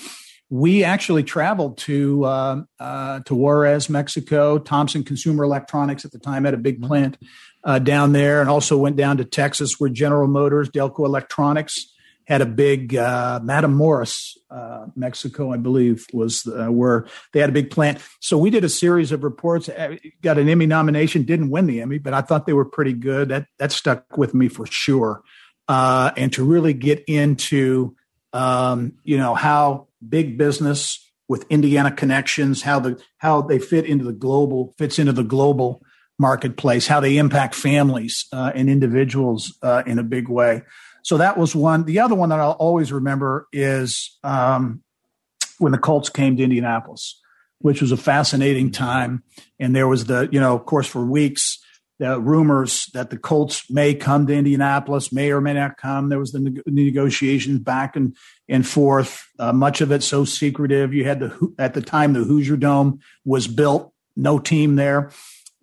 we 0.49 0.83
actually 0.83 1.23
traveled 1.23 1.77
to 1.79 2.23
uh, 2.23 2.61
uh, 2.79 3.19
to 3.25 3.35
Juarez, 3.35 3.89
Mexico. 3.89 4.57
Thomson 4.57 5.03
Consumer 5.03 5.43
Electronics 5.43 6.05
at 6.05 6.11
the 6.11 6.19
time 6.19 6.45
had 6.45 6.53
a 6.53 6.57
big 6.57 6.81
plant 6.81 7.17
uh, 7.65 7.79
down 7.79 8.13
there, 8.13 8.39
and 8.39 8.49
also 8.49 8.77
went 8.77 8.95
down 8.95 9.17
to 9.17 9.25
Texas 9.25 9.75
where 9.77 9.89
General 9.89 10.27
Motors, 10.27 10.69
Delco 10.69 11.05
Electronics 11.05 11.92
had 12.25 12.41
a 12.41 12.45
big 12.45 12.95
uh, 12.95 13.39
Matamoros, 13.43 14.37
uh, 14.49 14.87
Mexico, 14.95 15.51
I 15.51 15.57
believe, 15.57 16.05
was 16.13 16.47
uh, 16.47 16.67
where 16.67 17.07
they 17.31 17.39
had 17.39 17.49
a 17.49 17.53
big 17.53 17.69
plant. 17.69 17.99
So 18.21 18.37
we 18.37 18.49
did 18.49 18.63
a 18.63 18.69
series 18.69 19.11
of 19.11 19.23
reports. 19.23 19.69
Uh, 19.69 19.97
got 20.21 20.37
an 20.37 20.47
Emmy 20.47 20.65
nomination, 20.65 21.23
didn't 21.23 21.49
win 21.49 21.67
the 21.67 21.81
Emmy, 21.81 21.97
but 21.97 22.13
I 22.13 22.21
thought 22.21 22.45
they 22.45 22.53
were 22.53 22.65
pretty 22.65 22.93
good. 22.93 23.29
That 23.29 23.47
that 23.59 23.71
stuck 23.71 24.17
with 24.17 24.33
me 24.33 24.47
for 24.47 24.65
sure. 24.65 25.21
Uh, 25.67 26.11
and 26.17 26.31
to 26.33 26.43
really 26.43 26.73
get 26.73 27.03
into, 27.07 27.95
um, 28.33 28.93
you 29.03 29.17
know, 29.17 29.33
how 29.33 29.87
big 30.07 30.37
business 30.37 30.99
with 31.29 31.45
Indiana 31.49 31.91
connections, 31.91 32.61
how 32.61 32.79
the 32.79 33.01
how 33.17 33.41
they 33.41 33.59
fit 33.59 33.85
into 33.85 34.05
the 34.05 34.13
global 34.13 34.73
fits 34.77 34.99
into 34.99 35.13
the 35.13 35.23
global 35.23 35.81
marketplace, 36.19 36.87
how 36.87 36.99
they 36.99 37.17
impact 37.17 37.55
families 37.55 38.27
uh, 38.31 38.51
and 38.53 38.69
individuals 38.69 39.57
in 39.85 39.99
a 39.99 40.03
big 40.03 40.29
way. 40.29 40.61
So 41.03 41.17
that 41.17 41.37
was 41.37 41.55
one. 41.55 41.83
The 41.83 41.99
other 41.99 42.15
one 42.15 42.29
that 42.29 42.39
I'll 42.39 42.51
always 42.51 42.91
remember 42.91 43.47
is 43.51 44.17
um, 44.23 44.81
when 45.59 45.73
the 45.73 45.77
Colts 45.77 46.09
came 46.09 46.37
to 46.37 46.43
Indianapolis, 46.43 47.21
which 47.59 47.81
was 47.81 47.91
a 47.91 47.97
fascinating 47.97 48.71
time. 48.71 49.23
And 49.59 49.75
there 49.75 49.87
was 49.87 50.05
the, 50.05 50.29
you 50.31 50.39
know, 50.39 50.55
of 50.55 50.65
course, 50.65 50.87
for 50.87 51.05
weeks, 51.05 51.59
the 51.99 52.19
rumors 52.19 52.89
that 52.93 53.09
the 53.09 53.17
Colts 53.17 53.69
may 53.69 53.93
come 53.93 54.25
to 54.27 54.33
Indianapolis, 54.33 55.11
may 55.11 55.31
or 55.31 55.41
may 55.41 55.53
not 55.53 55.77
come. 55.77 56.09
There 56.09 56.19
was 56.19 56.31
the 56.31 56.39
ne- 56.39 56.61
negotiations 56.65 57.59
back 57.59 57.95
and, 57.95 58.15
and 58.47 58.65
forth. 58.65 59.27
Uh, 59.37 59.53
much 59.53 59.81
of 59.81 59.91
it 59.91 60.03
so 60.03 60.25
secretive. 60.25 60.93
You 60.93 61.05
had 61.05 61.19
the 61.19 61.53
at 61.59 61.73
the 61.73 61.81
time 61.81 62.13
the 62.13 62.23
Hoosier 62.23 62.57
Dome 62.57 62.99
was 63.25 63.47
built, 63.47 63.93
no 64.15 64.39
team 64.39 64.75
there 64.75 65.11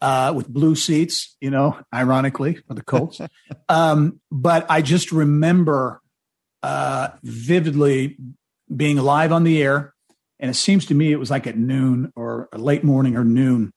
uh, 0.00 0.32
with 0.34 0.48
blue 0.48 0.74
seats, 0.74 1.36
you 1.40 1.50
know, 1.50 1.78
ironically 1.92 2.54
for 2.66 2.74
the 2.74 2.82
Colts. 2.82 3.20
um, 3.68 4.20
but 4.30 4.66
I 4.70 4.82
just 4.82 5.12
remember 5.12 6.00
uh, 6.62 7.08
vividly 7.22 8.18
being 8.74 8.96
live 8.96 9.32
on 9.32 9.44
the 9.44 9.62
air. 9.62 9.94
And 10.38 10.50
it 10.50 10.54
seems 10.54 10.86
to 10.86 10.94
me 10.94 11.12
it 11.12 11.18
was 11.18 11.30
like 11.30 11.46
at 11.46 11.58
noon 11.58 12.12
or 12.16 12.48
late 12.54 12.82
morning 12.82 13.16
or 13.16 13.24
noon 13.24 13.72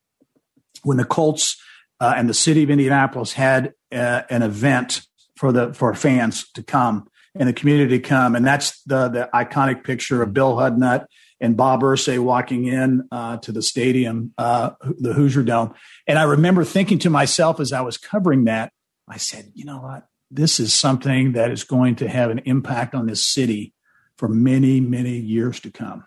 when 0.83 0.97
the 0.97 1.05
Colts 1.05 1.61
uh, 1.99 2.13
and 2.15 2.29
the 2.29 2.33
city 2.33 2.63
of 2.63 2.69
Indianapolis 2.69 3.33
had 3.33 3.73
uh, 3.91 4.21
an 4.29 4.41
event 4.41 5.01
for 5.35 5.51
the 5.51 5.73
for 5.73 5.93
fans 5.93 6.49
to 6.53 6.63
come 6.63 7.07
and 7.35 7.49
the 7.49 7.53
community 7.53 7.99
to 7.99 8.07
come. 8.07 8.35
And 8.35 8.45
that's 8.45 8.81
the 8.83 9.09
the 9.09 9.29
iconic 9.33 9.83
picture 9.83 10.21
of 10.21 10.33
Bill 10.33 10.55
Hudnut 10.55 11.05
and 11.43 11.57
Bob 11.57 11.81
Irsay 11.81 12.17
walking 12.19 12.67
in 12.67 13.05
uh, 13.11 13.35
to 13.37 13.51
the 13.51 13.61
stadium, 13.61 14.33
uh, 14.37 14.71
the 14.97 15.11
Hoosier 15.11 15.43
Dome. 15.43 15.73
And 16.07 16.17
I 16.17 16.23
remember 16.23 16.63
thinking 16.63 16.99
to 16.99 17.09
myself 17.09 17.59
as 17.59 17.73
I 17.73 17.81
was 17.81 17.97
covering 17.97 18.45
that, 18.45 18.71
I 19.09 19.17
said, 19.17 19.51
you 19.53 19.65
know 19.65 19.79
what? 19.79 20.07
This 20.31 20.61
is 20.61 20.73
something 20.73 21.33
that 21.33 21.51
is 21.51 21.65
going 21.65 21.97
to 21.97 22.07
have 22.07 22.31
an 22.31 22.39
impact 22.45 22.95
on 22.95 23.07
this 23.07 23.25
city 23.25 23.73
for 24.17 24.29
many, 24.29 24.79
many 24.79 25.17
years 25.17 25.59
to 25.59 25.69
come. 25.69 26.05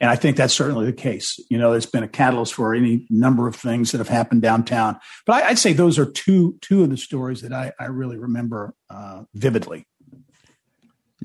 And 0.00 0.08
I 0.08 0.14
think 0.14 0.36
that's 0.36 0.54
certainly 0.54 0.86
the 0.86 0.92
case. 0.92 1.40
You 1.50 1.58
know, 1.58 1.72
it's 1.72 1.86
been 1.86 2.04
a 2.04 2.08
catalyst 2.08 2.54
for 2.54 2.72
any 2.72 3.08
number 3.10 3.48
of 3.48 3.56
things 3.56 3.90
that 3.90 3.98
have 3.98 4.08
happened 4.08 4.42
downtown. 4.42 5.00
But 5.26 5.42
I, 5.42 5.48
would 5.48 5.58
say 5.58 5.72
those 5.72 5.98
are 5.98 6.06
two 6.06 6.58
two 6.60 6.84
of 6.84 6.90
the 6.90 6.96
stories 6.96 7.40
that 7.40 7.52
I, 7.52 7.72
I 7.80 7.86
really 7.86 8.18
remember 8.18 8.74
uh, 8.88 9.22
vividly. 9.34 9.86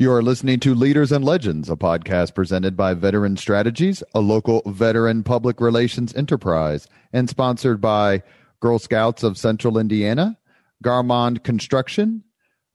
You 0.02 0.12
are 0.14 0.24
listening 0.24 0.60
to 0.62 0.74
Leaders 0.74 1.12
and 1.12 1.24
Legends, 1.24 1.70
a 1.70 1.76
podcast 1.76 2.34
presented 2.34 2.76
by 2.76 2.96
Veteran 2.96 3.38
Strategies, 3.38 4.02
a 4.16 4.20
local 4.20 4.64
veteran 4.66 5.22
public 5.22 5.62
relations 5.62 6.12
enterprise, 6.16 6.88
and 7.14 7.30
sponsored 7.30 7.80
by 7.80 8.24
Girl 8.62 8.80
Scouts 8.80 9.22
of 9.22 9.38
Central 9.38 9.78
Indiana, 9.78 10.40
Garmong 10.84 11.44
Construction, 11.44 12.24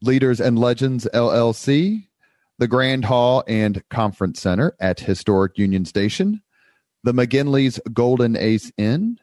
Leaders 0.00 0.40
and 0.40 0.56
Legends 0.56 1.08
LLC, 1.12 2.06
the 2.60 2.68
Grand 2.68 3.06
Hall 3.06 3.42
and 3.48 3.82
Conference 3.88 4.40
Center 4.40 4.76
at 4.78 5.00
Historic 5.00 5.58
Union 5.58 5.84
Station, 5.84 6.40
the 7.02 7.12
McGinley's 7.12 7.80
Golden 7.92 8.36
Ace 8.36 8.70
Inn, 8.76 9.18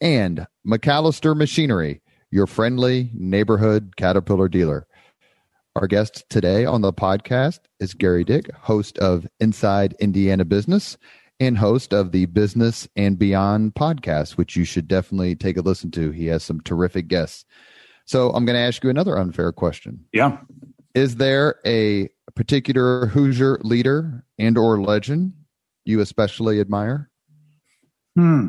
and 0.00 0.48
MacAllister 0.66 1.36
Machinery, 1.36 2.02
your 2.32 2.48
friendly 2.48 3.12
neighborhood 3.14 3.94
Caterpillar 3.94 4.48
dealer. 4.48 4.88
Our 5.76 5.88
guest 5.88 6.24
today 6.30 6.64
on 6.64 6.82
the 6.82 6.92
podcast 6.92 7.58
is 7.80 7.94
Gerry 7.94 8.22
Dick, 8.22 8.48
host 8.54 8.96
of 8.98 9.26
Inside 9.40 9.96
Indiana 9.98 10.44
Business 10.44 10.96
and 11.40 11.58
host 11.58 11.92
of 11.92 12.12
the 12.12 12.26
Business 12.26 12.86
and 12.94 13.18
Beyond 13.18 13.74
podcast, 13.74 14.36
which 14.36 14.54
you 14.54 14.64
should 14.64 14.86
definitely 14.86 15.34
take 15.34 15.56
a 15.56 15.62
listen 15.62 15.90
to. 15.90 16.12
He 16.12 16.26
has 16.26 16.44
some 16.44 16.60
terrific 16.60 17.08
guests. 17.08 17.44
So 18.04 18.30
I'm 18.30 18.44
going 18.44 18.54
to 18.54 18.62
ask 18.62 18.84
you 18.84 18.90
another 18.90 19.18
unfair 19.18 19.50
question. 19.50 20.04
Yeah. 20.12 20.38
Is 20.94 21.16
there 21.16 21.56
a 21.66 22.08
particular 22.36 23.06
Hoosier 23.06 23.58
leader 23.64 24.24
and 24.38 24.56
or 24.56 24.80
legend 24.80 25.32
you 25.84 25.98
especially 25.98 26.60
admire? 26.60 27.10
Hmm. 28.16 28.48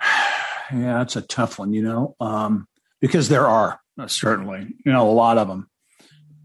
Yeah, 0.72 0.96
that's 0.96 1.14
a 1.14 1.20
tough 1.20 1.58
one, 1.58 1.74
you 1.74 1.82
know, 1.82 2.16
um, 2.20 2.66
because 2.98 3.28
there 3.28 3.46
are 3.46 3.78
uh, 3.98 4.06
certainly, 4.06 4.66
you 4.84 4.90
know, 4.92 5.08
a 5.08 5.12
lot 5.12 5.36
of 5.36 5.46
them. 5.46 5.68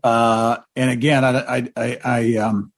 Uh, 0.04 0.58
and 0.76 0.90
again, 0.90 1.24
I, 1.26 1.58
I, 1.58 1.72
I, 1.76 2.00
I, 2.04 2.36
um, 2.38 2.72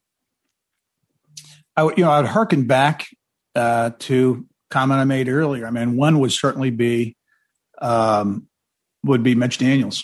I, 1.75 1.83
you 1.83 2.03
know, 2.03 2.11
I'd 2.11 2.25
harken 2.25 2.65
back 2.65 3.07
uh, 3.55 3.91
to 3.99 4.45
comment 4.69 4.99
I 4.99 5.03
made 5.03 5.29
earlier. 5.29 5.67
I 5.67 5.71
mean, 5.71 5.97
one 5.97 6.19
would 6.19 6.31
certainly 6.31 6.71
be 6.71 7.15
um, 7.79 8.47
would 9.03 9.23
be 9.23 9.35
Mitch 9.35 9.57
Daniels, 9.57 10.03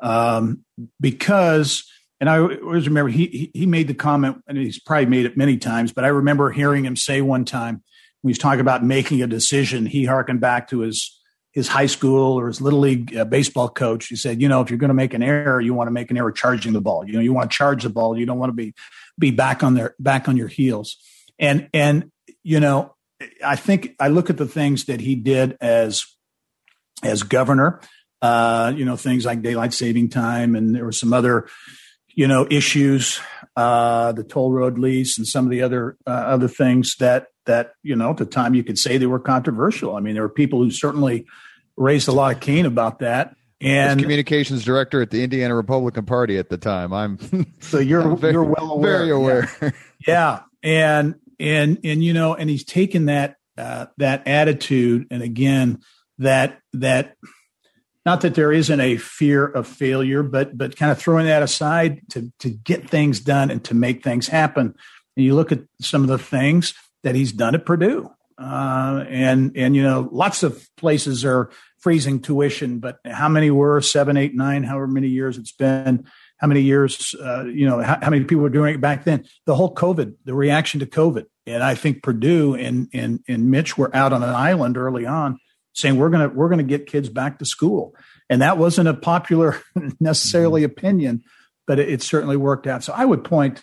um, 0.00 0.64
because 1.00 1.84
and 2.20 2.30
I 2.30 2.38
always 2.38 2.86
remember 2.88 3.10
he 3.10 3.50
he 3.54 3.66
made 3.66 3.88
the 3.88 3.94
comment, 3.94 4.42
and 4.46 4.56
he's 4.56 4.80
probably 4.80 5.06
made 5.06 5.26
it 5.26 5.36
many 5.36 5.58
times, 5.58 5.92
but 5.92 6.04
I 6.04 6.08
remember 6.08 6.50
hearing 6.50 6.84
him 6.84 6.96
say 6.96 7.20
one 7.20 7.44
time 7.44 7.82
when 8.22 8.30
he's 8.30 8.38
talking 8.38 8.60
about 8.60 8.84
making 8.84 9.22
a 9.22 9.26
decision, 9.26 9.86
he 9.86 10.04
harkened 10.04 10.40
back 10.40 10.68
to 10.68 10.80
his 10.80 11.15
his 11.56 11.68
high 11.68 11.86
school 11.86 12.38
or 12.38 12.48
his 12.48 12.60
little 12.60 12.80
league 12.80 13.16
uh, 13.16 13.24
baseball 13.24 13.70
coach. 13.70 14.08
He 14.08 14.16
said, 14.16 14.42
you 14.42 14.48
know, 14.48 14.60
if 14.60 14.68
you're 14.68 14.78
going 14.78 14.88
to 14.88 14.94
make 14.94 15.14
an 15.14 15.22
error, 15.22 15.58
you 15.58 15.72
want 15.72 15.86
to 15.86 15.90
make 15.90 16.10
an 16.10 16.18
error 16.18 16.30
charging 16.30 16.74
the 16.74 16.82
ball. 16.82 17.06
You 17.06 17.14
know, 17.14 17.20
you 17.20 17.32
want 17.32 17.50
to 17.50 17.56
charge 17.56 17.82
the 17.82 17.88
ball. 17.88 18.16
You 18.16 18.26
don't 18.26 18.38
want 18.38 18.50
to 18.50 18.54
be 18.54 18.74
be 19.18 19.30
back 19.30 19.64
on 19.64 19.72
their 19.72 19.94
back 19.98 20.28
on 20.28 20.36
your 20.36 20.48
heels. 20.48 20.98
And 21.38 21.70
and 21.72 22.12
you 22.44 22.60
know, 22.60 22.94
I 23.42 23.56
think 23.56 23.96
I 23.98 24.08
look 24.08 24.28
at 24.28 24.36
the 24.36 24.46
things 24.46 24.84
that 24.84 25.00
he 25.00 25.14
did 25.14 25.56
as 25.62 26.04
as 27.02 27.22
governor. 27.22 27.80
Uh, 28.20 28.74
you 28.76 28.84
know, 28.84 28.96
things 28.96 29.24
like 29.24 29.40
daylight 29.40 29.72
saving 29.72 30.10
time, 30.10 30.56
and 30.56 30.76
there 30.76 30.84
were 30.84 30.92
some 30.92 31.14
other 31.14 31.48
you 32.14 32.28
know 32.28 32.46
issues, 32.50 33.18
uh, 33.56 34.12
the 34.12 34.24
toll 34.24 34.52
road 34.52 34.78
lease, 34.78 35.16
and 35.16 35.26
some 35.26 35.46
of 35.46 35.50
the 35.50 35.62
other 35.62 35.96
uh, 36.06 36.10
other 36.10 36.48
things 36.48 36.96
that 36.96 37.28
that 37.46 37.72
you 37.82 37.96
know 37.96 38.10
at 38.10 38.18
the 38.18 38.26
time 38.26 38.54
you 38.54 38.62
could 38.62 38.78
say 38.78 38.98
they 38.98 39.06
were 39.06 39.18
controversial. 39.18 39.96
I 39.96 40.00
mean, 40.00 40.12
there 40.12 40.22
were 40.22 40.28
people 40.28 40.62
who 40.62 40.70
certainly 40.70 41.24
raised 41.76 42.08
a 42.08 42.12
lot 42.12 42.34
of 42.34 42.40
Cain 42.40 42.66
about 42.66 43.00
that. 43.00 43.36
And 43.60 43.98
As 43.98 44.04
communications 44.04 44.64
director 44.64 45.00
at 45.00 45.10
the 45.10 45.24
Indiana 45.24 45.54
Republican 45.54 46.04
Party 46.04 46.36
at 46.36 46.50
the 46.50 46.58
time, 46.58 46.92
I'm 46.92 47.18
so 47.60 47.78
you're 47.78 48.16
very, 48.16 48.32
you're 48.32 48.44
well 48.44 48.72
aware, 48.72 48.98
very 48.98 49.10
aware. 49.10 49.50
Yeah. 49.60 49.70
yeah. 50.06 50.40
and 50.62 51.14
and 51.38 51.78
and 51.82 52.04
you 52.04 52.12
know, 52.12 52.34
and 52.34 52.50
he's 52.50 52.64
taken 52.64 53.06
that 53.06 53.36
uh, 53.56 53.86
that 53.96 54.26
attitude, 54.28 55.06
and 55.10 55.22
again, 55.22 55.80
that 56.18 56.60
that 56.74 57.16
not 58.04 58.20
that 58.20 58.34
there 58.34 58.52
isn't 58.52 58.80
a 58.80 58.98
fear 58.98 59.46
of 59.46 59.66
failure, 59.66 60.22
but 60.22 60.56
but 60.56 60.76
kind 60.76 60.92
of 60.92 60.98
throwing 60.98 61.26
that 61.26 61.42
aside 61.42 62.02
to 62.10 62.32
to 62.40 62.50
get 62.50 62.88
things 62.88 63.20
done 63.20 63.50
and 63.50 63.64
to 63.64 63.74
make 63.74 64.04
things 64.04 64.28
happen. 64.28 64.74
And 65.16 65.24
you 65.24 65.34
look 65.34 65.50
at 65.50 65.60
some 65.80 66.02
of 66.02 66.08
the 66.08 66.18
things 66.18 66.74
that 67.02 67.14
he's 67.14 67.32
done 67.32 67.54
at 67.54 67.64
Purdue, 67.64 68.10
uh, 68.38 69.04
and 69.08 69.56
and 69.56 69.74
you 69.74 69.82
know, 69.82 70.08
lots 70.12 70.42
of 70.42 70.68
places 70.76 71.24
are 71.24 71.50
freezing 71.86 72.18
tuition, 72.18 72.80
but 72.80 72.98
how 73.04 73.28
many 73.28 73.48
were 73.48 73.80
seven, 73.80 74.16
eight, 74.16 74.34
nine, 74.34 74.64
however 74.64 74.88
many 74.88 75.06
years 75.06 75.38
it's 75.38 75.52
been? 75.52 76.04
How 76.38 76.48
many 76.48 76.62
years, 76.62 77.14
uh, 77.22 77.44
you 77.44 77.64
know, 77.64 77.80
how, 77.80 77.96
how, 78.02 78.10
many 78.10 78.24
people 78.24 78.42
were 78.42 78.50
doing 78.50 78.74
it 78.74 78.80
back 78.80 79.04
then? 79.04 79.24
The 79.44 79.54
whole 79.54 79.72
COVID, 79.72 80.16
the 80.24 80.34
reaction 80.34 80.80
to 80.80 80.86
COVID, 80.86 81.26
and 81.46 81.62
I 81.62 81.76
think 81.76 82.02
Purdue 82.02 82.56
and 82.56 82.88
and 82.92 83.20
and 83.28 83.52
Mitch 83.52 83.78
were 83.78 83.94
out 83.94 84.12
on 84.12 84.24
an 84.24 84.34
island 84.34 84.76
early 84.76 85.06
on 85.06 85.38
saying 85.74 85.96
we're 85.96 86.10
going 86.10 86.28
to 86.28 86.34
we're 86.34 86.48
going 86.48 86.58
to 86.58 86.64
get 86.64 86.88
kids 86.88 87.08
back 87.08 87.38
to 87.38 87.44
school 87.44 87.94
and 88.28 88.42
that 88.42 88.58
wasn't 88.58 88.88
a 88.88 88.94
popular 88.94 89.62
necessarily 90.00 90.62
mm-hmm. 90.62 90.72
opinion 90.72 91.22
but 91.68 91.78
it, 91.78 91.88
it, 91.88 92.02
certainly 92.02 92.36
worked 92.36 92.66
out 92.66 92.82
so 92.82 92.92
i 92.94 93.04
would 93.04 93.22
point 93.22 93.62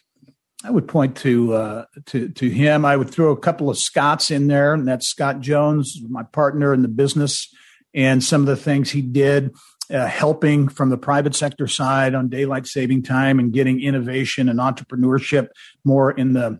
i 0.63 0.69
would 0.69 0.87
point 0.87 1.17
to 1.17 1.53
uh, 1.53 1.85
to 2.05 2.29
to 2.29 2.49
him 2.49 2.85
i 2.85 2.95
would 2.95 3.09
throw 3.09 3.31
a 3.31 3.37
couple 3.37 3.69
of 3.69 3.77
scots 3.77 4.31
in 4.31 4.47
there 4.47 4.73
and 4.73 4.87
that's 4.87 5.07
scott 5.07 5.39
jones 5.41 5.99
my 6.09 6.23
partner 6.23 6.73
in 6.73 6.83
the 6.83 6.87
business 6.87 7.49
and 7.93 8.23
some 8.23 8.41
of 8.41 8.47
the 8.47 8.55
things 8.55 8.91
he 8.91 9.01
did 9.01 9.53
uh, 9.91 10.07
helping 10.07 10.67
from 10.67 10.89
the 10.89 10.97
private 10.97 11.35
sector 11.35 11.67
side 11.67 12.15
on 12.15 12.29
daylight 12.29 12.65
saving 12.65 13.03
time 13.03 13.39
and 13.39 13.53
getting 13.53 13.81
innovation 13.81 14.49
and 14.49 14.59
entrepreneurship 14.59 15.49
more 15.83 16.11
in 16.11 16.33
the 16.33 16.59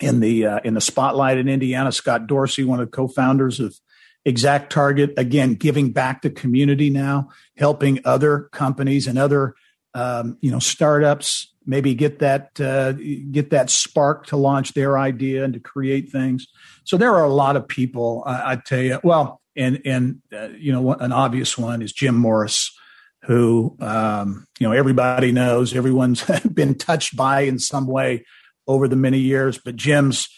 in 0.00 0.20
the 0.20 0.46
uh, 0.46 0.60
in 0.64 0.74
the 0.74 0.80
spotlight 0.80 1.38
in 1.38 1.48
Indiana. 1.48 1.90
Scott 1.92 2.26
Dorsey, 2.26 2.64
one 2.64 2.80
of 2.80 2.86
the 2.86 2.92
co-founders 2.92 3.60
of 3.60 3.76
Exact 4.24 4.72
Target, 4.72 5.14
again 5.16 5.54
giving 5.54 5.90
back 5.90 6.22
to 6.22 6.30
community 6.30 6.90
now 6.90 7.28
helping 7.56 8.00
other 8.04 8.48
companies 8.52 9.06
and 9.06 9.18
other 9.18 9.54
um, 9.94 10.38
you 10.40 10.50
know 10.50 10.58
startups 10.58 11.52
maybe 11.66 11.94
get 11.94 12.20
that 12.20 12.58
uh, 12.60 12.92
get 12.92 13.50
that 13.50 13.70
spark 13.70 14.26
to 14.26 14.36
launch 14.36 14.74
their 14.74 14.98
idea 14.98 15.44
and 15.44 15.54
to 15.54 15.60
create 15.60 16.10
things 16.10 16.46
so 16.84 16.96
there 16.96 17.14
are 17.14 17.24
a 17.24 17.32
lot 17.32 17.56
of 17.56 17.66
people 17.66 18.22
i, 18.26 18.52
I 18.52 18.56
tell 18.56 18.80
you 18.80 19.00
well 19.02 19.40
and 19.58 19.82
and 19.84 20.22
uh, 20.32 20.48
you 20.56 20.72
know 20.72 20.92
an 20.94 21.12
obvious 21.12 21.58
one 21.58 21.82
is 21.82 21.92
jim 21.92 22.14
morris 22.14 22.70
who 23.24 23.76
um, 23.80 24.46
you 24.58 24.66
know 24.66 24.72
everybody 24.72 25.32
knows 25.32 25.74
everyone's 25.74 26.24
been 26.54 26.74
touched 26.74 27.16
by 27.16 27.42
in 27.42 27.58
some 27.58 27.86
way 27.86 28.24
over 28.66 28.88
the 28.88 28.96
many 28.96 29.18
years 29.18 29.58
but 29.58 29.76
jim's 29.76 30.28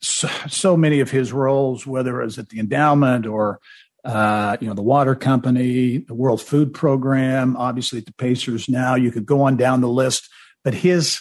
so, 0.00 0.28
so 0.48 0.76
many 0.76 1.00
of 1.00 1.10
his 1.10 1.32
roles, 1.32 1.86
whether 1.86 2.20
it 2.20 2.24
was 2.24 2.38
at 2.38 2.48
the 2.48 2.58
endowment 2.58 3.26
or 3.26 3.60
uh, 4.04 4.56
you 4.60 4.68
know 4.68 4.74
the 4.74 4.82
water 4.82 5.14
company, 5.14 5.98
the 5.98 6.14
World 6.14 6.40
Food 6.40 6.72
Program, 6.72 7.56
obviously 7.56 7.98
at 7.98 8.06
the 8.06 8.12
Pacers. 8.12 8.68
Now 8.68 8.94
you 8.94 9.10
could 9.10 9.26
go 9.26 9.42
on 9.42 9.56
down 9.56 9.80
the 9.80 9.88
list, 9.88 10.28
but 10.62 10.74
his 10.74 11.20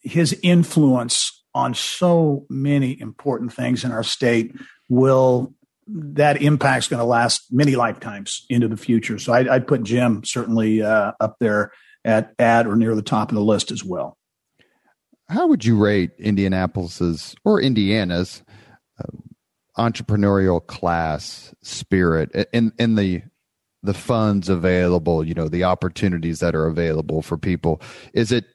his 0.00 0.38
influence 0.42 1.44
on 1.54 1.74
so 1.74 2.46
many 2.48 2.98
important 3.00 3.52
things 3.52 3.84
in 3.84 3.92
our 3.92 4.04
state 4.04 4.54
will 4.88 5.54
that 5.88 6.42
impact's 6.42 6.88
going 6.88 6.98
to 6.98 7.04
last 7.04 7.46
many 7.50 7.76
lifetimes 7.76 8.44
into 8.48 8.68
the 8.68 8.76
future. 8.76 9.18
So 9.18 9.32
I'd, 9.32 9.48
I'd 9.48 9.66
put 9.66 9.82
Jim 9.82 10.22
certainly 10.24 10.82
uh, 10.82 11.12
up 11.20 11.36
there 11.40 11.72
at 12.04 12.34
at 12.38 12.66
or 12.66 12.76
near 12.76 12.94
the 12.94 13.02
top 13.02 13.30
of 13.30 13.34
the 13.34 13.42
list 13.42 13.70
as 13.70 13.84
well 13.84 14.18
how 15.28 15.46
would 15.46 15.64
you 15.64 15.76
rate 15.76 16.10
Indianapolis's 16.18 17.34
or 17.44 17.60
Indiana's 17.60 18.42
uh, 18.98 19.16
entrepreneurial 19.78 20.66
class 20.66 21.54
spirit 21.62 22.48
in 22.52 22.72
in 22.78 22.94
the 22.94 23.22
the 23.82 23.94
funds 23.94 24.48
available, 24.48 25.24
you 25.24 25.34
know, 25.34 25.48
the 25.48 25.64
opportunities 25.64 26.40
that 26.40 26.54
are 26.54 26.66
available 26.66 27.22
for 27.22 27.38
people? 27.38 27.80
Is 28.12 28.32
it 28.32 28.46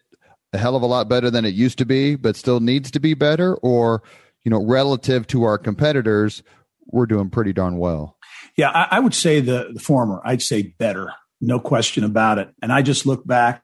a 0.52 0.58
hell 0.58 0.76
of 0.76 0.82
a 0.82 0.88
lot 0.88 1.08
better 1.08 1.32
than 1.32 1.46
it 1.46 1.54
used 1.54 1.78
to 1.78 1.86
be, 1.86 2.16
but 2.16 2.36
still 2.36 2.60
needs 2.60 2.92
to 2.92 3.00
be 3.00 3.14
better, 3.14 3.56
or 3.56 4.04
you 4.44 4.50
know, 4.50 4.64
relative 4.64 5.26
to 5.28 5.44
our 5.44 5.58
competitors, 5.58 6.44
we're 6.88 7.06
doing 7.06 7.30
pretty 7.30 7.54
darn 7.54 7.78
well. 7.78 8.18
Yeah, 8.58 8.70
I, 8.70 8.98
I 8.98 9.00
would 9.00 9.14
say 9.14 9.40
the, 9.40 9.72
the 9.74 9.80
former. 9.80 10.22
I'd 10.24 10.42
say 10.42 10.74
better, 10.78 11.14
no 11.42 11.60
question 11.60 12.04
about 12.04 12.38
it. 12.38 12.50
And 12.62 12.72
I 12.72 12.82
just 12.82 13.06
look 13.06 13.26
back 13.26 13.64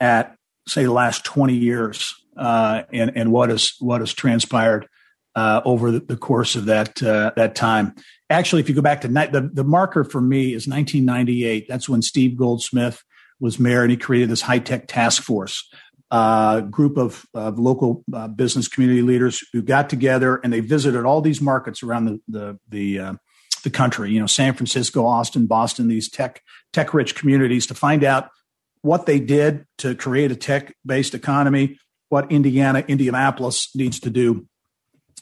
at 0.00 0.36
say 0.66 0.84
the 0.84 0.92
last 0.92 1.24
20 1.24 1.54
years 1.54 2.14
uh, 2.36 2.82
and 2.92 3.12
and 3.14 3.32
what 3.32 3.50
has 3.50 3.74
what 3.80 4.00
has 4.00 4.12
transpired 4.12 4.88
uh, 5.34 5.60
over 5.64 5.90
the, 5.90 6.00
the, 6.00 6.16
course 6.16 6.56
of 6.56 6.66
that 6.66 7.02
uh, 7.02 7.32
that 7.36 7.54
time. 7.54 7.94
Actually, 8.30 8.60
if 8.60 8.68
you 8.68 8.74
go 8.74 8.82
back 8.82 9.00
to 9.02 9.08
ni- 9.08 9.26
the 9.26 9.50
the 9.52 9.64
marker 9.64 10.04
for 10.04 10.20
me 10.20 10.48
is 10.48 10.66
1998. 10.66 11.66
That's 11.68 11.88
when 11.88 12.02
Steve 12.02 12.36
Goldsmith 12.36 13.02
was 13.40 13.58
mayor, 13.58 13.82
and 13.82 13.90
he 13.90 13.96
created 13.96 14.30
this 14.30 14.42
high 14.42 14.58
tech 14.58 14.86
task 14.88 15.22
force. 15.22 15.68
Group 16.70 16.96
of, 16.96 17.26
of 17.34 17.58
local 17.58 18.04
uh, 18.12 18.28
business 18.28 18.68
community 18.68 19.02
leaders 19.02 19.42
who 19.52 19.62
got 19.62 19.90
together 19.90 20.36
and 20.36 20.52
they 20.52 20.60
visited 20.60 21.04
all 21.04 21.20
these 21.20 21.40
markets 21.40 21.82
around 21.82 22.04
the 22.04 22.20
the 22.28 22.58
the, 22.68 22.98
uh, 22.98 23.14
the 23.64 23.70
country. 23.70 24.12
You 24.12 24.20
know, 24.20 24.26
San 24.26 24.54
Francisco, 24.54 25.06
Austin, 25.06 25.46
Boston, 25.46 25.88
these 25.88 26.08
tech 26.08 26.42
tech 26.72 26.94
rich 26.94 27.14
communities 27.14 27.66
to 27.66 27.74
find 27.74 28.04
out 28.04 28.28
what 28.82 29.06
they 29.06 29.18
did 29.18 29.66
to 29.78 29.94
create 29.94 30.30
a 30.30 30.36
tech 30.36 30.74
based 30.84 31.14
economy, 31.14 31.78
what 32.10 32.30
Indiana, 32.30 32.84
Indianapolis 32.86 33.74
needs 33.74 33.98
to 34.00 34.10
do 34.10 34.46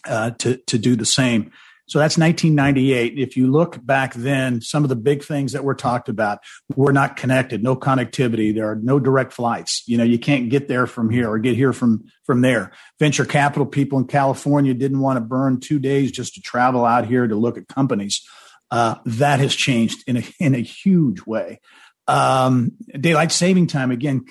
uh, 0.05 0.33
to, 0.33 0.57
to 0.67 0.79
do 0.79 0.97
the 0.97 1.07
same. 1.07 1.53
So 1.87 1.99
that's 1.99 2.17
1998. 2.17 3.19
If 3.19 3.37
you 3.37 3.51
look 3.51 3.85
back 3.85 4.15
then, 4.15 4.61
some 4.61 4.83
of 4.83 4.89
the 4.89 4.97
big 4.97 5.25
things 5.25 5.53
that 5.53 5.65
were 5.65 5.75
talked 5.75 6.09
about 6.09 6.39
were 6.75 6.93
not 6.93 7.17
connected, 7.17 7.63
no 7.63 7.77
connectivity. 7.77 8.55
There 8.55 8.71
are 8.71 8.77
no 8.77 8.99
direct 8.99 9.33
flights. 9.33 9.83
You 9.87 9.99
know, 9.99 10.05
you 10.05 10.19
can't 10.19 10.49
get 10.49 10.69
there 10.69 10.87
from 10.87 11.11
here 11.11 11.29
or 11.29 11.39
get 11.39 11.57
here 11.57 11.73
from, 11.73 12.05
from 12.25 12.41
there. 12.41 12.73
Venture 12.99 13.25
capital 13.25 13.67
people 13.67 13.99
in 13.99 14.07
California 14.07 14.75
didn't 14.75 15.01
want 15.01 15.17
to 15.17 15.21
burn 15.21 15.61
two 15.61 15.79
days 15.79 16.13
just 16.13 16.35
to 16.35 16.41
travel 16.41 16.85
out 16.85 17.07
here 17.07 17.27
to 17.27 17.35
look 17.35 17.59
at 17.59 17.69
companies. 17.69 18.27
Uh, 18.71 18.95
that 19.05 19.39
has 19.39 19.55
changed 19.55 20.03
in 20.07 20.17
a, 20.17 20.23
in 20.41 20.55
a 20.55 20.63
huge 20.63 21.27
way. 21.27 21.61
Um, 22.09 22.73
daylight 22.99 23.33
saving 23.33 23.67
time, 23.67 23.91
again, 23.91 24.25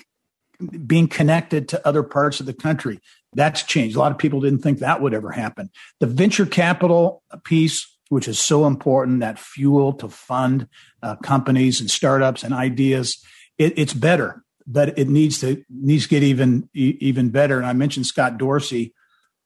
being 0.86 1.08
connected 1.08 1.68
to 1.68 1.86
other 1.86 2.02
parts 2.02 2.40
of 2.40 2.46
the 2.46 2.52
country. 2.52 3.00
That's 3.34 3.62
changed. 3.62 3.96
A 3.96 3.98
lot 3.98 4.12
of 4.12 4.18
people 4.18 4.40
didn't 4.40 4.60
think 4.60 4.78
that 4.78 5.00
would 5.00 5.14
ever 5.14 5.30
happen. 5.30 5.70
The 6.00 6.06
venture 6.06 6.46
capital 6.46 7.22
piece, 7.44 7.86
which 8.08 8.28
is 8.28 8.38
so 8.38 8.66
important, 8.66 9.20
that 9.20 9.38
fuel 9.38 9.94
to 9.94 10.08
fund 10.08 10.68
uh, 11.02 11.16
companies 11.16 11.80
and 11.80 11.90
startups 11.90 12.42
and 12.42 12.52
ideas, 12.52 13.24
it, 13.58 13.72
it's 13.78 13.94
better, 13.94 14.44
but 14.66 14.98
it 14.98 15.08
needs 15.08 15.40
to 15.40 15.64
needs 15.70 16.04
to 16.04 16.08
get 16.10 16.22
even 16.22 16.68
even 16.74 17.30
better. 17.30 17.56
And 17.56 17.66
I 17.66 17.72
mentioned 17.72 18.06
Scott 18.06 18.36
Dorsey 18.36 18.94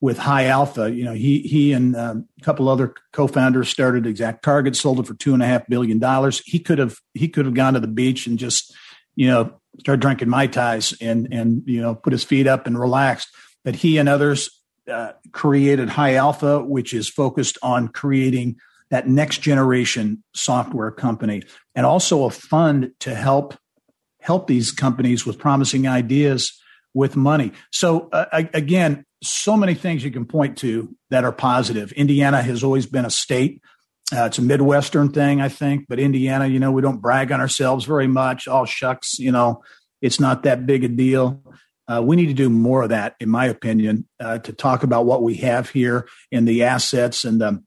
with 0.00 0.18
High 0.18 0.46
Alpha. 0.46 0.92
You 0.92 1.04
know, 1.04 1.14
he 1.14 1.40
he 1.40 1.72
and 1.72 1.94
um, 1.96 2.28
a 2.40 2.44
couple 2.44 2.68
other 2.68 2.94
co-founders 3.12 3.68
started 3.68 4.06
Exact 4.06 4.42
Target, 4.42 4.76
sold 4.76 5.00
it 5.00 5.06
for 5.06 5.14
two 5.14 5.32
and 5.32 5.42
a 5.42 5.46
half 5.46 5.66
billion 5.68 5.98
dollars. 5.98 6.42
He 6.44 6.58
could 6.58 6.78
have 6.78 6.98
he 7.14 7.28
could 7.28 7.44
have 7.44 7.54
gone 7.54 7.74
to 7.74 7.80
the 7.80 7.86
beach 7.86 8.26
and 8.26 8.38
just 8.38 8.74
you 9.14 9.28
know 9.28 9.60
started 9.80 10.00
drinking 10.00 10.28
mai 10.28 10.46
tais 10.46 10.92
and 11.00 11.28
and 11.32 11.62
you 11.66 11.80
know 11.80 11.94
put 11.94 12.12
his 12.12 12.24
feet 12.24 12.46
up 12.46 12.66
and 12.66 12.78
relaxed 12.78 13.28
but 13.66 13.74
he 13.74 13.98
and 13.98 14.08
others 14.08 14.62
uh, 14.88 15.10
created 15.32 15.88
High 15.88 16.14
Alpha, 16.14 16.62
which 16.62 16.94
is 16.94 17.08
focused 17.08 17.58
on 17.62 17.88
creating 17.88 18.56
that 18.90 19.08
next 19.08 19.38
generation 19.42 20.22
software 20.32 20.92
company, 20.92 21.42
and 21.74 21.84
also 21.84 22.24
a 22.24 22.30
fund 22.30 22.92
to 23.00 23.12
help 23.12 23.58
help 24.20 24.46
these 24.46 24.70
companies 24.70 25.26
with 25.26 25.38
promising 25.38 25.88
ideas 25.88 26.58
with 26.94 27.16
money. 27.16 27.52
So 27.72 28.08
uh, 28.12 28.44
again, 28.54 29.04
so 29.22 29.56
many 29.56 29.74
things 29.74 30.04
you 30.04 30.12
can 30.12 30.26
point 30.26 30.58
to 30.58 30.94
that 31.10 31.24
are 31.24 31.32
positive. 31.32 31.90
Indiana 31.92 32.42
has 32.42 32.62
always 32.62 32.86
been 32.86 33.04
a 33.04 33.10
state. 33.10 33.60
Uh, 34.16 34.26
it's 34.26 34.38
a 34.38 34.42
Midwestern 34.42 35.10
thing, 35.10 35.40
I 35.40 35.48
think, 35.48 35.86
but 35.88 35.98
Indiana, 35.98 36.46
you 36.46 36.60
know, 36.60 36.70
we 36.70 36.82
don't 36.82 37.00
brag 37.00 37.32
on 37.32 37.40
ourselves 37.40 37.84
very 37.84 38.06
much. 38.06 38.46
All 38.46 38.64
shucks, 38.64 39.18
you 39.18 39.32
know, 39.32 39.62
it's 40.00 40.20
not 40.20 40.44
that 40.44 40.66
big 40.66 40.84
a 40.84 40.88
deal. 40.88 41.42
Uh, 41.88 42.02
we 42.02 42.16
need 42.16 42.26
to 42.26 42.34
do 42.34 42.50
more 42.50 42.82
of 42.82 42.88
that, 42.88 43.14
in 43.20 43.28
my 43.28 43.46
opinion, 43.46 44.06
uh, 44.20 44.38
to 44.38 44.52
talk 44.52 44.82
about 44.82 45.06
what 45.06 45.22
we 45.22 45.36
have 45.36 45.70
here 45.70 46.08
and 46.32 46.46
the 46.46 46.64
assets 46.64 47.24
and 47.24 47.40
the, 47.40 47.62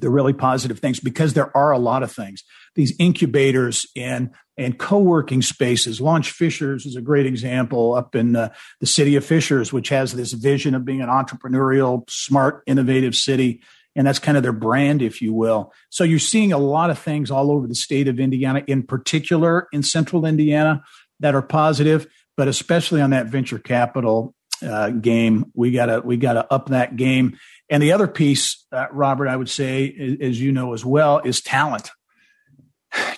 the 0.00 0.10
really 0.10 0.32
positive 0.32 0.78
things, 0.78 1.00
because 1.00 1.34
there 1.34 1.54
are 1.56 1.72
a 1.72 1.78
lot 1.78 2.02
of 2.02 2.10
things. 2.10 2.42
These 2.74 2.94
incubators 2.98 3.86
and 3.96 4.30
and 4.56 4.78
co-working 4.78 5.42
spaces. 5.42 6.00
Launch 6.00 6.30
Fishers 6.30 6.86
is 6.86 6.94
a 6.94 7.00
great 7.00 7.26
example 7.26 7.94
up 7.94 8.14
in 8.14 8.36
uh, 8.36 8.52
the 8.80 8.86
city 8.86 9.16
of 9.16 9.24
Fishers, 9.24 9.72
which 9.72 9.88
has 9.88 10.12
this 10.12 10.32
vision 10.32 10.76
of 10.76 10.84
being 10.84 11.00
an 11.00 11.08
entrepreneurial, 11.08 12.08
smart, 12.08 12.62
innovative 12.66 13.16
city. 13.16 13.62
And 13.96 14.06
that's 14.06 14.20
kind 14.20 14.36
of 14.36 14.44
their 14.44 14.52
brand, 14.52 15.02
if 15.02 15.20
you 15.20 15.34
will. 15.34 15.72
So 15.90 16.04
you're 16.04 16.20
seeing 16.20 16.52
a 16.52 16.58
lot 16.58 16.90
of 16.90 16.98
things 17.00 17.32
all 17.32 17.50
over 17.50 17.66
the 17.66 17.74
state 17.74 18.06
of 18.06 18.20
Indiana, 18.20 18.62
in 18.68 18.84
particular 18.84 19.66
in 19.72 19.82
central 19.82 20.24
Indiana, 20.24 20.84
that 21.18 21.34
are 21.34 21.42
positive 21.42 22.06
but 22.36 22.48
especially 22.48 23.00
on 23.00 23.10
that 23.10 23.26
venture 23.26 23.58
capital 23.58 24.34
uh, 24.62 24.90
game, 24.90 25.50
we 25.54 25.72
gotta 25.72 26.00
we 26.04 26.16
gotta 26.16 26.50
up 26.52 26.68
that 26.68 26.96
game. 26.96 27.38
And 27.70 27.82
the 27.82 27.92
other 27.92 28.08
piece, 28.08 28.66
uh, 28.72 28.86
Robert, 28.92 29.28
I 29.28 29.36
would 29.36 29.48
say, 29.48 30.18
as 30.20 30.40
you 30.40 30.52
know 30.52 30.74
as 30.74 30.84
well, 30.84 31.20
is 31.24 31.40
talent. 31.40 31.90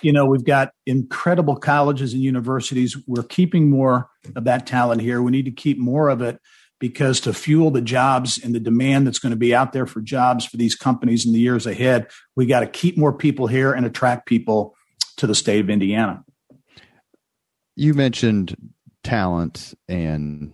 You 0.01 0.11
know, 0.11 0.25
we've 0.25 0.45
got 0.45 0.71
incredible 0.85 1.55
colleges 1.55 2.13
and 2.13 2.21
universities. 2.21 2.97
We're 3.05 3.23
keeping 3.23 3.69
more 3.69 4.09
of 4.35 4.45
that 4.45 4.65
talent 4.65 5.01
here. 5.01 5.21
We 5.21 5.31
need 5.31 5.45
to 5.45 5.51
keep 5.51 5.77
more 5.77 6.09
of 6.09 6.21
it 6.21 6.39
because 6.79 7.19
to 7.21 7.33
fuel 7.33 7.71
the 7.71 7.81
jobs 7.81 8.39
and 8.43 8.53
the 8.53 8.59
demand 8.59 9.07
that's 9.07 9.19
going 9.19 9.31
to 9.31 9.37
be 9.37 9.53
out 9.53 9.73
there 9.73 9.85
for 9.85 10.01
jobs 10.01 10.45
for 10.45 10.57
these 10.57 10.75
companies 10.75 11.25
in 11.25 11.33
the 11.33 11.39
years 11.39 11.65
ahead, 11.65 12.07
we 12.35 12.45
got 12.45 12.61
to 12.61 12.67
keep 12.67 12.97
more 12.97 13.13
people 13.13 13.47
here 13.47 13.71
and 13.73 13.85
attract 13.85 14.27
people 14.27 14.75
to 15.17 15.27
the 15.27 15.35
state 15.35 15.59
of 15.59 15.69
Indiana. 15.69 16.23
You 17.75 17.93
mentioned 17.93 18.55
talent 19.07 19.73
and 19.87 20.51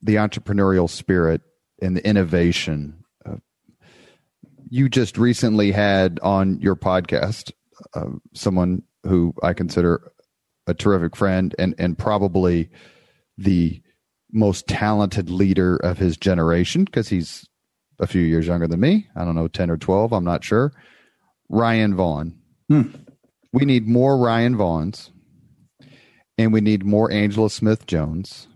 the 0.00 0.14
entrepreneurial 0.14 0.88
spirit 0.88 1.42
and 1.82 1.94
the 1.94 2.06
innovation. 2.06 3.04
Uh, 3.26 3.36
you 4.70 4.88
just 4.88 5.18
recently 5.18 5.72
had 5.72 6.18
on 6.22 6.58
your 6.60 6.74
podcast 6.74 7.52
uh, 7.94 8.06
someone 8.32 8.82
who 9.04 9.34
I 9.42 9.52
consider 9.52 10.10
a 10.66 10.72
terrific 10.72 11.14
friend 11.14 11.54
and 11.58 11.74
and 11.78 11.98
probably 11.98 12.70
the 13.36 13.82
most 14.32 14.66
talented 14.68 15.28
leader 15.28 15.76
of 15.76 15.98
his 15.98 16.16
generation 16.16 16.84
because 16.84 17.08
he's 17.10 17.46
a 17.98 18.06
few 18.06 18.22
years 18.22 18.46
younger 18.46 18.66
than 18.66 18.80
me. 18.80 19.06
I 19.14 19.26
don't 19.26 19.34
know, 19.34 19.48
10 19.48 19.70
or 19.70 19.76
12, 19.76 20.12
I'm 20.14 20.24
not 20.24 20.44
sure. 20.44 20.72
Ryan 21.50 21.94
Vaughn. 21.94 22.38
Hmm. 22.68 22.82
We 23.52 23.64
need 23.64 23.88
more 23.88 24.16
Ryan 24.16 24.56
Vaughns, 24.56 25.10
and 26.38 26.52
we 26.52 26.60
need 26.60 26.84
more 26.84 27.10
Angela 27.10 27.50
Smith 27.50 27.86
Jones, 27.86 28.46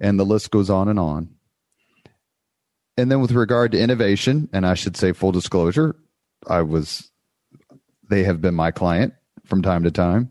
and 0.00 0.18
the 0.18 0.24
list 0.24 0.50
goes 0.50 0.70
on 0.70 0.88
and 0.88 0.98
on. 0.98 1.28
And 2.96 3.10
then 3.10 3.20
with 3.20 3.32
regard 3.32 3.72
to 3.72 3.80
innovation, 3.80 4.48
and 4.52 4.66
I 4.66 4.74
should 4.74 4.96
say 4.96 5.12
full 5.12 5.32
disclosure, 5.32 5.96
I 6.46 6.62
was 6.62 7.10
they 8.08 8.24
have 8.24 8.40
been 8.40 8.54
my 8.54 8.70
client 8.70 9.14
from 9.44 9.62
time 9.62 9.82
to 9.84 9.90
time. 9.90 10.30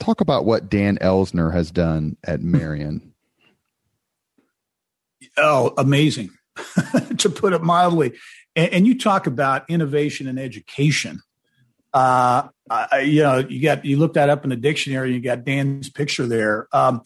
Talk 0.00 0.20
about 0.20 0.44
what 0.44 0.68
Dan 0.68 0.98
Elsener 0.98 1.52
has 1.52 1.70
done 1.70 2.16
at 2.24 2.40
Marian. 2.40 3.12
Oh, 5.36 5.72
amazing, 5.78 6.30
to 7.18 7.30
put 7.30 7.52
it 7.52 7.62
mildly. 7.62 8.12
And, 8.56 8.72
and, 8.72 8.86
you 8.86 8.98
talk 8.98 9.26
about 9.26 9.68
innovation 9.70 10.26
and 10.26 10.38
education. 10.38 11.22
Uh, 11.92 12.48
I, 12.70 13.00
you 13.00 13.22
know, 13.22 13.38
you 13.38 13.60
got 13.60 13.84
you 13.84 13.98
look 13.98 14.14
that 14.14 14.30
up 14.30 14.44
in 14.44 14.50
the 14.50 14.56
dictionary. 14.56 15.12
You 15.12 15.20
got 15.20 15.44
Dan's 15.44 15.90
picture 15.90 16.26
there. 16.26 16.68
Um, 16.72 17.02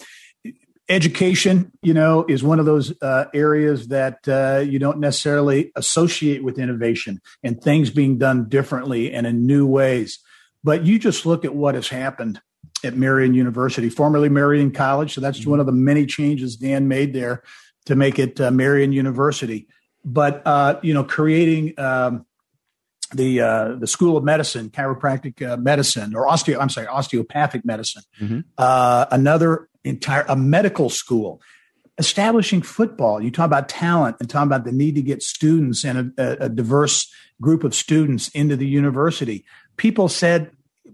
education, 0.88 1.72
you 1.82 1.94
know, 1.94 2.24
is 2.28 2.42
one 2.42 2.60
of 2.60 2.66
those 2.66 2.94
uh, 3.02 3.26
areas 3.34 3.88
that 3.88 4.28
uh, 4.28 4.60
you 4.60 4.78
don't 4.78 4.98
necessarily 4.98 5.72
associate 5.74 6.44
with 6.44 6.58
innovation 6.58 7.20
and 7.42 7.60
things 7.60 7.90
being 7.90 8.18
done 8.18 8.48
differently 8.48 9.12
and 9.12 9.26
in 9.26 9.46
new 9.46 9.66
ways. 9.66 10.20
But 10.62 10.84
you 10.84 10.98
just 10.98 11.26
look 11.26 11.44
at 11.44 11.54
what 11.54 11.74
has 11.74 11.88
happened 11.88 12.40
at 12.84 12.96
Marian 12.96 13.34
University, 13.34 13.88
formerly 13.88 14.28
Marian 14.28 14.70
College. 14.70 15.14
So 15.14 15.20
that's 15.20 15.40
mm-hmm. 15.40 15.50
one 15.50 15.60
of 15.60 15.66
the 15.66 15.72
many 15.72 16.06
changes 16.06 16.56
Dan 16.56 16.88
made 16.88 17.12
there 17.12 17.42
to 17.86 17.96
make 17.96 18.18
it 18.18 18.40
uh, 18.40 18.50
Marian 18.50 18.92
University. 18.92 19.66
But 20.04 20.42
uh, 20.46 20.78
you 20.82 20.94
know, 20.94 21.02
creating 21.02 21.78
um, 21.78 22.25
the 23.14 23.40
uh, 23.40 23.74
the 23.76 23.86
School 23.86 24.16
of 24.16 24.24
Medicine, 24.24 24.70
chiropractic 24.70 25.46
uh, 25.46 25.56
medicine, 25.56 26.14
or 26.14 26.26
osteo 26.26 26.58
I'm 26.60 26.68
sorry, 26.68 26.86
osteopathic 26.86 27.64
medicine. 27.64 28.02
Mm-hmm. 28.20 28.40
Uh, 28.58 29.06
another 29.10 29.68
entire 29.84 30.24
a 30.28 30.36
medical 30.36 30.90
school. 30.90 31.40
Establishing 31.98 32.60
football. 32.60 33.22
You 33.22 33.30
talk 33.30 33.46
about 33.46 33.70
talent 33.70 34.16
and 34.20 34.28
talk 34.28 34.44
about 34.44 34.64
the 34.64 34.72
need 34.72 34.96
to 34.96 35.02
get 35.02 35.22
students 35.22 35.82
and 35.82 36.12
a, 36.18 36.44
a 36.44 36.48
diverse 36.50 37.10
group 37.40 37.64
of 37.64 37.74
students 37.74 38.28
into 38.28 38.54
the 38.54 38.66
university. 38.66 39.46
People 39.78 40.08
said, 40.08 40.50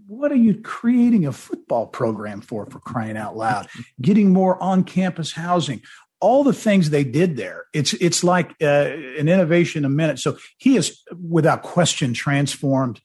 "What 0.07 0.31
are 0.31 0.35
you 0.35 0.61
creating 0.61 1.25
a 1.25 1.33
football 1.33 1.87
program 1.87 2.39
for? 2.39 2.65
For 2.67 2.79
crying 2.79 3.17
out 3.17 3.35
loud! 3.35 3.67
Getting 4.01 4.31
more 4.31 4.61
on 4.63 4.85
campus 4.85 5.33
housing 5.33 5.81
all 6.23 6.45
the 6.45 6.53
things 6.53 6.89
they 6.89 7.03
did 7.03 7.35
there, 7.35 7.65
it's 7.73 7.91
it's 7.95 8.23
like 8.23 8.55
uh, 8.61 8.91
an 9.19 9.27
innovation 9.27 9.83
a 9.83 9.89
minute. 9.89 10.19
So 10.19 10.37
he 10.57 10.77
is 10.77 11.03
without 11.29 11.63
question 11.63 12.13
transformed 12.13 13.01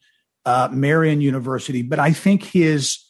uh, 0.47 0.69
Marian 0.71 1.21
University. 1.21 1.83
But 1.83 1.99
I 1.99 2.13
think 2.13 2.45
his 2.45 3.05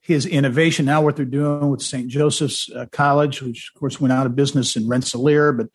his 0.00 0.24
innovation 0.24 0.86
now, 0.86 1.02
what 1.02 1.16
they're 1.16 1.26
doing 1.26 1.68
with 1.68 1.82
St. 1.82 2.08
Joseph's 2.08 2.70
uh, 2.70 2.86
College, 2.90 3.42
which 3.42 3.70
of 3.74 3.78
course 3.78 4.00
went 4.00 4.12
out 4.12 4.24
of 4.24 4.34
business 4.34 4.76
in 4.76 4.88
Rensselaer, 4.88 5.52
but 5.52 5.66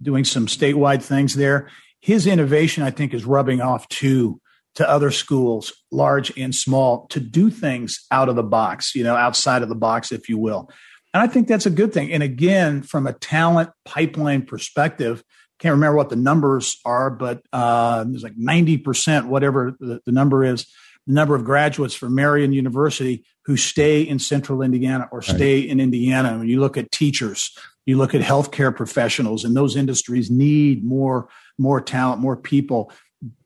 doing 0.00 0.24
some 0.24 0.46
statewide 0.46 1.02
things 1.02 1.34
there. 1.34 1.70
His 2.00 2.26
innovation, 2.26 2.84
I 2.84 2.90
think, 2.90 3.12
is 3.12 3.26
rubbing 3.26 3.60
off 3.60 3.86
too 3.88 4.40
to 4.76 4.88
other 4.88 5.10
schools, 5.10 5.74
large 5.90 6.32
and 6.38 6.54
small, 6.54 7.06
to 7.08 7.20
do 7.20 7.50
things 7.50 8.06
out 8.10 8.30
of 8.30 8.36
the 8.36 8.42
box, 8.42 8.94
you 8.94 9.04
know, 9.04 9.14
outside 9.14 9.62
of 9.62 9.68
the 9.68 9.74
box, 9.74 10.10
if 10.10 10.28
you 10.30 10.38
will. 10.38 10.70
And 11.16 11.22
I 11.22 11.32
think 11.32 11.48
that's 11.48 11.64
a 11.64 11.70
good 11.70 11.94
thing. 11.94 12.12
And 12.12 12.22
again, 12.22 12.82
from 12.82 13.06
a 13.06 13.14
talent 13.14 13.70
pipeline 13.86 14.42
perspective, 14.42 15.24
can't 15.58 15.72
remember 15.72 15.96
what 15.96 16.10
the 16.10 16.16
numbers 16.16 16.78
are, 16.84 17.08
but 17.08 17.40
uh, 17.54 18.04
there's 18.04 18.22
like 18.22 18.36
90%, 18.36 19.24
whatever 19.24 19.74
the, 19.80 20.02
the 20.04 20.12
number 20.12 20.44
is, 20.44 20.66
the 21.06 21.14
number 21.14 21.34
of 21.34 21.42
graduates 21.42 21.94
from 21.94 22.14
Marian 22.14 22.52
University 22.52 23.24
who 23.46 23.56
stay 23.56 24.02
in 24.02 24.18
central 24.18 24.60
Indiana 24.60 25.08
or 25.10 25.22
stay 25.22 25.60
right. 25.60 25.70
in 25.70 25.80
Indiana. 25.80 26.36
When 26.36 26.48
you 26.48 26.60
look 26.60 26.76
at 26.76 26.92
teachers, 26.92 27.56
you 27.86 27.96
look 27.96 28.14
at 28.14 28.20
healthcare 28.20 28.76
professionals, 28.76 29.42
and 29.42 29.56
those 29.56 29.74
industries 29.74 30.30
need 30.30 30.84
more 30.84 31.30
more 31.56 31.80
talent, 31.80 32.20
more 32.20 32.36
people. 32.36 32.92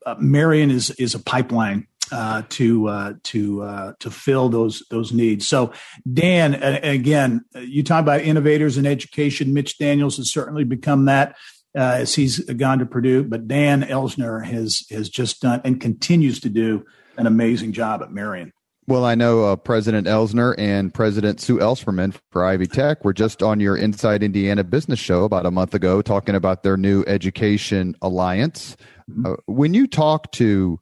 Uh, 0.05 0.16
Marian 0.18 0.73
is 0.73 0.91
is 0.91 1.14
a 1.14 1.21
pipeline 1.21 1.87
uh, 2.13 2.43
to 2.51 2.89
uh, 2.89 3.13
to 3.25 3.63
uh, 3.63 3.93
to 4.01 4.11
fill 4.11 4.49
those 4.49 4.83
those 4.91 5.13
needs. 5.13 5.47
So, 5.47 5.73
Dan, 6.11 6.55
again, 6.55 7.45
you 7.55 7.83
talk 7.83 8.03
about 8.03 8.21
innovators 8.21 8.77
in 8.79 8.87
education. 8.87 9.55
Mitch 9.55 9.79
Daniels 9.79 10.17
has 10.17 10.33
certainly 10.33 10.65
become 10.65 11.05
that 11.07 11.37
uh, 11.77 11.99
as 11.99 12.15
he's 12.15 12.41
gone 12.41 12.79
to 12.79 12.87
Purdue, 12.87 13.25
but 13.25 13.49
Dan 13.49 13.83
Elsener 13.83 14.45
has 14.45 14.85
has 14.91 15.09
just 15.09 15.41
done 15.41 15.61
and 15.65 15.81
continues 15.81 16.41
to 16.41 16.49
do 16.49 16.85
an 17.17 17.27
amazing 17.27 17.73
job 17.73 18.03
at 18.03 18.11
Marian. 18.11 18.53
Well, 18.87 19.05
I 19.05 19.15
know 19.15 19.45
uh, 19.45 19.57
President 19.57 20.09
Elsener 20.09 20.55
and 20.59 20.93
President 20.93 21.41
Sue 21.41 21.59
Ellspermann 21.59 22.19
for 22.33 22.45
Ivy 22.45 22.67
Tech 22.67 23.05
were 23.05 23.13
just 23.13 23.41
on 23.41 23.61
your 23.61 23.77
Inside 23.77 24.23
Indiana 24.25 24.65
business 24.65 24.99
show 24.99 25.23
about 25.23 25.47
a 25.47 25.51
month 25.53 25.75
ago 25.75 26.03
talking 26.03 26.35
about 26.35 26.65
their 26.65 26.77
new 26.77 27.05
education 27.07 27.95
alliance. 28.03 28.77
Mm-hmm. 29.09 29.35
When 29.47 29.75
you 29.75 29.87
talk 29.87 30.33
to 30.33 30.81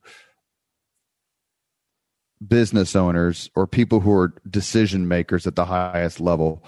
business 2.46 2.94
owners 2.94 3.50
or 3.54 3.66
people 3.66 4.00
who 4.00 4.12
are 4.12 4.34
decision 4.48 5.08
makers 5.08 5.46
at 5.46 5.56
the 5.56 5.64
highest 5.64 6.20
level, 6.20 6.64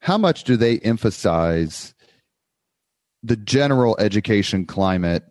how 0.00 0.18
much 0.18 0.44
do 0.44 0.56
they 0.56 0.78
emphasize 0.80 1.94
the 3.22 3.36
general 3.36 3.96
education 3.98 4.66
climate 4.66 5.24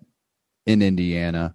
in 0.66 0.82
Indiana 0.82 1.54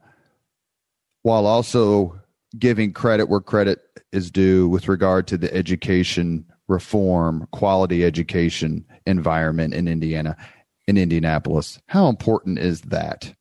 while 1.22 1.46
also 1.46 2.18
giving 2.58 2.92
credit 2.92 3.28
where 3.28 3.40
credit 3.40 3.80
is 4.12 4.30
due 4.30 4.68
with 4.68 4.88
regard 4.88 5.26
to 5.28 5.36
the 5.36 5.52
education 5.54 6.44
reform, 6.68 7.46
quality 7.52 8.04
education 8.04 8.84
environment 9.06 9.74
in 9.74 9.88
Indiana, 9.88 10.36
in 10.86 10.96
Indianapolis. 10.96 11.80
How 11.88 12.08
important 12.08 12.58
is 12.58 12.80
that? 12.82 13.34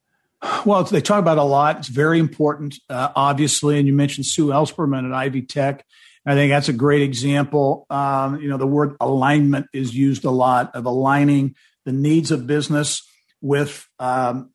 Well, 0.65 0.83
they 0.83 1.01
talk 1.01 1.19
about 1.19 1.37
a 1.37 1.43
lot. 1.43 1.79
It's 1.79 1.87
very 1.89 2.19
important, 2.19 2.75
uh, 2.89 3.09
obviously. 3.15 3.77
And 3.77 3.87
you 3.87 3.93
mentioned 3.93 4.25
Sue 4.25 4.47
Ellspermann 4.47 5.05
at 5.05 5.13
Ivy 5.13 5.41
Tech. 5.41 5.85
I 6.25 6.35
think 6.35 6.51
that's 6.51 6.69
a 6.69 6.73
great 6.73 7.01
example. 7.01 7.85
Um, 7.89 8.39
you 8.41 8.49
know, 8.49 8.57
the 8.57 8.67
word 8.67 8.95
alignment 8.99 9.67
is 9.73 9.95
used 9.95 10.25
a 10.25 10.31
lot 10.31 10.75
of 10.75 10.85
aligning 10.85 11.55
the 11.85 11.91
needs 11.91 12.31
of 12.31 12.45
business 12.45 13.01
with 13.41 13.87
um, 13.99 14.51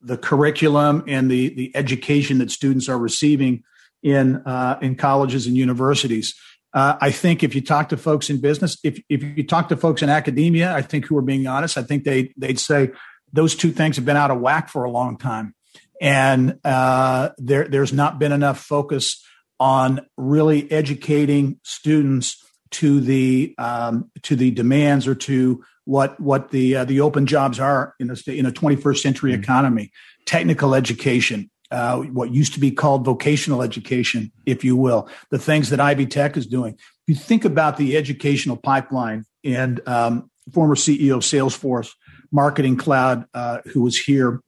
the 0.00 0.16
curriculum 0.16 1.04
and 1.08 1.30
the 1.30 1.54
the 1.54 1.72
education 1.74 2.38
that 2.38 2.50
students 2.50 2.88
are 2.88 2.98
receiving 2.98 3.64
in 4.02 4.36
uh, 4.36 4.78
in 4.80 4.94
colleges 4.94 5.46
and 5.46 5.56
universities. 5.56 6.34
Uh, 6.72 6.96
I 7.00 7.10
think 7.10 7.42
if 7.42 7.54
you 7.54 7.60
talk 7.60 7.88
to 7.88 7.96
folks 7.96 8.30
in 8.30 8.40
business, 8.40 8.78
if 8.84 9.00
if 9.08 9.22
you 9.22 9.44
talk 9.44 9.68
to 9.70 9.76
folks 9.76 10.02
in 10.02 10.10
academia, 10.10 10.72
I 10.72 10.82
think 10.82 11.06
who 11.06 11.16
are 11.16 11.22
being 11.22 11.46
honest, 11.46 11.78
I 11.78 11.82
think 11.82 12.04
they 12.04 12.32
they'd 12.36 12.60
say 12.60 12.90
those 13.36 13.54
two 13.54 13.70
things 13.70 13.96
have 13.96 14.04
been 14.04 14.16
out 14.16 14.30
of 14.30 14.40
whack 14.40 14.68
for 14.68 14.84
a 14.84 14.90
long 14.90 15.16
time, 15.18 15.54
and 16.00 16.58
uh, 16.64 17.30
there 17.38 17.68
there's 17.68 17.92
not 17.92 18.18
been 18.18 18.32
enough 18.32 18.58
focus 18.58 19.24
on 19.58 20.06
really 20.16 20.70
educating 20.70 21.58
students 21.62 22.42
to 22.70 23.00
the 23.00 23.54
um, 23.58 24.10
to 24.22 24.36
the 24.36 24.50
demands 24.50 25.06
or 25.06 25.14
to 25.14 25.64
what 25.84 26.18
what 26.20 26.50
the 26.50 26.76
uh, 26.76 26.84
the 26.84 27.00
open 27.00 27.26
jobs 27.26 27.60
are 27.60 27.94
in 27.98 28.10
a 28.10 28.30
in 28.30 28.46
a 28.46 28.52
21st 28.52 28.98
century 28.98 29.32
mm-hmm. 29.32 29.42
economy. 29.42 29.92
Technical 30.24 30.74
education, 30.74 31.48
uh, 31.70 31.98
what 31.98 32.32
used 32.32 32.54
to 32.54 32.60
be 32.60 32.72
called 32.72 33.04
vocational 33.04 33.62
education, 33.62 34.32
if 34.44 34.64
you 34.64 34.74
will, 34.74 35.08
the 35.30 35.38
things 35.38 35.70
that 35.70 35.80
Ivy 35.80 36.06
Tech 36.06 36.36
is 36.36 36.48
doing. 36.48 36.74
If 36.74 37.06
you 37.06 37.14
think 37.14 37.44
about 37.44 37.76
the 37.76 37.96
educational 37.96 38.56
pipeline 38.56 39.24
and 39.44 39.80
um, 39.86 40.28
former 40.52 40.74
CEO 40.74 41.14
of 41.14 41.22
Salesforce 41.22 41.92
Marketing 42.32 42.76
Cloud, 42.76 43.26
uh, 43.34 43.58
who 43.72 43.82
was 43.82 43.96
here 43.96 44.40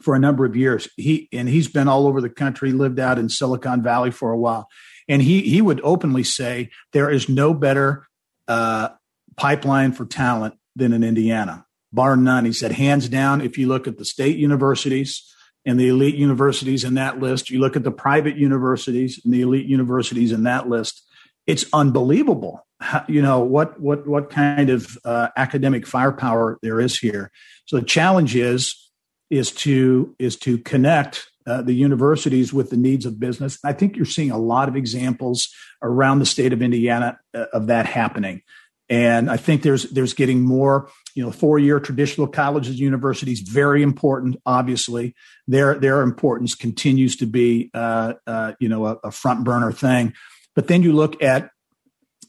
for 0.00 0.14
a 0.14 0.18
number 0.18 0.44
of 0.44 0.56
years, 0.56 0.88
he 0.96 1.28
and 1.32 1.48
he's 1.48 1.68
been 1.68 1.88
all 1.88 2.06
over 2.06 2.20
the 2.20 2.30
country, 2.30 2.72
lived 2.72 2.98
out 2.98 3.18
in 3.18 3.28
Silicon 3.28 3.82
Valley 3.82 4.10
for 4.10 4.32
a 4.32 4.38
while, 4.38 4.68
and 5.08 5.22
he 5.22 5.42
he 5.42 5.60
would 5.60 5.80
openly 5.82 6.22
say 6.22 6.70
there 6.92 7.10
is 7.10 7.28
no 7.28 7.54
better 7.54 8.06
uh, 8.48 8.90
pipeline 9.36 9.92
for 9.92 10.04
talent 10.06 10.54
than 10.74 10.92
in 10.92 11.02
Indiana, 11.02 11.66
bar 11.92 12.16
none. 12.16 12.44
He 12.44 12.52
said, 12.52 12.72
hands 12.72 13.08
down, 13.08 13.40
if 13.40 13.58
you 13.58 13.66
look 13.68 13.86
at 13.86 13.98
the 13.98 14.04
state 14.04 14.36
universities 14.36 15.32
and 15.64 15.80
the 15.80 15.88
elite 15.88 16.14
universities 16.14 16.84
in 16.84 16.94
that 16.94 17.18
list, 17.18 17.50
you 17.50 17.58
look 17.58 17.76
at 17.76 17.82
the 17.84 17.90
private 17.90 18.36
universities 18.36 19.20
and 19.24 19.32
the 19.32 19.42
elite 19.42 19.66
universities 19.66 20.32
in 20.32 20.44
that 20.44 20.68
list, 20.68 21.02
it's 21.46 21.64
unbelievable. 21.72 22.65
You 23.08 23.22
know 23.22 23.40
what 23.40 23.80
what 23.80 24.06
what 24.06 24.30
kind 24.30 24.68
of 24.68 24.98
uh, 25.04 25.28
academic 25.36 25.86
firepower 25.86 26.58
there 26.62 26.80
is 26.80 26.98
here. 26.98 27.30
So 27.64 27.78
the 27.78 27.84
challenge 27.86 28.36
is 28.36 28.90
is 29.30 29.50
to 29.52 30.14
is 30.18 30.36
to 30.36 30.58
connect 30.58 31.26
uh, 31.46 31.62
the 31.62 31.72
universities 31.72 32.52
with 32.52 32.70
the 32.70 32.76
needs 32.76 33.06
of 33.06 33.18
business. 33.18 33.58
I 33.64 33.72
think 33.72 33.96
you're 33.96 34.04
seeing 34.04 34.30
a 34.30 34.38
lot 34.38 34.68
of 34.68 34.76
examples 34.76 35.48
around 35.82 36.18
the 36.18 36.26
state 36.26 36.52
of 36.52 36.60
Indiana 36.60 37.18
uh, 37.34 37.46
of 37.52 37.68
that 37.68 37.86
happening. 37.86 38.42
And 38.88 39.30
I 39.30 39.36
think 39.36 39.62
there's 39.62 39.90
there's 39.90 40.14
getting 40.14 40.42
more, 40.42 40.90
you 41.14 41.24
know, 41.24 41.32
four 41.32 41.58
year 41.58 41.80
traditional 41.80 42.28
colleges, 42.28 42.78
universities, 42.78 43.40
very 43.40 43.82
important. 43.82 44.36
Obviously, 44.46 45.14
their 45.48 45.74
their 45.74 46.02
importance 46.02 46.54
continues 46.54 47.16
to 47.16 47.26
be, 47.26 47.70
uh, 47.74 48.14
uh, 48.26 48.52
you 48.60 48.68
know, 48.68 48.86
a, 48.86 48.98
a 49.04 49.10
front 49.10 49.44
burner 49.44 49.72
thing. 49.72 50.14
But 50.54 50.68
then 50.68 50.82
you 50.82 50.92
look 50.92 51.20
at 51.22 51.50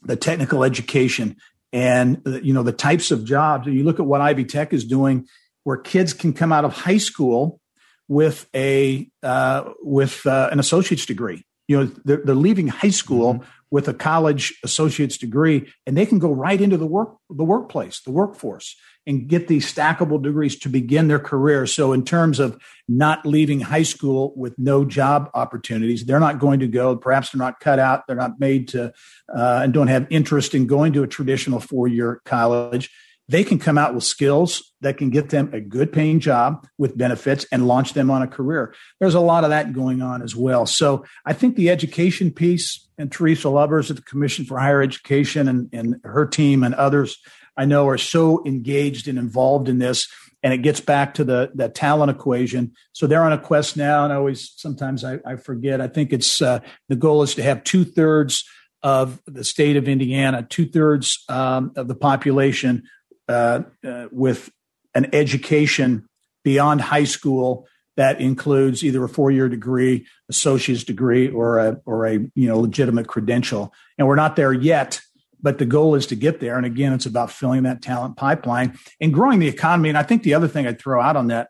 the 0.03 0.15
technical 0.15 0.63
education 0.63 1.37
and 1.73 2.21
you 2.43 2.53
know 2.53 2.63
the 2.63 2.71
types 2.71 3.11
of 3.11 3.25
jobs. 3.25 3.67
And 3.67 3.75
you 3.75 3.83
look 3.83 3.99
at 3.99 4.05
what 4.05 4.21
Ivy 4.21 4.45
Tech 4.45 4.73
is 4.73 4.85
doing, 4.85 5.27
where 5.63 5.77
kids 5.77 6.13
can 6.13 6.33
come 6.33 6.51
out 6.51 6.65
of 6.65 6.73
high 6.73 6.97
school 6.97 7.59
with 8.07 8.47
a 8.55 9.09
uh, 9.23 9.71
with 9.81 10.25
uh, 10.25 10.49
an 10.51 10.59
associate's 10.59 11.05
degree. 11.05 11.45
You 11.67 11.79
know, 11.79 11.91
they're, 12.05 12.21
they're 12.23 12.35
leaving 12.35 12.67
high 12.67 12.89
school. 12.89 13.35
Mm-hmm 13.35 13.51
with 13.69 13.87
a 13.87 13.93
college 13.93 14.57
associate's 14.63 15.17
degree 15.17 15.71
and 15.85 15.97
they 15.97 16.05
can 16.05 16.19
go 16.19 16.31
right 16.31 16.61
into 16.61 16.77
the 16.77 16.85
work 16.85 17.17
the 17.29 17.43
workplace 17.43 18.01
the 18.01 18.11
workforce 18.11 18.75
and 19.07 19.27
get 19.27 19.47
these 19.47 19.71
stackable 19.71 20.21
degrees 20.21 20.59
to 20.59 20.69
begin 20.69 21.07
their 21.07 21.19
career 21.19 21.65
so 21.65 21.93
in 21.93 22.05
terms 22.05 22.39
of 22.39 22.61
not 22.87 23.25
leaving 23.25 23.59
high 23.59 23.83
school 23.83 24.33
with 24.35 24.53
no 24.59 24.85
job 24.85 25.29
opportunities 25.33 26.05
they're 26.05 26.19
not 26.19 26.37
going 26.37 26.59
to 26.59 26.67
go 26.67 26.95
perhaps 26.95 27.31
they're 27.31 27.39
not 27.39 27.59
cut 27.59 27.79
out 27.79 28.05
they're 28.05 28.15
not 28.15 28.39
made 28.39 28.67
to 28.67 28.93
uh, 29.35 29.61
and 29.63 29.73
don't 29.73 29.87
have 29.87 30.05
interest 30.11 30.53
in 30.53 30.67
going 30.67 30.93
to 30.93 31.01
a 31.01 31.07
traditional 31.07 31.59
four 31.59 31.87
year 31.87 32.21
college 32.25 32.91
they 33.29 33.43
can 33.43 33.59
come 33.59 33.77
out 33.77 33.93
with 33.93 34.03
skills 34.03 34.71
that 34.81 34.97
can 34.97 35.09
get 35.09 35.29
them 35.29 35.49
a 35.53 35.59
good 35.59 35.91
paying 35.91 36.19
job 36.19 36.65
with 36.77 36.97
benefits 36.97 37.45
and 37.51 37.67
launch 37.67 37.93
them 37.93 38.09
on 38.09 38.21
a 38.21 38.27
career. 38.27 38.73
There's 38.99 39.15
a 39.15 39.19
lot 39.19 39.43
of 39.43 39.49
that 39.49 39.73
going 39.73 40.01
on 40.01 40.21
as 40.21 40.35
well. 40.35 40.65
So 40.65 41.03
I 41.25 41.33
think 41.33 41.55
the 41.55 41.69
education 41.69 42.31
piece 42.31 42.87
and 42.97 43.11
Teresa 43.11 43.49
Lubbers 43.49 43.89
at 43.89 43.97
the 43.97 44.01
Commission 44.01 44.45
for 44.45 44.57
Higher 44.57 44.81
Education 44.81 45.47
and, 45.47 45.69
and 45.73 45.97
her 46.03 46.25
team 46.25 46.63
and 46.63 46.73
others 46.75 47.19
I 47.57 47.65
know 47.65 47.87
are 47.87 47.97
so 47.97 48.45
engaged 48.45 49.07
and 49.07 49.17
involved 49.17 49.67
in 49.67 49.79
this. 49.79 50.07
And 50.43 50.53
it 50.53 50.59
gets 50.59 50.79
back 50.79 51.15
to 51.15 51.23
the, 51.23 51.51
the 51.55 51.67
talent 51.67 52.11
equation. 52.11 52.73
So 52.93 53.07
they're 53.07 53.23
on 53.23 53.33
a 53.33 53.39
quest 53.39 53.75
now. 53.75 54.03
And 54.03 54.13
I 54.13 54.17
always, 54.17 54.53
sometimes 54.55 55.03
I, 55.03 55.19
I 55.25 55.35
forget, 55.35 55.81
I 55.81 55.87
think 55.87 56.13
it's 56.13 56.41
uh, 56.41 56.59
the 56.89 56.95
goal 56.95 57.23
is 57.23 57.33
to 57.35 57.43
have 57.43 57.63
two 57.63 57.83
thirds 57.83 58.45
of 58.83 59.19
the 59.25 59.43
state 59.43 59.75
of 59.75 59.87
Indiana, 59.87 60.45
two 60.47 60.67
thirds 60.67 61.23
um, 61.27 61.71
of 61.75 61.87
the 61.87 61.95
population 61.95 62.83
uh, 63.27 63.63
uh, 63.85 64.07
with 64.11 64.51
an 64.93 65.13
education 65.13 66.07
beyond 66.43 66.81
high 66.81 67.03
school 67.03 67.67
that 67.97 68.21
includes 68.21 68.83
either 68.83 69.03
a 69.03 69.09
four-year 69.09 69.49
degree, 69.49 70.05
associate's 70.29 70.83
degree, 70.83 71.29
or 71.29 71.57
a 71.57 71.81
or 71.85 72.05
a 72.05 72.13
you 72.13 72.47
know 72.47 72.59
legitimate 72.59 73.07
credential. 73.07 73.73
And 73.97 74.07
we're 74.07 74.15
not 74.15 74.35
there 74.35 74.53
yet, 74.53 75.01
but 75.41 75.57
the 75.57 75.65
goal 75.65 75.95
is 75.95 76.07
to 76.07 76.15
get 76.15 76.39
there. 76.39 76.57
And 76.57 76.65
again, 76.65 76.93
it's 76.93 77.05
about 77.05 77.31
filling 77.31 77.63
that 77.63 77.81
talent 77.81 78.17
pipeline 78.17 78.77
and 78.99 79.13
growing 79.13 79.39
the 79.39 79.47
economy. 79.47 79.89
And 79.89 79.97
I 79.97 80.03
think 80.03 80.23
the 80.23 80.33
other 80.33 80.47
thing 80.47 80.67
I'd 80.67 80.79
throw 80.79 81.01
out 81.01 81.15
on 81.15 81.27
that, 81.27 81.49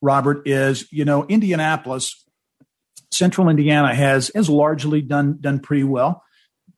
Robert, 0.00 0.46
is 0.46 0.90
you 0.92 1.04
know 1.04 1.26
Indianapolis, 1.26 2.24
Central 3.10 3.48
Indiana 3.48 3.94
has 3.94 4.30
has 4.34 4.48
largely 4.48 5.02
done 5.02 5.38
done 5.40 5.60
pretty 5.60 5.84
well. 5.84 6.24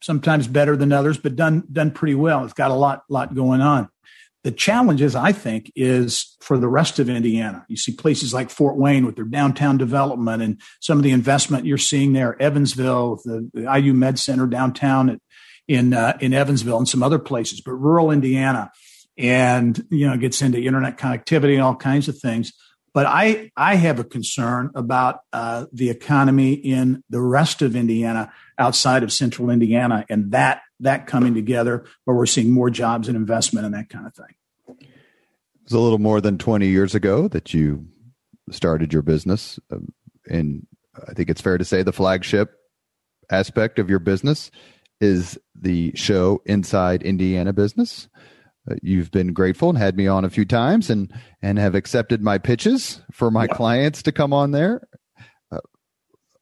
Sometimes 0.02 0.48
better 0.48 0.76
than 0.76 0.92
others, 0.92 1.18
but 1.18 1.36
done 1.36 1.64
done 1.70 1.92
pretty 1.92 2.14
well. 2.14 2.44
It's 2.44 2.54
got 2.54 2.70
a 2.70 2.74
lot 2.74 3.04
lot 3.08 3.34
going 3.34 3.60
on. 3.60 3.88
The 4.44 4.50
challenge 4.50 5.00
is, 5.00 5.14
I 5.14 5.30
think, 5.30 5.70
is 5.76 6.36
for 6.40 6.58
the 6.58 6.66
rest 6.66 6.98
of 6.98 7.08
Indiana. 7.08 7.64
You 7.68 7.76
see 7.76 7.92
places 7.94 8.34
like 8.34 8.50
Fort 8.50 8.76
Wayne 8.76 9.06
with 9.06 9.14
their 9.14 9.24
downtown 9.24 9.78
development 9.78 10.42
and 10.42 10.60
some 10.80 10.98
of 10.98 11.04
the 11.04 11.12
investment 11.12 11.64
you're 11.64 11.78
seeing 11.78 12.12
there. 12.12 12.40
Evansville, 12.42 13.20
the, 13.24 13.48
the 13.54 13.78
IU 13.78 13.94
Med 13.94 14.18
Center 14.18 14.48
downtown 14.48 15.10
at, 15.10 15.20
in 15.68 15.94
uh, 15.94 16.16
in 16.20 16.32
Evansville, 16.32 16.78
and 16.78 16.88
some 16.88 17.02
other 17.02 17.18
places. 17.18 17.60
But 17.60 17.72
rural 17.72 18.10
Indiana, 18.10 18.70
and 19.16 19.84
you 19.90 20.08
know, 20.08 20.16
gets 20.16 20.42
into 20.42 20.60
internet 20.60 20.98
connectivity 20.98 21.54
and 21.54 21.62
all 21.62 21.76
kinds 21.76 22.08
of 22.08 22.18
things. 22.18 22.52
But 22.94 23.06
I 23.06 23.50
I 23.56 23.76
have 23.76 23.98
a 23.98 24.04
concern 24.04 24.70
about 24.74 25.20
uh, 25.32 25.66
the 25.72 25.90
economy 25.90 26.52
in 26.52 27.02
the 27.08 27.20
rest 27.20 27.62
of 27.62 27.74
Indiana 27.74 28.32
outside 28.58 29.02
of 29.02 29.12
central 29.12 29.50
Indiana, 29.50 30.04
and 30.08 30.32
that 30.32 30.62
that 30.80 31.06
coming 31.06 31.34
together 31.34 31.84
where 32.04 32.16
we're 32.16 32.26
seeing 32.26 32.52
more 32.52 32.70
jobs 32.70 33.08
and 33.08 33.16
investment 33.16 33.64
and 33.64 33.74
that 33.74 33.88
kind 33.88 34.06
of 34.06 34.14
thing. 34.14 34.34
It 34.68 35.66
was 35.66 35.72
a 35.72 35.78
little 35.78 35.98
more 35.98 36.20
than 36.20 36.38
20 36.38 36.66
years 36.66 36.94
ago 36.94 37.28
that 37.28 37.54
you 37.54 37.86
started 38.50 38.92
your 38.92 39.02
business. 39.02 39.60
Um, 39.70 39.92
and 40.26 40.66
I 41.08 41.14
think 41.14 41.30
it's 41.30 41.40
fair 41.40 41.56
to 41.56 41.64
say 41.64 41.82
the 41.82 41.92
flagship 41.92 42.52
aspect 43.30 43.78
of 43.78 43.88
your 43.88 44.00
business 44.00 44.50
is 45.02 45.38
the 45.54 45.92
show 45.94 46.40
Inside 46.46 47.02
Indiana 47.02 47.52
Business. 47.52 48.08
Uh, 48.70 48.76
you've 48.80 49.10
been 49.10 49.32
grateful 49.32 49.68
and 49.68 49.78
had 49.78 49.96
me 49.96 50.06
on 50.06 50.24
a 50.24 50.30
few 50.30 50.44
times 50.44 50.88
and 50.88 51.12
and 51.42 51.58
have 51.58 51.74
accepted 51.74 52.22
my 52.22 52.38
pitches 52.38 53.02
for 53.10 53.30
my 53.30 53.44
yep. 53.44 53.50
clients 53.50 54.02
to 54.04 54.12
come 54.12 54.32
on 54.32 54.52
there 54.52 54.86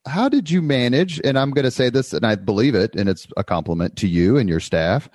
how 0.06 0.28
did 0.28 0.50
you 0.50 0.62
manage? 0.62 1.20
And 1.24 1.38
I'm 1.38 1.50
going 1.50 1.64
to 1.64 1.70
say 1.70 1.90
this, 1.90 2.12
and 2.12 2.24
I 2.24 2.34
believe 2.34 2.74
it, 2.74 2.94
and 2.94 3.08
it's 3.08 3.26
a 3.36 3.44
compliment 3.44 3.96
to 3.96 4.08
you 4.08 4.36
and 4.36 4.48
your 4.48 4.60
staff, 4.60 5.08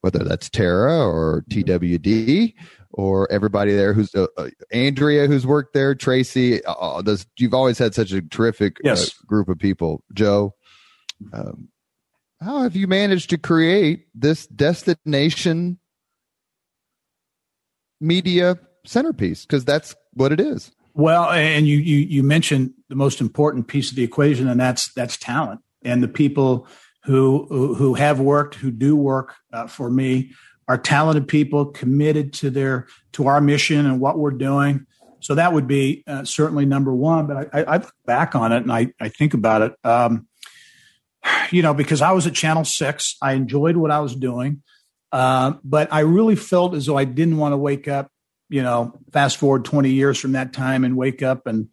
whether 0.00 0.24
that's 0.24 0.50
Tara 0.50 1.06
or 1.06 1.44
TWD 1.50 2.54
or 2.90 3.30
everybody 3.30 3.72
there 3.72 3.92
who's 3.92 4.14
uh, 4.14 4.26
uh, 4.36 4.48
Andrea 4.72 5.26
who's 5.26 5.46
worked 5.46 5.74
there, 5.74 5.94
Tracy. 5.94 6.64
Uh, 6.64 6.72
uh 6.72 7.02
this, 7.02 7.26
you've 7.38 7.54
always 7.54 7.78
had 7.78 7.94
such 7.94 8.12
a 8.12 8.22
terrific 8.22 8.78
uh, 8.78 8.90
yes. 8.90 9.12
group 9.20 9.48
of 9.48 9.58
people. 9.58 10.02
Joe, 10.12 10.54
um, 11.32 11.68
how 12.44 12.62
have 12.62 12.76
you 12.76 12.86
managed 12.86 13.30
to 13.30 13.38
create 13.38 14.06
this 14.14 14.46
destination 14.46 15.78
media 18.00 18.58
centerpiece? 18.84 19.44
Because 19.46 19.64
that's 19.64 19.94
what 20.12 20.32
it 20.32 20.40
is. 20.40 20.70
Well, 20.94 21.30
and 21.30 21.66
you, 21.66 21.78
you 21.78 21.98
you 21.98 22.22
mentioned 22.22 22.72
the 22.88 22.94
most 22.94 23.20
important 23.20 23.66
piece 23.66 23.90
of 23.90 23.96
the 23.96 24.04
equation, 24.04 24.48
and 24.48 24.60
that's 24.60 24.92
that's 24.92 25.16
talent 25.16 25.60
and 25.84 26.02
the 26.02 26.08
people 26.08 26.66
who 27.04 27.46
who 27.74 27.94
have 27.94 28.18
worked, 28.18 28.54
who 28.56 28.70
do 28.70 28.96
work 28.96 29.34
uh, 29.52 29.66
for 29.66 29.90
me, 29.90 30.32
are 30.66 30.78
talented 30.78 31.28
people 31.28 31.66
committed 31.66 32.32
to 32.32 32.50
their 32.50 32.86
to 33.12 33.26
our 33.26 33.40
mission 33.40 33.86
and 33.86 34.00
what 34.00 34.18
we're 34.18 34.30
doing. 34.30 34.86
So 35.20 35.34
that 35.34 35.52
would 35.52 35.66
be 35.66 36.02
uh, 36.06 36.24
certainly 36.24 36.66
number 36.66 36.94
one. 36.94 37.26
But 37.26 37.48
I, 37.54 37.62
I, 37.62 37.76
look 37.78 37.94
back 38.04 38.34
on 38.34 38.52
it 38.52 38.58
and 38.58 38.70
I, 38.70 38.92
I 39.00 39.08
think 39.08 39.32
about 39.32 39.62
it. 39.62 39.72
Um, 39.82 40.26
you 41.50 41.62
know, 41.62 41.74
because 41.74 42.02
I 42.02 42.12
was 42.12 42.26
at 42.26 42.34
Channel 42.34 42.64
Six, 42.64 43.16
I 43.22 43.32
enjoyed 43.32 43.76
what 43.76 43.90
I 43.90 44.00
was 44.00 44.14
doing, 44.14 44.62
uh, 45.12 45.54
but 45.62 45.92
I 45.92 46.00
really 46.00 46.36
felt 46.36 46.74
as 46.74 46.86
though 46.86 46.98
I 46.98 47.04
didn't 47.04 47.36
want 47.36 47.52
to 47.52 47.56
wake 47.56 47.88
up 47.88 48.10
you 48.48 48.62
know, 48.62 48.98
fast 49.12 49.38
forward 49.38 49.64
20 49.64 49.90
years 49.90 50.18
from 50.18 50.32
that 50.32 50.52
time 50.52 50.84
and 50.84 50.96
wake 50.96 51.22
up 51.22 51.46
and 51.46 51.68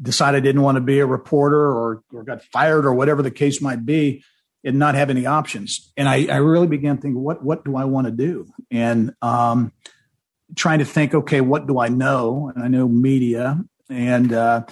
decide 0.00 0.34
I 0.34 0.40
didn't 0.40 0.62
want 0.62 0.76
to 0.76 0.80
be 0.80 1.00
a 1.00 1.06
reporter 1.06 1.58
or, 1.58 2.02
or 2.12 2.22
got 2.22 2.42
fired 2.44 2.84
or 2.84 2.94
whatever 2.94 3.22
the 3.22 3.30
case 3.30 3.60
might 3.60 3.84
be 3.84 4.22
and 4.62 4.78
not 4.78 4.94
have 4.94 5.10
any 5.10 5.26
options. 5.26 5.92
And 5.96 6.08
I, 6.08 6.26
I 6.26 6.36
really 6.36 6.66
began 6.66 6.98
thinking, 6.98 7.20
what, 7.20 7.42
what 7.42 7.64
do 7.64 7.76
I 7.76 7.84
want 7.84 8.06
to 8.06 8.12
do? 8.12 8.46
And, 8.70 9.14
um, 9.22 9.72
trying 10.56 10.80
to 10.80 10.84
think, 10.84 11.14
okay, 11.14 11.40
what 11.40 11.66
do 11.66 11.78
I 11.78 11.88
know? 11.88 12.52
And 12.54 12.62
I 12.62 12.68
know 12.68 12.88
media 12.88 13.60
and, 13.88 14.32
uh, 14.32 14.64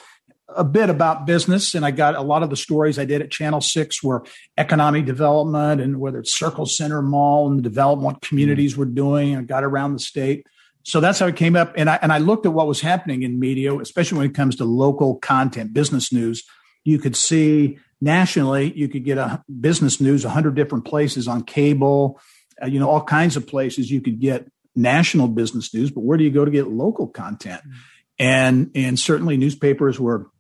a 0.49 0.65
bit 0.65 0.89
about 0.89 1.27
business 1.27 1.75
and 1.75 1.85
I 1.85 1.91
got 1.91 2.15
a 2.15 2.23
lot 2.23 2.43
of 2.43 2.51
the 2.51 2.57
stories 2.57 2.99
I 2.99 3.05
did 3.05 3.21
at 3.21 3.31
Channel 3.31 3.61
6 3.61 4.03
were 4.03 4.25
economic 4.57 5.05
development 5.05 5.81
and 5.81 6.01
whether 6.01 6.19
it's 6.21 6.37
Circle 6.37 6.67
Center 6.67 7.03
Mall 7.03 7.49
and 7.49 7.59
the 7.59 7.63
development 7.63 8.23
communities 8.23 8.73
mm-hmm. 8.73 8.81
were 8.81 8.87
doing. 8.87 9.37
I 9.37 9.43
got 9.43 9.65
around 9.65 9.93
the 9.93 9.99
state. 9.99 10.47
So 10.85 11.01
that's 11.01 11.19
how 11.19 11.27
it 11.27 11.37
came 11.37 11.55
up. 11.55 11.75
And 11.77 11.91
I, 11.91 11.99
and 12.01 12.13
I 12.13 12.19
looked 12.19 12.47
at 12.47 12.55
what 12.55 12.67
was 12.67 12.81
happening 12.81 13.23
in 13.23 13.39
media, 13.39 13.77
especially 13.79 14.19
when 14.19 14.27
it 14.31 14.35
comes 14.35 14.57
to 14.57 14.65
local 14.65 15.17
content, 15.17 15.75
business 15.75 16.13
news. 16.13 16.45
You 16.83 16.99
could 16.99 17.15
see 17.15 17.79
nationally, 18.01 18.73
you 18.75 18.89
could 18.89 19.05
get 19.05 19.19
a 19.19 19.45
business 19.61 20.01
news, 20.01 20.25
100 20.25 20.55
different 20.55 20.87
places 20.87 21.29
on 21.29 21.43
cable, 21.43 22.19
uh, 22.63 22.67
you 22.67 22.81
know, 22.81 22.89
all 22.89 23.03
kinds 23.03 23.37
of 23.37 23.47
places 23.47 23.91
you 23.91 24.01
could 24.01 24.19
get 24.19 24.51
national 24.75 25.29
business 25.29 25.75
news, 25.75 25.91
but 25.91 26.01
where 26.01 26.17
do 26.17 26.25
you 26.25 26.31
go 26.31 26.45
to 26.45 26.51
get 26.51 26.69
local 26.69 27.07
content? 27.07 27.61
Mm-hmm. 27.61 27.79
And, 28.21 28.71
and 28.75 28.99
certainly 28.99 29.37
newspapers 29.37 30.01
were, 30.01 30.31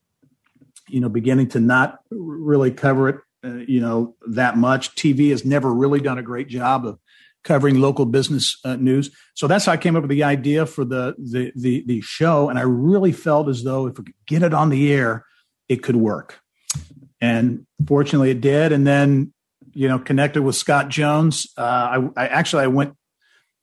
you 0.89 1.01
know, 1.01 1.09
beginning 1.09 1.49
to 1.49 1.61
not 1.61 2.01
really 2.11 2.70
cover 2.70 3.09
it, 3.09 3.16
uh, 3.45 3.57
you 3.66 3.80
know, 3.80 4.16
that 4.28 4.57
much. 4.57 4.95
TV 4.95 5.30
has 5.30 5.45
never 5.45 5.72
really 5.72 6.01
done 6.01 6.18
a 6.18 6.22
great 6.22 6.49
job 6.49 6.86
of 6.86 6.99
covering 7.45 7.80
local 7.80 8.05
business 8.05 8.59
uh, 8.64 8.76
news. 8.76 9.11
So 9.34 9.47
that's 9.47 9.66
how 9.66 9.72
I 9.72 9.76
came 9.76 9.97
up 9.97 10.03
with 10.03 10.11
the 10.11 10.24
idea 10.24 10.66
for 10.66 10.84
the, 10.84 11.14
the, 11.18 11.53
the 11.55 11.84
the 11.86 12.01
show, 12.01 12.49
and 12.49 12.59
I 12.59 12.62
really 12.62 13.12
felt 13.12 13.49
as 13.49 13.62
though 13.64 13.86
if 13.86 13.99
we 13.99 14.05
could 14.05 14.14
get 14.26 14.43
it 14.43 14.55
on 14.55 14.70
the 14.70 14.93
air, 14.93 15.24
it 15.68 15.82
could 15.82 15.97
work. 15.97 16.41
And 17.20 17.66
fortunately, 17.86 18.30
it 18.30 18.41
did. 18.41 18.72
And 18.72 18.86
then 18.86 19.32
you 19.78 19.86
know, 19.86 19.99
connected 20.01 20.43
with 20.43 20.57
Scott 20.57 20.89
Jones. 20.89 21.47
Uh, 21.57 22.11
I, 22.16 22.24
I 22.24 22.26
actually 22.26 22.64
I 22.64 22.66
went 22.66 22.95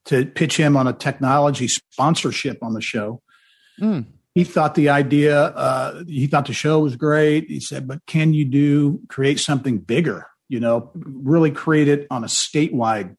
to 0.06 0.26
pitch 0.26 0.56
him 0.56 0.78
on 0.78 0.88
a 0.88 0.94
technology 0.94 1.68
sponsorship 1.68 2.64
on 2.64 2.74
the 2.74 2.80
show. 2.80 3.22
Mm. 3.82 4.06
He 4.36 4.44
thought 4.44 4.76
the 4.76 4.90
idea, 4.90 5.42
uh, 5.42 6.04
he 6.06 6.28
thought 6.28 6.46
the 6.46 6.54
show 6.54 6.80
was 6.80 6.98
great. 6.98 7.50
He 7.50 7.62
said, 7.62 7.88
but 7.88 8.06
can 8.06 8.34
you 8.34 8.44
do 8.46 9.00
create 9.08 9.40
something 9.40 9.80
bigger? 9.80 10.28
You 10.50 10.60
know, 10.60 10.92
really 10.94 11.52
create 11.52 11.88
it 11.88 12.06
on 12.12 12.24
a 12.24 12.28
statewide 12.28 13.16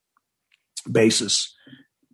basis. 0.90 1.54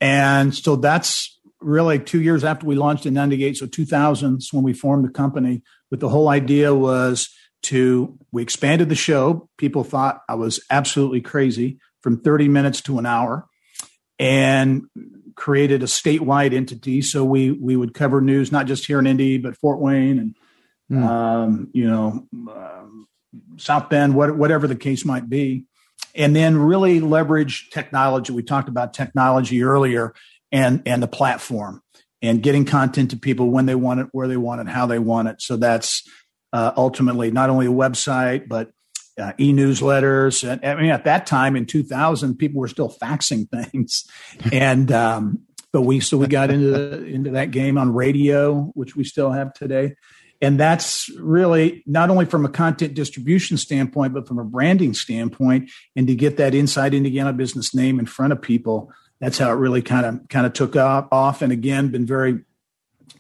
And 0.01 0.55
so 0.55 0.77
that's 0.77 1.39
really 1.61 1.99
two 1.99 2.23
years 2.23 2.45
after 2.45 2.65
we 2.65 2.77
launched 2.77 3.05
in 3.05 3.13
98. 3.13 3.57
So 3.57 3.67
2000s 3.67 4.53
when 4.53 4.63
we 4.63 4.73
formed 4.73 5.05
the 5.05 5.11
company, 5.11 5.63
but 5.91 5.99
the 5.99 6.09
whole 6.09 6.29
idea 6.29 6.73
was 6.73 7.29
to, 7.65 8.17
we 8.31 8.43
expanded 8.43 8.89
the 8.89 8.95
show. 8.95 9.49
People 9.59 9.83
thought 9.83 10.23
I 10.29 10.37
was 10.37 10.65
absolutely 10.71 11.21
crazy 11.21 11.79
from 12.03 12.21
30 12.21 12.49
minutes 12.49 12.81
to 12.83 12.99
an 12.99 13.07
hour 13.07 13.47
and 14.19 14.85
created 15.35 15.83
a 15.83 15.87
statewide 15.87 16.53
entity. 16.53 17.03
So 17.03 17.25
we, 17.25 17.51
we 17.51 17.77
would 17.77 17.95
cover 17.95 18.21
news, 18.21 18.53
not 18.53 18.67
just 18.67 18.87
here 18.87 18.99
in 18.99 19.07
Indy, 19.07 19.39
but 19.39 19.57
Fort 19.57 19.81
Wayne 19.81 20.19
and, 20.19 20.37
mm. 20.91 21.05
um, 21.05 21.71
you 21.73 21.89
know, 21.89 22.27
um, 22.33 23.09
South 23.57 23.89
Bend, 23.89 24.15
what, 24.15 24.37
whatever 24.37 24.67
the 24.67 24.77
case 24.77 25.05
might 25.05 25.29
be 25.29 25.67
and 26.15 26.37
then 26.37 26.59
really 26.59 27.01
leverage 27.01 27.71
technology. 27.71 28.33
We 28.33 28.43
talked 28.43 28.69
about 28.69 28.95
technology 28.95 29.63
earlier 29.63 30.15
and, 30.51 30.83
and 30.87 31.03
the 31.03 31.09
platform 31.09 31.83
and 32.21 32.43
getting 32.43 32.65
content 32.65 33.11
to 33.11 33.17
people 33.17 33.51
when 33.51 33.67
they 33.67 33.75
want 33.75 34.01
it, 34.01 34.09
where 34.13 34.29
they 34.29 34.37
want 34.37 34.61
it, 34.61 34.69
how 34.69 34.87
they 34.87 34.99
want 34.99 35.29
it. 35.29 35.43
So 35.43 35.57
that's 35.57 36.07
uh, 36.53 36.73
ultimately 36.77 37.31
not 37.31 37.51
only 37.51 37.67
a 37.67 37.71
website, 37.71 38.49
but 38.49 38.71
uh, 39.19 39.33
e-newsletters. 39.39 40.49
And 40.49 40.65
I 40.65 40.81
mean, 40.81 40.91
at 40.91 41.05
that 41.05 41.27
time 41.27 41.57
in 41.57 41.67
2000, 41.67 42.37
people 42.37 42.61
were 42.61 42.69
still 42.69 42.91
faxing 42.91 43.49
things. 43.49 44.05
and, 44.53 44.91
um, 44.91 45.41
but 45.73 45.83
we, 45.83 46.01
so 46.01 46.19
we 46.19 46.27
got 46.27 46.51
into 46.51 46.67
the, 46.67 47.05
into 47.05 47.31
that 47.31 47.51
game 47.51 47.79
on 47.79 47.95
radio, 47.95 48.73
which 48.75 48.95
we 48.95 49.05
still 49.05 49.31
have 49.31 49.55
today. 49.55 49.95
And 50.43 50.59
that's 50.59 51.09
really 51.21 51.85
not 51.87 52.11
only 52.11 52.27
from 52.27 52.45
a 52.45 52.49
content 52.49 52.95
distribution 52.95 53.57
standpoint, 53.57 54.13
but 54.13 54.27
from 54.27 54.41
a 54.41 54.45
branding 54.45 54.93
standpoint. 54.93 55.71
And 55.95 56.07
to 56.09 56.17
get 56.17 56.37
that 56.39 56.55
inside 56.55 56.95
Indiana 56.95 57.33
business 57.33 57.75
name 57.75 58.01
in 58.01 58.07
front 58.07 58.33
of 58.33 58.43
people, 58.43 58.93
that's 59.21 59.39
how 59.39 59.51
it 59.51 59.55
really 59.55 59.83
kind 59.83 60.05
of 60.05 60.29
kind 60.29 60.45
of 60.45 60.53
took 60.53 60.75
off. 60.75 61.43
And 61.43 61.53
again, 61.53 61.89
been 61.89 62.07
very 62.07 62.41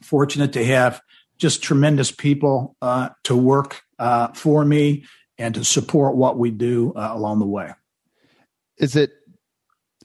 fortunate 0.02 0.52
to 0.54 0.64
have 0.64 1.00
just 1.38 1.62
tremendous 1.62 2.10
people 2.10 2.76
uh, 2.82 3.10
to 3.22 3.36
work 3.36 3.82
uh, 4.00 4.28
for 4.32 4.64
me 4.64 5.04
and 5.38 5.54
to 5.54 5.64
support 5.64 6.16
what 6.16 6.38
we 6.38 6.50
do 6.50 6.92
uh, 6.94 7.10
along 7.12 7.38
the 7.38 7.46
way. 7.46 7.70
Is 8.78 8.96
it? 8.96 9.12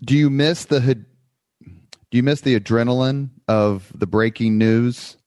Do 0.01 0.15
you 0.15 0.29
miss 0.29 0.65
the? 0.65 0.79
Do 0.79 2.17
you 2.17 2.23
miss 2.23 2.41
the 2.41 2.59
adrenaline 2.59 3.31
of 3.47 3.91
the 3.93 4.07
breaking 4.07 4.57
news? 4.57 5.17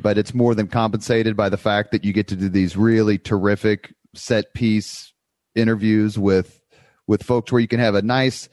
but 0.00 0.16
it's 0.16 0.32
more 0.32 0.54
than 0.54 0.68
compensated 0.68 1.36
by 1.36 1.48
the 1.48 1.56
fact 1.56 1.92
that 1.92 2.04
you 2.04 2.12
get 2.12 2.28
to 2.28 2.36
do 2.36 2.48
these 2.48 2.76
really 2.76 3.18
terrific 3.18 3.94
set 4.14 4.54
piece 4.54 5.12
interviews 5.54 6.18
with 6.18 6.60
with 7.06 7.22
folks 7.22 7.52
where 7.52 7.60
you 7.60 7.68
can 7.68 7.80
have 7.80 7.94
a 7.94 8.02
nice 8.02 8.48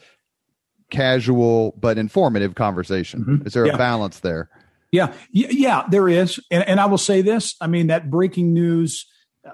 casual 0.91 1.73
but 1.79 1.97
informative 1.97 2.55
conversation 2.55 3.21
mm-hmm. 3.21 3.47
is 3.47 3.53
there 3.53 3.67
yeah. 3.67 3.73
a 3.73 3.77
balance 3.77 4.19
there 4.21 4.49
yeah 4.91 5.13
yeah 5.31 5.85
there 5.89 6.09
is 6.09 6.39
and, 6.49 6.67
and 6.67 6.79
i 6.79 6.85
will 6.85 6.97
say 6.97 7.21
this 7.21 7.55
i 7.61 7.67
mean 7.67 7.87
that 7.87 8.09
breaking 8.09 8.53
news 8.53 9.05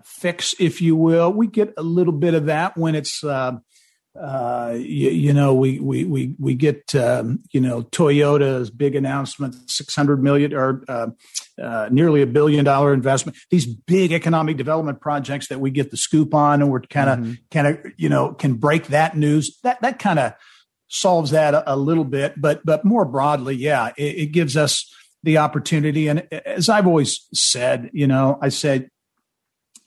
fix 0.03 0.55
if 0.59 0.81
you 0.81 0.95
will 0.95 1.31
we 1.31 1.47
get 1.47 1.73
a 1.77 1.83
little 1.83 2.13
bit 2.13 2.33
of 2.33 2.45
that 2.45 2.77
when 2.77 2.95
it's 2.95 3.23
uh, 3.23 3.53
uh, 4.19 4.73
you, 4.77 5.09
you, 5.09 5.33
know, 5.33 5.53
we 5.53 5.79
we 5.79 6.05
we 6.05 6.35
we 6.39 6.55
get 6.55 6.95
um, 6.95 7.39
you 7.51 7.59
know 7.59 7.81
Toyota's 7.83 8.69
big 8.69 8.95
announcement, 8.95 9.69
six 9.69 9.93
hundred 9.93 10.23
million 10.23 10.53
or 10.53 10.83
uh, 10.87 11.07
uh, 11.61 11.89
nearly 11.91 12.21
a 12.21 12.27
billion 12.27 12.63
dollar 12.63 12.93
investment. 12.93 13.37
These 13.49 13.65
big 13.65 14.13
economic 14.13 14.55
development 14.55 15.01
projects 15.01 15.49
that 15.49 15.59
we 15.59 15.69
get 15.69 15.91
the 15.91 15.97
scoop 15.97 16.33
on, 16.33 16.61
and 16.61 16.71
we're 16.71 16.81
kind 16.81 17.09
of 17.09 17.37
kind 17.51 17.67
of 17.67 17.77
you 17.97 18.07
know 18.07 18.33
can 18.33 18.53
break 18.53 18.87
that 18.87 19.17
news. 19.17 19.59
That 19.63 19.81
that 19.81 19.99
kind 19.99 20.19
of 20.19 20.33
solves 20.87 21.31
that 21.31 21.53
a, 21.53 21.73
a, 21.73 21.75
little 21.75 22.05
bit, 22.05 22.39
but 22.39 22.65
but 22.65 22.85
more 22.85 23.03
broadly, 23.03 23.55
yeah, 23.55 23.91
it, 23.97 24.15
it 24.15 24.31
gives 24.31 24.55
us 24.55 24.89
the 25.23 25.39
opportunity. 25.39 26.07
And 26.07 26.25
as 26.31 26.69
I've 26.69 26.87
always 26.87 27.27
said, 27.33 27.89
you 27.91 28.07
know, 28.07 28.37
I 28.41 28.49
said, 28.49 28.89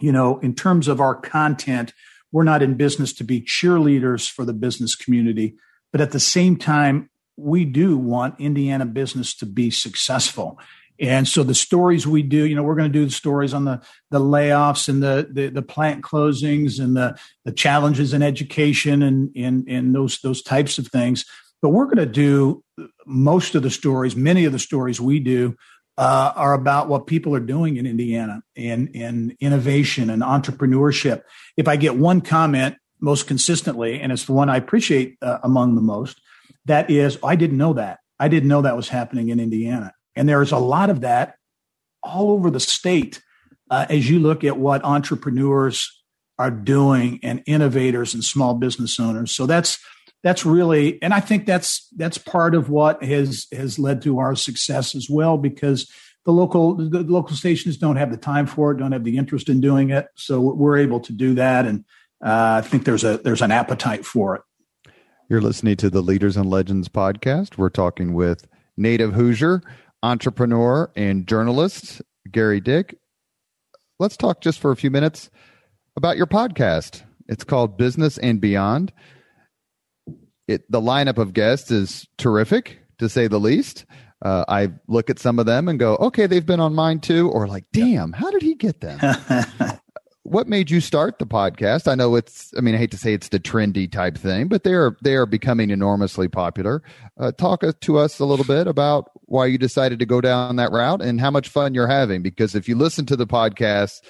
you 0.01 0.13
know, 0.13 0.39
in 0.39 0.55
terms 0.55 0.89
of 0.89 1.01
our 1.01 1.15
content 1.15 1.93
we're 2.33 2.45
not 2.45 2.63
in 2.63 2.75
business 2.75 3.13
to 3.15 3.25
be 3.25 3.41
cheerleaders 3.41 4.31
for 4.31 4.45
the 4.45 4.53
business 4.53 4.95
community, 4.95 5.57
but 5.93 6.01
at 6.01 6.13
the 6.13 6.21
same 6.21 6.57
time, 6.57 7.09
we 7.37 7.65
do 7.65 7.97
want 7.97 8.41
Indiana 8.41 8.85
business 8.85 9.35
to 9.37 9.47
be 9.47 9.71
successful. 9.71 10.59
And 11.01 11.29
so 11.29 11.45
the 11.45 11.55
stories 11.55 12.07
we 12.07 12.23
do, 12.23 12.45
you 12.45 12.57
know, 12.57 12.65
we're 12.65 12.75
going 12.75 12.93
to 12.93 12.99
do 12.99 13.05
the 13.05 13.13
stories 13.13 13.55
on 13.55 13.65
the 13.65 13.81
the 14.11 14.19
layoffs 14.19 14.89
and 14.89 15.01
the 15.01 15.29
the, 15.31 15.49
the 15.49 15.63
plant 15.63 16.03
closings 16.03 16.81
and 16.81 16.97
the 16.97 17.17
the 17.45 17.53
challenges 17.53 18.13
in 18.13 18.23
education 18.23 19.03
and 19.03 19.31
and 19.37 19.69
and 19.69 19.95
those 19.95 20.19
those 20.19 20.43
types 20.43 20.77
of 20.77 20.89
things. 20.89 21.25
But 21.63 21.69
we're 21.71 21.85
going 21.85 21.99
to 21.99 22.07
do 22.07 22.65
most 23.07 23.55
of 23.55 23.63
the 23.63 23.71
stories, 23.71 24.17
many 24.17 24.45
of 24.45 24.53
the 24.53 24.59
stories 24.59 25.01
we 25.01 25.21
do 25.21 25.57
uh, 25.99 26.33
are 26.37 26.55
about 26.55 26.89
what 26.89 27.09
people 27.09 27.35
are 27.35 27.41
doing 27.41 27.77
in 27.77 27.85
Indiana 27.85 28.41
in 28.55 28.87
in 28.89 29.37
innovation 29.41 30.09
and 30.11 30.23
entrepreneurship. 30.23 31.23
If 31.57 31.67
I 31.67 31.75
get 31.75 31.97
one 31.97 32.21
comment 32.21 32.77
most 33.01 33.27
consistently, 33.27 34.01
and 34.01 34.13
it's 34.13 34.25
the 34.25 34.33
one 34.33 34.49
I 34.49 34.57
appreciate 34.57 35.17
uh, 35.21 35.39
among 35.43 35.75
the 35.75 35.83
most, 35.83 36.21
that 36.67 36.89
is, 36.89 37.19
I 37.23 37.35
didn't 37.35 37.59
know 37.59 37.73
that. 37.75 37.99
I 38.19 38.29
didn't 38.29 38.49
know 38.49 38.63
that 38.63 38.77
was 38.77 38.89
happening 38.89 39.29
in 39.29 39.41
Indiana, 39.41 39.93
and 40.15 40.29
there 40.29 40.41
is 40.41 40.53
a 40.53 40.59
lot 40.59 40.89
of 40.89 41.01
that 41.01 41.35
all 42.03 42.31
over 42.31 42.49
the 42.51 42.61
state. 42.61 43.21
Uh, 43.71 43.85
as 43.91 44.09
you 44.09 44.19
look 44.19 44.45
at 44.45 44.57
what 44.57 44.83
entrepreneurs 44.85 46.03
are 46.39 46.51
doing 46.51 47.19
and 47.23 47.43
innovators 47.45 48.15
and 48.15 48.25
small 48.25 48.55
business 48.55 48.99
owners, 49.01 49.35
so 49.35 49.47
that's 49.47 49.79
that's 50.23 50.45
really 50.45 51.01
and 51.03 51.15
i 51.15 51.21
think 51.21 51.47
that's 51.47 51.89
that's 51.97 52.19
part 52.19 52.55
of 52.55 52.71
what 52.71 53.03
has 53.03 53.47
has 53.53 53.79
led 53.79 54.03
to 54.03 54.19
our 54.19 54.35
success 54.35 54.95
as 54.95 55.09
well 55.09 55.39
because 55.39 55.91
the 56.29 56.33
local 56.33 56.75
the 56.75 57.03
local 57.05 57.35
stations 57.35 57.79
don't 57.79 57.97
have 57.97 58.11
the 58.11 58.19
time 58.19 58.47
for 58.47 58.71
it 58.71 58.77
don't 58.77 58.93
have 58.93 59.03
the 59.03 59.17
interest 59.17 59.49
in 59.49 59.63
doing 59.63 59.89
it. 59.89 60.09
So 60.15 60.41
we're 60.41 60.77
able 60.77 61.01
to 61.01 61.13
do 61.15 61.35
that 61.37 61.65
and 61.65 61.87
uh, 62.23 62.61
i 62.63 62.67
think 62.67 62.85
there's 62.85 63.03
a 63.03 63.17
there's 63.17 63.41
an 63.41 63.51
appetite 63.51 64.05
for 64.05 64.37
it. 64.37 64.43
You're 65.31 65.41
listening 65.41 65.77
to 65.77 65.89
the 65.89 66.03
leaders 66.03 66.37
and 66.37 66.51
legends 66.51 66.91
podcast. 66.91 67.57
We're 67.57 67.71
talking 67.71 68.13
with 68.13 68.47
native 68.77 69.15
hoosier 69.15 69.63
entrepreneur 70.03 70.91
and 70.95 71.27
journalist 71.27 72.03
gerry 72.31 72.61
dick. 72.61 72.99
Let's 73.99 74.19
talk 74.19 74.43
just 74.43 74.59
for 74.59 74.71
a 74.71 74.77
few 74.77 74.91
minutes 74.91 75.31
about 75.97 76.19
your 76.19 76.27
podcast. 76.27 77.05
It's 77.27 77.43
called 77.43 77.79
business 77.79 78.19
and 78.19 78.39
beyond 78.39 78.93
it, 80.49 80.71
the 80.71 80.81
lineup 80.81 81.19
of 81.19 81.35
guests 81.35 81.71
is 81.71 82.07
terrific 82.17 82.79
to 82.99 83.09
say 83.09 83.29
the 83.29 83.39
least. 83.39 83.85
Uh, 84.23 84.45
I 84.49 84.71
look 84.89 85.11
at 85.11 85.21
some 85.21 85.39
of 85.39 85.47
them 85.47 85.69
and 85.69 85.79
go, 85.79 85.95
okay, 85.97 86.27
they've 86.27 86.45
been 86.45 86.59
on 86.59 86.75
mine 86.75 86.99
too, 86.99 87.29
or 87.31 87.47
like, 87.47 87.67
damn, 87.73 88.13
how 88.13 88.31
did 88.31 88.43
he 88.43 88.55
get 88.55 88.81
them? 88.81 88.99
what 90.25 90.49
made 90.49 90.71
you 90.71 90.81
start 90.81 91.19
the 91.19 91.27
podcast? 91.27 91.87
I 91.87 91.95
know 91.95 92.17
it's, 92.17 92.53
I 92.59 92.61
mean, 92.61 92.75
I 92.75 92.79
hate 92.79 92.91
to 92.91 92.99
say 92.99 93.15
it's 93.15 93.29
the 93.29 93.39
trendy 93.39 93.91
type 93.91 94.19
thing, 94.19 94.49
but 94.49 94.65
they 94.65 94.75
are 94.75 94.97
they 95.03 95.15
are 95.15 95.27
becoming 95.27 95.71
enormously 95.71 96.27
popular. 96.27 96.83
Uh, 97.19 97.31
talk 97.31 97.63
to 97.81 97.99
us 97.99 98.19
a 98.19 98.25
little 98.25 98.45
bit 98.45 98.67
about 98.67 99.11
why 99.27 99.47
you 99.47 99.59
decided 99.59 100.01
to 100.01 100.07
go 100.07 100.21
down 100.21 100.57
that 100.57 100.73
route 100.73 101.01
and 101.01 101.21
how 101.21 101.31
much 101.31 101.49
fun 101.49 101.75
you're 101.75 101.87
having. 101.87 102.23
Because 102.23 102.57
if 102.57 102.69
you 102.69 102.75
listen 102.75 103.07
to 103.07 103.17
the 103.17 103.27
podcast, 103.27 104.01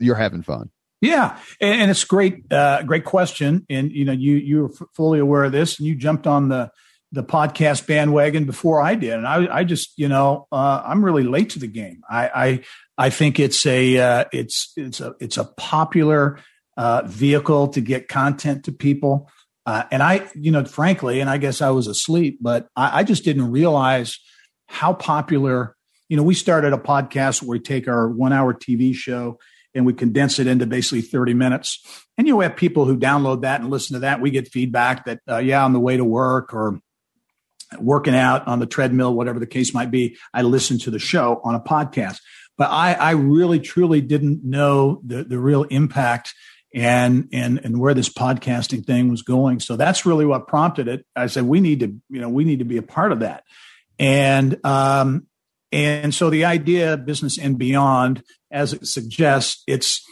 you're 0.00 0.16
having 0.16 0.42
fun. 0.42 0.70
Yeah, 1.00 1.38
and, 1.60 1.82
and 1.82 1.90
it's 1.90 2.04
great, 2.04 2.52
uh, 2.52 2.82
great 2.82 3.04
question. 3.04 3.64
And 3.70 3.90
you 3.90 4.04
know, 4.04 4.12
you 4.12 4.34
you 4.36 4.62
were 4.62 4.86
fully 4.94 5.18
aware 5.18 5.44
of 5.44 5.52
this, 5.52 5.78
and 5.78 5.86
you 5.86 5.94
jumped 5.94 6.26
on 6.26 6.48
the 6.48 6.70
the 7.12 7.24
podcast 7.24 7.86
bandwagon 7.86 8.44
before 8.44 8.80
I 8.80 8.94
did, 8.94 9.14
and 9.14 9.26
I, 9.26 9.58
I 9.58 9.64
just, 9.64 9.98
you 9.98 10.08
know, 10.08 10.46
uh, 10.52 10.82
I'm 10.84 11.04
really 11.04 11.24
late 11.24 11.50
to 11.50 11.58
the 11.58 11.66
game. 11.66 12.02
I 12.08 12.28
I, 12.28 12.60
I 13.06 13.10
think 13.10 13.40
it's 13.40 13.64
a 13.66 13.98
uh, 13.98 14.24
it's 14.32 14.72
it's 14.76 15.00
a 15.00 15.14
it's 15.20 15.38
a 15.38 15.44
popular 15.44 16.38
uh, 16.76 17.02
vehicle 17.06 17.68
to 17.68 17.80
get 17.80 18.08
content 18.08 18.64
to 18.66 18.72
people, 18.72 19.30
uh, 19.66 19.84
and 19.90 20.02
I, 20.02 20.28
you 20.34 20.52
know, 20.52 20.64
frankly, 20.64 21.20
and 21.20 21.30
I 21.30 21.38
guess 21.38 21.62
I 21.62 21.70
was 21.70 21.86
asleep, 21.86 22.38
but 22.42 22.68
I, 22.76 23.00
I 23.00 23.04
just 23.04 23.24
didn't 23.24 23.50
realize 23.50 24.18
how 24.66 24.92
popular. 24.92 25.76
You 26.08 26.16
know, 26.16 26.24
we 26.24 26.34
started 26.34 26.72
a 26.72 26.76
podcast 26.76 27.40
where 27.40 27.56
we 27.56 27.60
take 27.60 27.86
our 27.86 28.08
one 28.08 28.32
hour 28.32 28.52
TV 28.52 28.92
show 28.94 29.38
and 29.74 29.86
we 29.86 29.92
condense 29.92 30.38
it 30.38 30.46
into 30.46 30.66
basically 30.66 31.02
30 31.02 31.34
minutes. 31.34 31.80
And 32.18 32.26
you 32.26 32.40
have 32.40 32.56
people 32.56 32.84
who 32.84 32.98
download 32.98 33.42
that 33.42 33.60
and 33.60 33.70
listen 33.70 33.94
to 33.94 34.00
that. 34.00 34.20
We 34.20 34.30
get 34.30 34.48
feedback 34.48 35.04
that, 35.04 35.20
uh, 35.28 35.38
yeah, 35.38 35.64
on 35.64 35.72
the 35.72 35.80
way 35.80 35.96
to 35.96 36.04
work 36.04 36.52
or 36.52 36.80
working 37.78 38.14
out 38.14 38.46
on 38.48 38.58
the 38.58 38.66
treadmill, 38.66 39.14
whatever 39.14 39.38
the 39.38 39.46
case 39.46 39.72
might 39.72 39.90
be, 39.90 40.16
I 40.34 40.42
listen 40.42 40.78
to 40.80 40.90
the 40.90 40.98
show 40.98 41.40
on 41.44 41.54
a 41.54 41.60
podcast. 41.60 42.18
But 42.58 42.70
I, 42.70 42.94
I 42.94 43.10
really, 43.12 43.60
truly 43.60 44.00
didn't 44.00 44.44
know 44.44 45.00
the, 45.04 45.24
the 45.24 45.38
real 45.38 45.62
impact 45.64 46.34
and 46.72 47.28
and 47.32 47.60
and 47.64 47.80
where 47.80 47.94
this 47.94 48.08
podcasting 48.08 48.84
thing 48.84 49.10
was 49.10 49.22
going. 49.22 49.60
So 49.60 49.76
that's 49.76 50.06
really 50.06 50.24
what 50.24 50.46
prompted 50.46 50.88
it. 50.88 51.04
I 51.16 51.26
said 51.26 51.44
we 51.44 51.60
need 51.60 51.80
to, 51.80 51.94
you 52.08 52.20
know, 52.20 52.28
we 52.28 52.44
need 52.44 52.60
to 52.60 52.64
be 52.64 52.76
a 52.76 52.82
part 52.82 53.12
of 53.12 53.20
that. 53.20 53.44
And 53.98 54.64
um, 54.64 55.26
and 55.72 56.14
so 56.14 56.30
the 56.30 56.44
idea 56.44 56.96
business 56.96 57.38
and 57.38 57.58
beyond, 57.58 58.22
as 58.50 58.72
it 58.72 58.86
suggests, 58.86 59.62
it's 59.66 60.04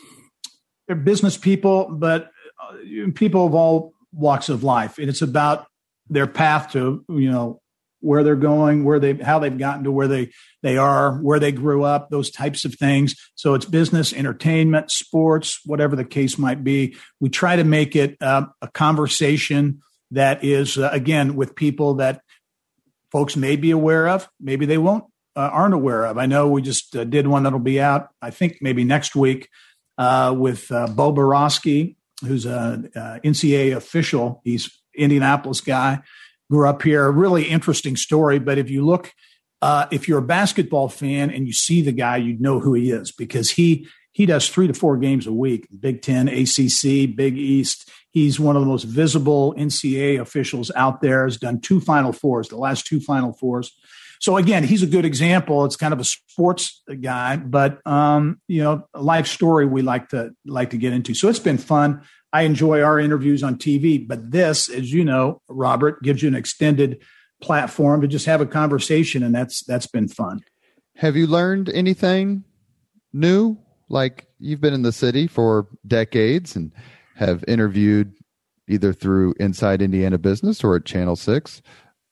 they're 0.87 0.97
business 0.97 1.37
people, 1.37 1.89
but 1.91 2.31
uh, 2.63 3.11
people 3.15 3.47
of 3.47 3.55
all 3.55 3.93
walks 4.13 4.49
of 4.49 4.65
life. 4.65 4.99
And 4.99 5.09
it's 5.09 5.23
about 5.23 5.67
their 6.09 6.27
path 6.27 6.73
to, 6.73 7.05
you 7.09 7.31
know, 7.31 7.61
where 8.01 8.23
they're 8.23 8.37
going, 8.37 8.85
where 8.85 9.01
they, 9.01 9.15
how 9.15 9.39
they've 9.39 9.59
gotten 9.59 9.85
to 9.85 9.91
where 9.91 10.09
they, 10.09 10.31
they 10.63 10.77
are, 10.77 11.19
where 11.19 11.41
they 11.41 11.53
grew 11.53 11.83
up, 11.83 12.11
those 12.11 12.31
types 12.31 12.65
of 12.65 12.75
things. 12.75 13.15
So 13.35 13.55
it's 13.55 13.67
business, 13.67 14.13
entertainment, 14.13 14.91
sports, 14.91 15.61
whatever 15.67 15.97
the 15.97 16.05
case 16.05 16.39
might 16.39 16.63
be. 16.63 16.97
We 17.21 17.29
try 17.29 17.57
to 17.57 17.65
make 17.65 17.97
it 17.97 18.17
uh, 18.21 18.47
a 18.63 18.69
conversation 18.69 19.83
that 20.13 20.45
is, 20.45 20.79
uh, 20.79 20.89
again, 20.93 21.35
with 21.35 21.57
people 21.57 21.95
that 21.95 22.23
folks 23.11 23.37
may 23.37 23.57
be 23.57 23.73
aware 23.73 24.09
of, 24.09 24.29
maybe 24.41 24.65
they 24.65 24.79
won't 24.79 25.05
uh, 25.39 25.51
aren't 25.53 25.75
aware 25.75 26.05
of. 26.05 26.19
I 26.19 26.27
know 26.27 26.49
we 26.49 26.63
just 26.63 26.97
uh, 26.97 27.05
did 27.05 27.29
one 27.29 27.45
that'll 27.45 27.61
be 27.61 27.81
out, 27.81 28.09
I 28.21 28.31
think 28.31 28.59
maybe 28.61 28.83
next 28.83 29.15
week, 29.15 29.49
uh, 29.97 30.35
with 30.37 30.71
uh, 30.73 30.89
Bo 30.89 31.13
Borowski, 31.13 31.97
who's 32.27 32.45
a 32.45 32.83
NCAA 33.25 33.77
official. 33.77 34.41
He's 34.43 34.69
Indianapolis 34.97 35.61
guy, 35.61 36.01
grew 36.51 36.69
up 36.69 36.83
here. 36.83 37.09
Really 37.13 37.45
interesting 37.45 37.97
story. 37.97 38.41
But 38.41 38.59
if 38.59 38.69
you 38.69 38.85
look, 38.85 39.13
uh, 39.63 39.87
if 39.93 40.09
you're 40.09 40.19
a 40.19 40.23
basketball 40.23 40.89
fan 40.89 41.31
and 41.31 41.47
you 41.47 41.53
see 41.53 41.83
the 41.83 41.93
guy, 41.93 42.17
you'd 42.17 42.41
know 42.41 42.59
who 42.59 42.75
he 42.75 42.91
is 42.91 43.13
because 43.13 43.53
he 43.53 43.87
he 44.11 44.27
does 44.27 44.49
three 44.49 44.67
to 44.67 44.75
four 44.75 44.97
games 44.97 45.29
a 45.29 45.33
week, 45.33 45.69
Big 45.79 46.03
Ten, 46.03 46.27
ACC, 46.27 47.15
Big 47.15 47.39
East. 47.39 47.89
He's 48.11 48.41
one 48.41 48.57
of 48.57 48.63
the 48.63 48.69
most 48.69 48.83
visible 48.83 49.55
NCAA 49.57 50.21
officials 50.21 50.73
out 50.75 51.01
there. 51.01 51.23
Has 51.23 51.37
done 51.37 51.61
two 51.61 51.81
Final 51.81 52.13
Fours, 52.13 52.49
the 52.49 52.57
last 52.57 52.87
two 52.87 52.99
Final 52.99 53.33
Fours. 53.33 53.71
So 54.21 54.37
again, 54.37 54.65
he's 54.65 54.83
a 54.83 54.87
good 54.87 55.05
example. 55.05 55.65
It's 55.65 55.77
kind 55.77 55.93
of 55.93 56.01
a 56.01 56.05
sports 56.05 56.83
guy, 57.01 57.37
but 57.37 57.87
um, 57.87 58.41
you 58.49 58.63
know, 58.63 58.87
a 58.95 59.03
life 59.03 59.27
story 59.27 59.67
we 59.67 59.83
like 59.83 60.09
to 60.11 60.31
like 60.47 60.71
to 60.71 60.77
get 60.77 60.93
into. 60.93 61.15
So 61.15 61.29
it's 61.29 61.39
been 61.39 61.59
fun. 61.59 62.03
I 62.33 62.43
enjoy 62.43 62.83
our 62.83 62.99
interviews 62.99 63.43
on 63.43 63.57
TV, 63.57 64.07
but 64.07 64.31
this, 64.31 64.69
as 64.69 64.93
you 64.93 65.05
know, 65.05 65.41
Robert, 65.49 66.03
gives 66.03 66.23
you 66.23 66.29
an 66.29 66.35
extended 66.35 67.03
platform 67.41 68.01
to 68.03 68.09
just 68.09 68.27
have 68.27 68.41
a 68.41 68.47
conversation, 68.47 69.23
and 69.23 69.35
that's 69.35 69.65
that's 69.65 69.87
been 69.87 70.09
fun. 70.09 70.41
Have 70.97 71.17
you 71.17 71.27
learned 71.27 71.69
anything 71.71 72.45
new? 73.13 73.57
Like 73.89 74.27
you've 74.39 74.61
been 74.61 74.75
in 74.75 74.83
the 74.83 74.93
city 74.93 75.27
for 75.27 75.67
decades 75.87 76.55
and 76.55 76.73
have 77.17 77.45
interviewed 77.49 78.13
either 78.69 78.93
through 78.93 79.35
Inside 79.41 79.81
Indiana 79.81 80.19
Business 80.19 80.63
or 80.63 80.77
at 80.77 80.85
Channel 80.85 81.17
Six 81.17 81.63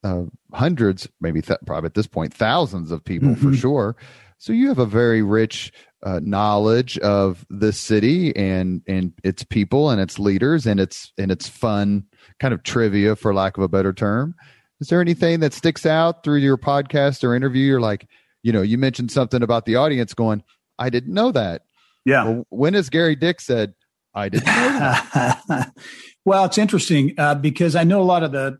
uh, 0.07 0.25
hundreds, 0.53 1.09
maybe 1.21 1.43
th- 1.43 1.59
probably 1.67 1.87
at 1.87 1.95
this 1.95 2.07
point, 2.07 2.33
thousands 2.33 2.91
of 2.93 3.05
people 3.05 3.31
mm-hmm. 3.31 3.51
for 3.51 3.57
sure. 3.57 3.97
So 4.39 4.53
you 4.53 4.69
have 4.69 4.79
a 4.79 4.87
very 4.87 5.23
rich 5.23 5.73
uh, 6.05 6.21
knowledge 6.23 6.99
of 6.99 7.45
the 7.51 7.73
city 7.73 8.37
and 8.37 8.83
and 8.87 9.13
its 9.25 9.43
people 9.43 9.91
and 9.91 10.01
its 10.01 10.19
leaders 10.19 10.67
and 10.67 10.79
its 10.79 11.13
and 11.19 11.33
its 11.33 11.49
fun 11.49 12.05
kind 12.39 12.55
of 12.55 12.63
trivia, 12.63 13.17
for 13.17 13.35
lack 13.35 13.57
of 13.57 13.65
a 13.65 13.69
better 13.69 13.93
term. 13.93 14.35
Is 14.81 14.89
there 14.89 15.01
anything 15.01 15.41
that 15.41 15.53
sticks 15.53 15.87
out 15.87 16.23
through 16.23 16.39
your 16.39 16.59
podcast 16.59 17.25
or 17.25 17.35
interview? 17.35 17.67
You're 17.67 17.81
like, 17.81 18.09
you 18.43 18.53
know, 18.53 18.63
you 18.63 18.79
mentioned 18.79 19.11
something 19.11 19.43
about 19.43 19.65
the 19.65 19.77
audience 19.77 20.15
going, 20.15 20.45
I 20.79 20.91
didn't 20.91 21.15
know 21.15 21.33
that. 21.33 21.63
Yeah. 22.05 22.25
Well, 22.25 22.47
when 22.51 22.75
has 22.75 22.91
Gerry 22.91 23.17
Dick 23.17 23.41
said, 23.41 23.75
I 24.15 24.29
didn't 24.29 24.47
know 24.47 24.53
that? 24.53 25.73
well, 26.25 26.45
it's 26.45 26.59
interesting 26.59 27.15
uh, 27.17 27.35
because 27.35 27.75
I 27.75 27.85
know 27.85 28.03
a 28.03 28.05
lot 28.05 28.23
of 28.23 28.33
the 28.33 28.59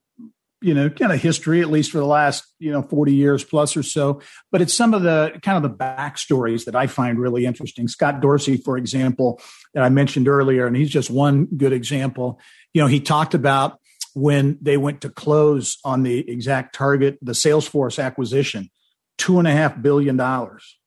you 0.61 0.73
know 0.75 0.89
kind 0.89 1.13
of 1.13 1.21
history 1.21 1.61
at 1.61 1.71
least 1.71 1.91
for 1.91 1.99
the 1.99 2.07
last 2.07 2.45
you 2.59 2.71
know 2.71 2.83
40 2.83 3.15
years 3.15 3.45
plus 3.45 3.77
or 3.77 3.83
so. 3.83 4.21
But 4.51 4.63
it's 4.63 4.75
some 4.75 4.95
of 4.95 5.03
the 5.03 5.39
kind 5.43 5.57
of 5.57 5.63
the 5.63 5.77
backstories 5.77 6.65
that 6.65 6.77
i 6.77 6.87
find 6.87 7.19
really 7.19 7.45
interesting. 7.45 7.89
Scott 7.89 8.21
dorsey 8.21 8.57
for 8.57 8.77
example 8.77 9.41
that 9.75 9.83
i 9.83 9.89
mentioned 9.89 10.29
earlier 10.29 10.67
and 10.67 10.77
he's 10.77 10.91
just 10.91 11.11
one 11.11 11.47
good 11.47 11.73
example. 11.73 12.41
You 12.73 12.83
know 12.83 12.89
he 12.89 13.01
talked 13.01 13.35
about 13.35 13.81
when 14.15 14.59
they 14.63 14.77
went 14.77 15.03
to 15.03 15.11
close 15.11 15.79
on 15.85 16.03
the 16.03 16.29
exact 16.31 16.75
target 16.75 17.19
the 17.21 17.33
salesforce 17.33 18.03
acquisition 18.03 18.71
two 19.19 19.39
and 19.39 19.49
a 19.49 19.53
half 19.53 19.81
billion 19.81 20.17
dollars. 20.17 20.79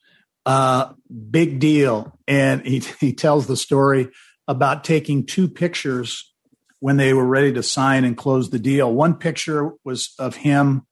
Uh 0.45 0.93
big 1.29 1.59
deal. 1.59 2.17
And 2.27 2.65
he, 2.65 2.79
he 2.99 3.13
tells 3.13 3.47
the 3.47 3.57
story 3.57 4.09
about 4.47 4.83
taking 4.83 5.25
two 5.25 5.47
pictures 5.47 6.33
when 6.79 6.97
they 6.97 7.13
were 7.13 7.25
ready 7.25 7.53
to 7.53 7.63
sign 7.63 8.03
and 8.03 8.17
close 8.17 8.49
the 8.49 8.59
deal. 8.59 8.93
One 8.93 9.15
picture 9.15 9.71
was 9.83 10.13
of 10.19 10.35
him 10.35 10.85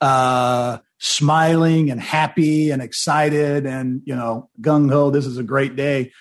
uh, 0.00 0.78
smiling 0.98 1.90
and 1.90 2.00
happy 2.00 2.70
and 2.70 2.82
excited 2.82 3.66
and, 3.66 4.02
you 4.04 4.16
know, 4.16 4.50
gung 4.60 4.90
ho, 4.90 5.10
this 5.10 5.26
is 5.26 5.38
a 5.38 5.44
great 5.44 5.76
day. 5.76 6.12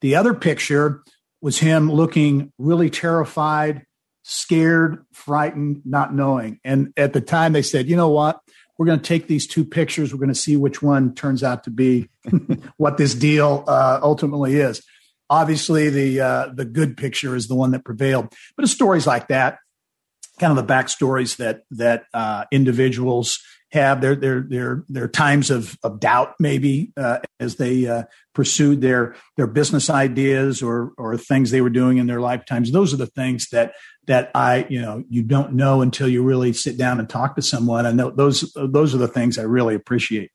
The 0.00 0.16
other 0.16 0.34
picture 0.34 1.02
was 1.40 1.58
him 1.58 1.90
looking 1.90 2.52
really 2.58 2.90
terrified, 2.90 3.84
scared, 4.22 5.04
frightened, 5.12 5.82
not 5.84 6.12
knowing. 6.12 6.58
And 6.64 6.92
at 6.96 7.12
the 7.12 7.20
time 7.20 7.52
they 7.52 7.62
said, 7.62 7.88
you 7.88 7.96
know 7.96 8.10
what? 8.10 8.40
we're 8.78 8.86
going 8.86 9.00
to 9.00 9.04
take 9.04 9.26
these 9.26 9.46
two 9.46 9.64
pictures. 9.64 10.12
We're 10.12 10.20
going 10.20 10.28
to 10.28 10.34
see 10.34 10.56
which 10.56 10.80
one 10.80 11.14
turns 11.14 11.42
out 11.42 11.64
to 11.64 11.70
be 11.70 12.08
what 12.76 12.96
this 12.96 13.14
deal 13.14 13.64
uh, 13.66 13.98
ultimately 14.00 14.54
is. 14.54 14.82
Obviously, 15.30 15.90
the 15.90 16.20
uh, 16.20 16.48
the 16.54 16.64
good 16.64 16.96
picture 16.96 17.36
is 17.36 17.48
the 17.48 17.54
one 17.54 17.72
that 17.72 17.84
prevailed. 17.84 18.32
But 18.56 18.64
it's 18.64 18.72
stories 18.72 19.06
like 19.06 19.28
that, 19.28 19.58
kind 20.38 20.56
of 20.56 20.66
the 20.66 20.72
backstories 20.72 21.36
that 21.36 21.62
that 21.72 22.04
uh, 22.14 22.44
individuals 22.50 23.40
have 23.72 24.00
their 24.00 24.16
their 24.16 24.40
their 24.40 24.84
their 24.88 25.08
times 25.08 25.50
of 25.50 25.76
of 25.82 26.00
doubt 26.00 26.34
maybe 26.40 26.92
uh, 26.96 27.18
as 27.38 27.56
they 27.56 27.86
uh, 27.86 28.04
pursued 28.34 28.80
their 28.80 29.14
their 29.36 29.46
business 29.46 29.90
ideas 29.90 30.62
or 30.62 30.92
or 30.96 31.16
things 31.16 31.50
they 31.50 31.60
were 31.60 31.68
doing 31.70 31.98
in 31.98 32.06
their 32.06 32.20
lifetimes. 32.20 32.72
Those 32.72 32.94
are 32.94 32.98
the 32.98 33.06
things 33.06 33.48
that 33.50 33.74
that 34.06 34.30
I 34.34 34.66
you 34.70 34.80
know 34.80 35.04
you 35.10 35.22
don't 35.22 35.52
know 35.52 35.82
until 35.82 36.08
you 36.08 36.22
really 36.22 36.52
sit 36.54 36.78
down 36.78 36.98
and 36.98 37.08
talk 37.08 37.36
to 37.36 37.42
someone. 37.42 37.84
And 37.84 37.98
those 37.98 38.50
those 38.56 38.94
are 38.94 38.98
the 38.98 39.08
things 39.08 39.38
I 39.38 39.42
really 39.42 39.74
appreciate. 39.74 40.30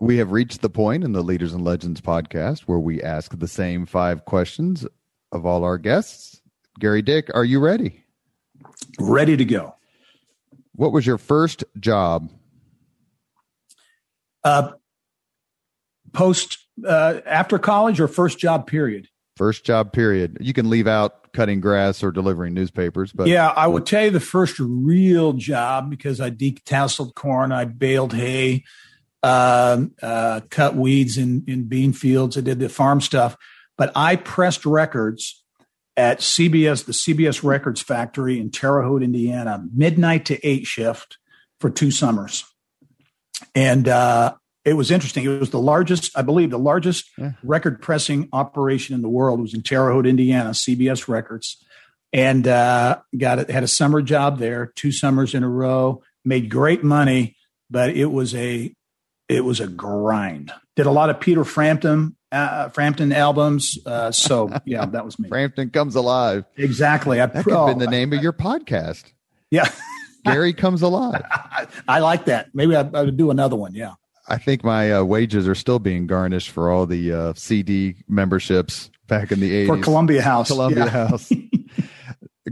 We 0.00 0.16
have 0.16 0.32
reached 0.32 0.62
the 0.62 0.70
point 0.70 1.04
in 1.04 1.12
the 1.12 1.22
Leaders 1.22 1.52
and 1.52 1.62
Legends 1.62 2.00
podcast 2.00 2.60
where 2.60 2.78
we 2.78 3.02
ask 3.02 3.38
the 3.38 3.46
same 3.46 3.84
five 3.84 4.24
questions 4.24 4.86
of 5.30 5.44
all 5.44 5.62
our 5.62 5.76
guests. 5.76 6.40
Gerry 6.80 7.02
Dick, 7.02 7.30
are 7.34 7.44
you 7.44 7.60
ready? 7.60 8.02
Ready 8.98 9.36
to 9.36 9.44
go. 9.44 9.76
What 10.74 10.92
was 10.92 11.06
your 11.06 11.18
first 11.18 11.64
job? 11.78 12.30
Uh, 14.42 14.72
post 16.14 16.56
uh, 16.82 17.20
after 17.26 17.58
college 17.58 18.00
or 18.00 18.08
first 18.08 18.38
job 18.38 18.66
period? 18.66 19.06
First 19.36 19.66
job 19.66 19.92
period. 19.92 20.38
You 20.40 20.54
can 20.54 20.70
leave 20.70 20.86
out 20.86 21.34
cutting 21.34 21.60
grass 21.60 22.02
or 22.02 22.10
delivering 22.10 22.54
newspapers, 22.54 23.12
but 23.12 23.26
yeah, 23.26 23.50
I 23.50 23.66
would 23.66 23.84
tell 23.84 24.06
you 24.06 24.10
the 24.10 24.18
first 24.18 24.58
real 24.58 25.34
job 25.34 25.90
because 25.90 26.22
I 26.22 26.30
detasseled 26.30 27.14
corn, 27.14 27.52
I 27.52 27.66
baled 27.66 28.14
hay, 28.14 28.64
uh, 29.22 29.82
uh, 30.02 30.40
cut 30.50 30.76
weeds 30.76 31.18
in 31.18 31.44
in 31.46 31.64
bean 31.64 31.92
fields. 31.92 32.36
I 32.36 32.40
did 32.40 32.58
the 32.58 32.68
farm 32.68 33.00
stuff, 33.00 33.36
but 33.76 33.92
I 33.94 34.16
pressed 34.16 34.64
records 34.64 35.42
at 35.96 36.20
CBS, 36.20 36.84
the 36.86 36.92
CBS 36.92 37.42
Records 37.42 37.82
Factory 37.82 38.38
in 38.38 38.50
Terre 38.50 38.82
Haute, 38.82 39.02
Indiana, 39.02 39.64
midnight 39.74 40.24
to 40.26 40.46
eight 40.46 40.66
shift 40.66 41.18
for 41.60 41.68
two 41.68 41.90
summers. 41.90 42.44
And 43.54 43.86
uh, 43.86 44.34
it 44.64 44.74
was 44.74 44.90
interesting. 44.90 45.24
It 45.24 45.40
was 45.40 45.50
the 45.50 45.60
largest, 45.60 46.16
I 46.16 46.22
believe, 46.22 46.50
the 46.50 46.58
largest 46.58 47.10
yeah. 47.18 47.32
record 47.42 47.82
pressing 47.82 48.28
operation 48.32 48.94
in 48.94 49.02
the 49.02 49.08
world 49.08 49.40
it 49.40 49.42
was 49.42 49.54
in 49.54 49.62
Terre 49.62 49.92
Haute, 49.92 50.06
Indiana, 50.06 50.50
CBS 50.50 51.08
Records. 51.08 51.62
And 52.12 52.48
uh, 52.48 53.00
got 53.16 53.38
it, 53.38 53.50
had 53.50 53.62
a 53.62 53.68
summer 53.68 54.02
job 54.02 54.38
there, 54.38 54.72
two 54.74 54.92
summers 54.92 55.34
in 55.34 55.42
a 55.42 55.48
row, 55.48 56.02
made 56.24 56.50
great 56.50 56.82
money, 56.82 57.36
but 57.70 57.90
it 57.90 58.06
was 58.06 58.34
a 58.34 58.74
it 59.30 59.44
was 59.44 59.60
a 59.60 59.66
grind. 59.66 60.52
Did 60.76 60.86
a 60.86 60.90
lot 60.90 61.10
of 61.10 61.20
Peter 61.20 61.44
Frampton 61.44 62.16
uh, 62.32 62.68
Frampton 62.68 63.12
albums. 63.12 63.78
Uh, 63.84 64.10
so 64.10 64.50
yeah, 64.64 64.86
that 64.86 65.04
was 65.04 65.18
me. 65.18 65.28
Frampton 65.30 65.70
comes 65.70 65.94
alive. 65.94 66.44
Exactly. 66.56 67.20
I, 67.20 67.26
that 67.26 67.44
could 67.44 67.54
have 67.54 67.66
been 67.68 67.78
the 67.78 67.86
oh, 67.86 67.90
name 67.90 68.12
of 68.12 68.22
your 68.22 68.32
podcast. 68.32 69.12
Yeah. 69.50 69.68
Gerry 70.26 70.52
comes 70.52 70.82
alive. 70.82 71.22
I, 71.30 71.66
I 71.88 71.98
like 72.00 72.26
that. 72.26 72.50
Maybe 72.54 72.76
I, 72.76 72.80
I, 72.80 73.02
would 73.02 73.16
do 73.16 73.30
another 73.30 73.56
one. 73.56 73.74
Yeah. 73.74 73.94
I 74.28 74.36
think 74.36 74.62
my 74.62 74.92
uh, 74.92 75.02
wages 75.02 75.48
are 75.48 75.54
still 75.54 75.78
being 75.78 76.06
garnished 76.06 76.50
for 76.50 76.70
all 76.70 76.86
the 76.86 77.12
uh, 77.12 77.32
CD 77.34 77.96
memberships 78.06 78.90
back 79.08 79.32
in 79.32 79.40
the 79.40 79.66
80s. 79.66 79.66
For 79.66 79.82
Columbia 79.82 80.22
House. 80.22 80.48
Columbia 80.48 80.84
yeah. 80.84 80.90
House. 80.90 81.32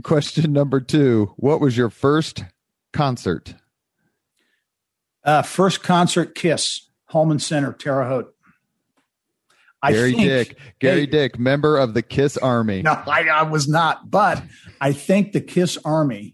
Question 0.03 0.51
number 0.51 0.79
two 0.79 1.33
What 1.37 1.61
was 1.61 1.77
your 1.77 1.89
first 1.89 2.43
concert? 2.91 3.53
Uh, 5.29 5.43
first 5.43 5.83
concert, 5.83 6.33
Kiss, 6.33 6.89
Hulman 7.09 7.37
Center, 7.37 7.71
Terre 7.71 8.03
Haute. 8.03 8.33
I 9.79 9.91
Gerry 9.91 10.13
think, 10.13 10.27
Dick, 10.27 10.57
Gerry 10.81 10.99
hey, 11.01 11.05
Dick, 11.05 11.37
member 11.37 11.77
of 11.77 11.93
the 11.93 12.01
Kiss 12.01 12.35
Army. 12.35 12.81
No, 12.81 12.93
I, 12.93 13.27
I 13.27 13.43
was 13.43 13.67
not, 13.67 14.09
but 14.09 14.41
I 14.81 14.91
think 14.91 15.33
the 15.33 15.39
Kiss 15.39 15.77
Army 15.85 16.33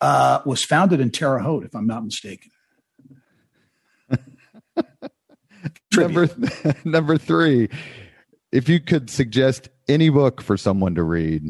uh, 0.00 0.38
was 0.46 0.62
founded 0.62 1.00
in 1.00 1.10
Terre 1.10 1.40
Haute, 1.40 1.64
if 1.64 1.74
I'm 1.74 1.88
not 1.88 2.04
mistaken. 2.04 2.52
number 5.96 6.28
number 6.84 7.18
three, 7.18 7.70
if 8.52 8.68
you 8.68 8.78
could 8.78 9.10
suggest 9.10 9.68
any 9.88 10.10
book 10.10 10.40
for 10.42 10.56
someone 10.56 10.94
to 10.94 11.02
read, 11.02 11.42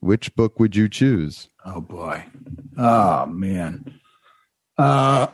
which 0.00 0.34
book 0.34 0.58
would 0.58 0.74
you 0.74 0.88
choose? 0.88 1.48
Oh 1.64 1.80
boy, 1.80 2.24
oh 2.76 3.26
man. 3.26 4.00
Uh, 4.76 5.28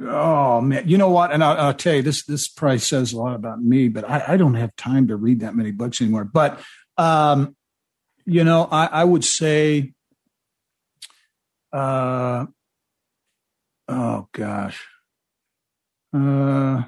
Oh 0.00 0.60
man, 0.60 0.88
you 0.88 0.96
know 0.96 1.10
what? 1.10 1.32
And 1.32 1.42
I'll, 1.42 1.56
I'll, 1.56 1.74
tell 1.74 1.94
you 1.94 2.02
this. 2.02 2.24
This 2.24 2.46
probably 2.46 2.78
says 2.78 3.12
a 3.12 3.18
lot 3.18 3.34
about 3.34 3.60
me, 3.60 3.88
but 3.88 4.08
I, 4.08 4.34
I, 4.34 4.36
don't 4.36 4.54
have 4.54 4.74
time 4.76 5.08
to 5.08 5.16
read 5.16 5.40
that 5.40 5.56
many 5.56 5.72
books 5.72 6.00
anymore. 6.00 6.24
But 6.24 6.60
um, 6.96 7.56
you 8.24 8.44
know, 8.44 8.68
I, 8.70 8.86
I 8.86 9.04
would 9.04 9.24
say, 9.24 9.92
uh, 11.72 12.46
oh 13.88 14.28
gosh, 14.30 14.86
uh, 16.14 16.84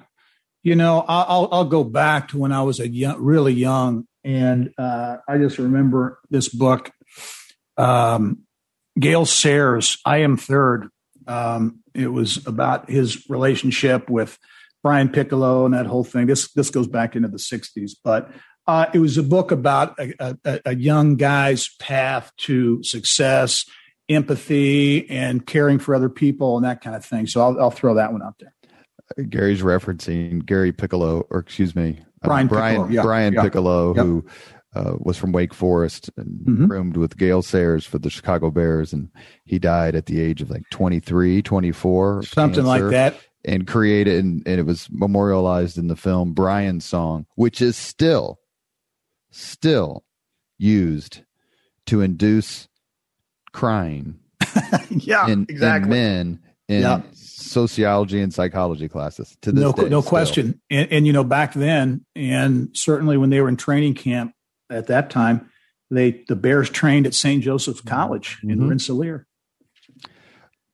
you 0.62 0.76
know, 0.76 1.04
I'll 1.08 1.48
I'll 1.50 1.64
go 1.64 1.82
back 1.82 2.28
to 2.28 2.38
when 2.38 2.52
I 2.52 2.62
was 2.62 2.78
a 2.78 2.88
young, 2.88 3.20
really 3.20 3.54
young, 3.54 4.06
and 4.22 4.72
uh, 4.78 5.16
I 5.26 5.38
just 5.38 5.58
remember 5.58 6.20
this 6.30 6.48
book, 6.48 6.92
um, 7.76 8.42
Gale 8.98 9.26
Sayers, 9.26 9.98
"I 10.04 10.18
Am 10.18 10.36
Third. 10.36 10.90
Um, 11.26 11.79
it 11.94 12.08
was 12.08 12.46
about 12.46 12.90
his 12.90 13.28
relationship 13.28 14.08
with 14.08 14.38
Brian 14.82 15.08
Piccolo 15.08 15.64
and 15.64 15.74
that 15.74 15.86
whole 15.86 16.04
thing. 16.04 16.26
This 16.26 16.52
this 16.52 16.70
goes 16.70 16.86
back 16.86 17.16
into 17.16 17.28
the 17.28 17.38
'60s, 17.38 17.92
but 18.02 18.30
uh, 18.66 18.86
it 18.94 18.98
was 18.98 19.18
a 19.18 19.22
book 19.22 19.50
about 19.50 19.98
a, 19.98 20.36
a, 20.44 20.60
a, 20.66 20.76
young 20.76 21.16
guy's 21.16 21.68
path 21.80 22.30
to 22.36 22.82
success, 22.84 23.64
empathy, 24.08 25.08
and 25.10 25.44
caring 25.44 25.78
for 25.78 25.94
other 25.94 26.08
people, 26.08 26.56
and 26.56 26.64
that 26.64 26.80
kind 26.80 26.94
of 26.94 27.04
thing. 27.04 27.26
So 27.26 27.40
I'll, 27.40 27.60
I'll 27.60 27.70
throw 27.70 27.94
that 27.94 28.12
one 28.12 28.22
out 28.22 28.36
there. 28.38 28.54
Gerry's 29.28 29.62
referencing 29.62 30.44
Gary 30.46 30.72
Piccolo, 30.72 31.26
or 31.30 31.40
excuse 31.40 31.74
me, 31.74 32.00
Brian 32.22 32.46
uh, 32.46 32.50
Brian, 32.50 32.76
Piccolo, 32.76 32.94
yeah, 32.94 33.02
Brian 33.02 33.34
yeah, 33.34 33.42
Piccolo, 33.42 33.94
who 33.94 34.24
uh, 34.74 34.94
was 34.98 35.16
from 35.16 35.32
Wake 35.32 35.52
Forest 35.52 36.10
and 36.16 36.46
mm-hmm. 36.46 36.66
roomed 36.66 36.96
with 36.96 37.16
Gale 37.16 37.42
Sayers 37.42 37.84
for 37.84 37.98
the 37.98 38.10
Chicago 38.10 38.50
Bears. 38.50 38.92
And 38.92 39.10
he 39.44 39.58
died 39.58 39.94
at 39.94 40.06
the 40.06 40.20
age 40.20 40.42
of 40.42 40.50
like 40.50 40.62
23, 40.70 41.42
24. 41.42 42.22
Something 42.22 42.64
like 42.64 42.88
that. 42.90 43.16
And 43.44 43.66
created, 43.66 44.22
and, 44.22 44.42
and 44.46 44.60
it 44.60 44.64
was 44.64 44.88
memorialized 44.90 45.78
in 45.78 45.88
the 45.88 45.96
film 45.96 46.34
Brian's 46.34 46.84
Song, 46.84 47.26
which 47.36 47.62
is 47.62 47.74
still, 47.74 48.38
still 49.30 50.04
used 50.58 51.22
to 51.86 52.02
induce 52.02 52.68
crying. 53.52 54.18
yeah, 54.90 55.26
in, 55.26 55.46
exactly. 55.48 55.86
In 55.86 55.88
men 55.88 56.40
in 56.70 56.82
yeah. 56.82 57.02
sociology 57.14 58.20
and 58.20 58.32
psychology 58.32 58.88
classes 58.88 59.36
to 59.42 59.50
this 59.50 59.60
no, 59.60 59.72
day. 59.72 59.88
No 59.88 60.00
still. 60.00 60.08
question. 60.08 60.60
And, 60.70 60.92
and, 60.92 61.06
you 61.06 61.12
know, 61.12 61.24
back 61.24 61.52
then, 61.54 62.04
and 62.14 62.68
certainly 62.74 63.16
when 63.16 63.30
they 63.30 63.40
were 63.40 63.48
in 63.48 63.56
training 63.56 63.94
camp, 63.94 64.34
at 64.70 64.86
that 64.86 65.10
time, 65.10 65.50
they 65.90 66.22
the 66.28 66.36
Bears 66.36 66.70
trained 66.70 67.06
at 67.06 67.14
St. 67.14 67.42
Joseph's 67.42 67.80
College 67.80 68.38
in 68.42 68.50
mm-hmm. 68.50 68.68
Rensselaer. 68.68 69.26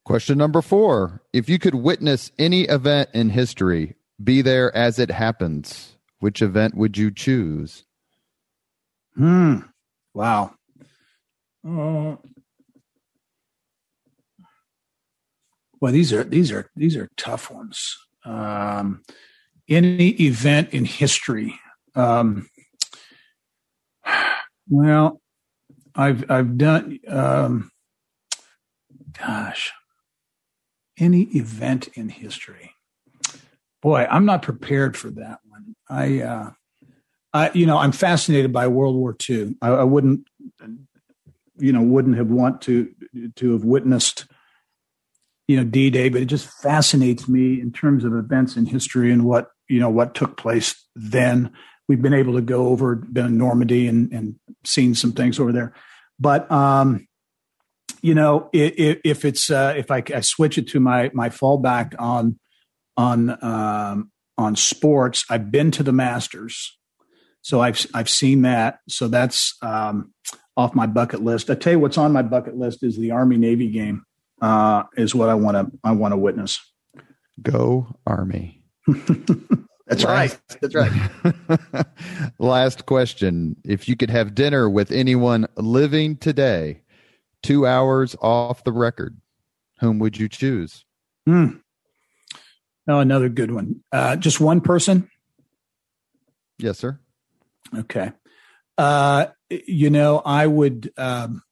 Question 0.05 0.39
number 0.39 0.63
four: 0.63 1.23
If 1.33 1.49
you 1.49 1.59
could 1.59 1.75
witness 1.75 2.31
any 2.39 2.63
event 2.63 3.11
in 3.15 3.31
history, 3.31 3.97
be 4.23 4.43
there 4.43 4.75
as 4.77 4.99
it 4.99 5.11
happens, 5.11 5.97
which 6.21 6.43
event 6.43 6.75
would 6.75 6.97
you 6.97 7.11
choose? 7.11 7.85
Hmm. 9.15 9.61
Wow. 10.15 10.53
Uh, 11.67 12.17
well, 15.81 15.93
these 15.93 16.13
are 16.13 16.25
these 16.25 16.53
are 16.53 16.71
these 16.77 16.97
are 16.97 17.09
tough 17.17 17.51
ones. 17.51 17.97
Um, 18.25 19.03
any 19.69 20.11
event 20.11 20.71
in 20.71 20.85
history. 20.85 21.59
Um, 21.95 22.49
well, 24.69 25.21
I've 25.95 26.31
I've 26.31 26.59
done 26.59 26.99
um, 27.09 27.71
gosh, 29.19 29.73
any 30.99 31.23
event 31.23 31.89
in 31.95 32.09
history. 32.09 32.73
Boy, 33.83 34.07
I'm 34.11 34.25
not 34.25 34.43
prepared 34.43 34.97
for 34.97 35.11
that 35.11 35.39
one. 35.49 35.77
I 35.89 36.21
uh, 36.21 36.51
I 37.33 37.51
you 37.53 37.67
know, 37.67 37.79
I'm 37.79 37.93
fascinated 37.93 38.53
by 38.53 38.69
World 38.69 38.97
War 38.97 39.17
II. 39.29 39.57
I, 39.63 39.69
I 39.69 39.85
wouldn't 39.85 40.27
you 41.59 41.73
know, 41.73 41.83
wouldn't 41.83 42.17
have 42.17 42.29
want 42.29 42.63
to 42.63 42.93
to 43.37 43.53
have 43.53 43.65
witnessed 43.65 44.27
you 45.49 45.57
know 45.57 45.65
D-Day, 45.65 46.09
but 46.09 46.23
it 46.23 46.27
just 46.27 46.49
fascinates 46.49 47.29
me 47.29 47.61
in 47.61 47.73
terms 47.73 48.05
of 48.05 48.15
events 48.15 48.57
in 48.57 48.67
history 48.67 49.13
and 49.13 49.25
what 49.25 49.51
you 49.69 49.81
know 49.81 49.91
what 49.91 50.15
took 50.15 50.37
place 50.37 50.85
then 50.95 51.53
we've 51.89 52.03
been 52.03 52.15
able 52.15 52.35
to 52.35 52.41
go 52.41 52.69
over, 52.69 52.97
been 52.97 53.27
in 53.27 53.39
Normandy 53.39 53.87
and, 53.87 54.13
and 54.13 54.37
seen 54.65 54.95
some 54.95 55.13
things 55.13 55.39
over 55.39 55.53
there. 55.53 55.75
But, 56.19 56.51
um, 56.51 57.07
you 58.03 58.15
know, 58.15 58.49
if, 58.53 59.01
if 59.05 59.25
it's 59.25 59.51
uh, 59.51 59.75
if 59.77 59.91
I, 59.91 60.03
I, 60.15 60.21
switch 60.21 60.59
it 60.59 60.69
to 60.69 60.81
my 60.81 61.11
my 61.13 61.29
fallback 61.29 61.95
on 61.99 62.39
on 62.97 63.43
um, 63.43 64.11
on 64.39 64.55
sports, 64.55 65.25
I've 65.29 65.51
been 65.51 65.71
to 65.73 65.83
the 65.83 65.93
Masters, 65.93 66.79
so 67.43 67.61
I've 67.61 67.85
I've 67.95 68.09
seen 68.09 68.43
that. 68.43 68.79
So 68.89 69.09
that's 69.09 69.57
um, 69.63 70.13
off 70.57 70.75
my 70.75 70.87
bucket 70.87 71.23
list. 71.23 71.51
I 71.51 71.55
tell 71.55 71.73
you, 71.73 71.81
what's 71.81 71.99
on 71.99 72.13
my 72.13 72.23
bucket 72.23 72.57
list 72.57 72.83
is 72.83 72.97
the 72.97 73.11
Army 73.11 73.39
Navy 73.39 73.71
game. 73.71 74.05
Uh, 74.41 74.85
is 74.97 75.15
what 75.15 75.29
I 75.29 75.35
want 75.35 75.57
to 75.57 75.79
I 75.83 75.93
want 75.93 76.13
to 76.13 76.19
witness. 76.19 76.61
Go 77.43 77.89
Army. 78.07 78.63
That's 79.87 80.03
Last, 80.05 80.41
right. 80.51 80.61
That's 80.61 80.75
right. 80.75 81.87
Last 82.39 82.87
question. 82.87 83.57
If 83.65 83.89
you 83.89 83.97
could 83.97 84.11
have 84.11 84.35
dinner 84.35 84.69
with 84.69 84.91
anyone 84.91 85.47
living 85.57 86.17
today, 86.17 86.83
two 87.43 87.67
hours 87.67 88.17
off 88.21 88.65
the 88.65 88.73
record, 88.73 89.21
whom 89.79 90.01
would 90.01 90.19
you 90.19 90.29
choose? 90.29 90.85
Hmm. 91.25 91.59
Oh, 92.89 92.99
another 92.99 93.29
good 93.29 93.53
one. 93.53 93.83
Uh, 93.93 94.17
just 94.17 94.41
one 94.41 94.61
person? 94.61 95.09
Yes, 96.59 96.79
sir. 96.79 96.99
Okay. 97.75 98.13
Uh, 98.79 99.27
you 99.49 99.91
know, 99.91 100.21
I 100.25 100.47
would, 100.47 100.93
um, 100.97 101.43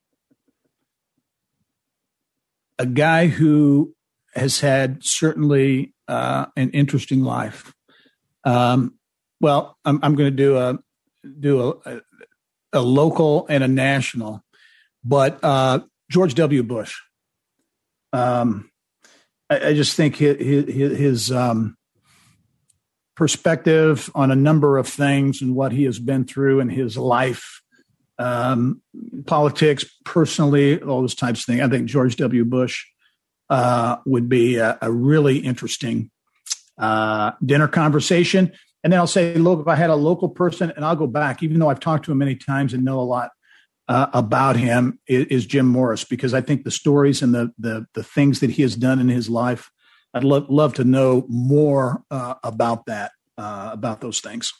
a 2.79 2.87
guy 2.87 3.29
who 3.29 3.95
has 4.35 4.61
had 4.61 5.05
certainly 5.05 5.95
uh, 6.09 6.47
an 6.57 6.71
interesting 6.71 7.23
life 7.23 7.73
um, 8.45 8.95
well, 9.41 9.77
I'm, 9.85 10.01
I'm 10.03 10.15
going 10.15 10.31
to 10.31 10.37
do 10.37 10.57
a 10.57 10.79
do 11.39 11.81
a, 11.85 12.01
a, 12.73 12.81
local 12.81 13.47
and 13.49 13.65
a 13.65 13.69
national, 13.69 14.45
but 15.03 15.39
uh, 15.43 15.81
George 16.11 16.35
W. 16.35 16.63
Bush. 16.63 16.95
Um, 18.13 18.71
I, 19.51 19.69
I, 19.69 19.75
just 19.75 19.97
think 19.97 20.17
his, 20.17 20.37
his, 20.39 20.99
his 20.99 21.33
um, 21.33 21.77
perspective 23.17 24.11
on 24.15 24.31
a 24.31 24.37
number 24.37 24.79
of 24.79 24.87
things 24.87 25.41
and 25.43 25.55
what 25.55 25.73
he 25.73 25.85
has 25.85 25.99
been 25.99 26.25
through 26.25 26.61
in 26.61 26.69
his 26.69 26.97
life, 26.97 27.63
um, 28.19 28.83
politics, 29.27 29.85
personally, 30.05 30.81
all 30.81 31.01
those 31.01 31.15
types 31.15 31.41
of 31.41 31.47
things. 31.47 31.61
I 31.61 31.69
think 31.69 31.89
George 31.89 32.17
W. 32.17 32.45
Bush 32.45 32.85
uh, 33.51 33.97
would 34.07 34.29
be 34.29 34.57
a, 34.57 34.79
a 34.81 34.93
really 34.93 35.39
interesting 35.39 36.11
uh, 36.79 37.33
dinner 37.45 37.69
conversation. 37.69 38.53
And 38.83 38.93
then 38.93 39.01
I'll 39.01 39.07
say, 39.07 39.35
look, 39.35 39.61
if 39.61 39.69
I 39.69 39.77
had 39.77 39.91
a 39.91 39.97
local 39.97 40.29
person, 40.29 40.73
and 40.77 40.85
I'll 40.85 40.97
go 40.97 41.07
back, 41.07 41.43
even 41.43 41.59
though 41.59 41.71
I've 41.71 41.81
talked 41.81 42.05
to 42.07 42.13
him 42.13 42.19
many 42.19 42.37
times 42.37 42.75
and 42.75 42.85
know 42.85 43.01
a 43.01 43.03
lot 43.03 43.31
uh, 43.89 44.09
about 44.13 44.57
him, 44.57 44.99
is, 45.07 45.27
is, 45.27 45.47
Jim 45.47 45.67
Morris, 45.67 46.05
because 46.05 46.35
I 46.35 46.41
think 46.41 46.65
the 46.65 46.71
stories 46.71 47.23
and 47.23 47.35
the, 47.35 47.53
the, 47.59 47.87
the 47.95 48.03
things 48.03 48.41
that 48.41 48.51
he 48.51 48.63
has 48.63 48.77
done 48.77 48.99
in 48.99 49.09
his 49.09 49.31
life, 49.31 49.71
I'd 50.13 50.25
love, 50.25 50.47
love 50.49 50.75
to 50.75 50.85
know 50.85 51.25
more 51.29 52.03
uh, 52.11 52.35
about 52.43 52.87
that, 52.87 53.13
uh, 53.39 53.71
about 53.73 54.01
those 54.01 54.21
things. 54.21 54.53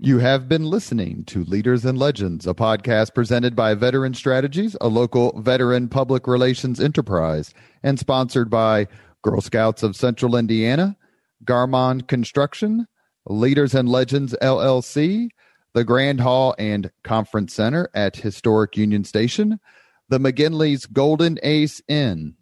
You 0.00 0.20
have 0.20 0.48
been 0.48 0.64
listening 0.64 1.24
to 1.24 1.42
Leaders 1.42 1.84
and 1.84 1.98
Legends, 1.98 2.46
a 2.46 2.54
podcast 2.54 3.14
presented 3.14 3.56
by 3.56 3.74
Veteran 3.74 4.14
Strategies, 4.14 4.76
a 4.80 4.86
local 4.86 5.36
veteran 5.40 5.88
public 5.88 6.28
relations 6.28 6.78
enterprise, 6.78 7.52
and 7.82 7.98
sponsored 7.98 8.48
by 8.48 8.86
Girl 9.22 9.40
Scouts 9.40 9.82
of 9.82 9.96
Central 9.96 10.36
Indiana, 10.36 10.96
Garmong 11.44 12.06
Construction, 12.06 12.86
Leaders 13.26 13.74
and 13.74 13.88
Legends 13.88 14.34
LLC, 14.40 15.28
the 15.74 15.84
Grand 15.84 16.20
Hall 16.20 16.54
and 16.58 16.90
Conference 17.04 17.54
Center 17.54 17.88
at 17.94 18.16
Historic 18.16 18.76
Union 18.76 19.04
Station, 19.04 19.60
the 20.08 20.18
McGinley's 20.18 20.86
Golden 20.86 21.38
Ace 21.42 21.82
Inn, 21.88 22.34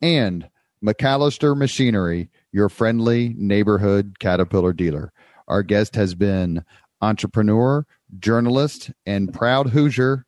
and 0.00 0.48
MacAllister 0.84 1.56
Machinery, 1.56 2.30
your 2.52 2.68
friendly 2.68 3.34
neighborhood 3.36 4.18
Caterpillar 4.18 4.72
dealer. 4.72 5.12
Our 5.46 5.62
guest 5.62 5.94
has 5.96 6.14
been 6.14 6.64
entrepreneur, 7.02 7.86
journalist, 8.18 8.90
and 9.04 9.32
proud 9.32 9.70
Hoosier, 9.70 10.24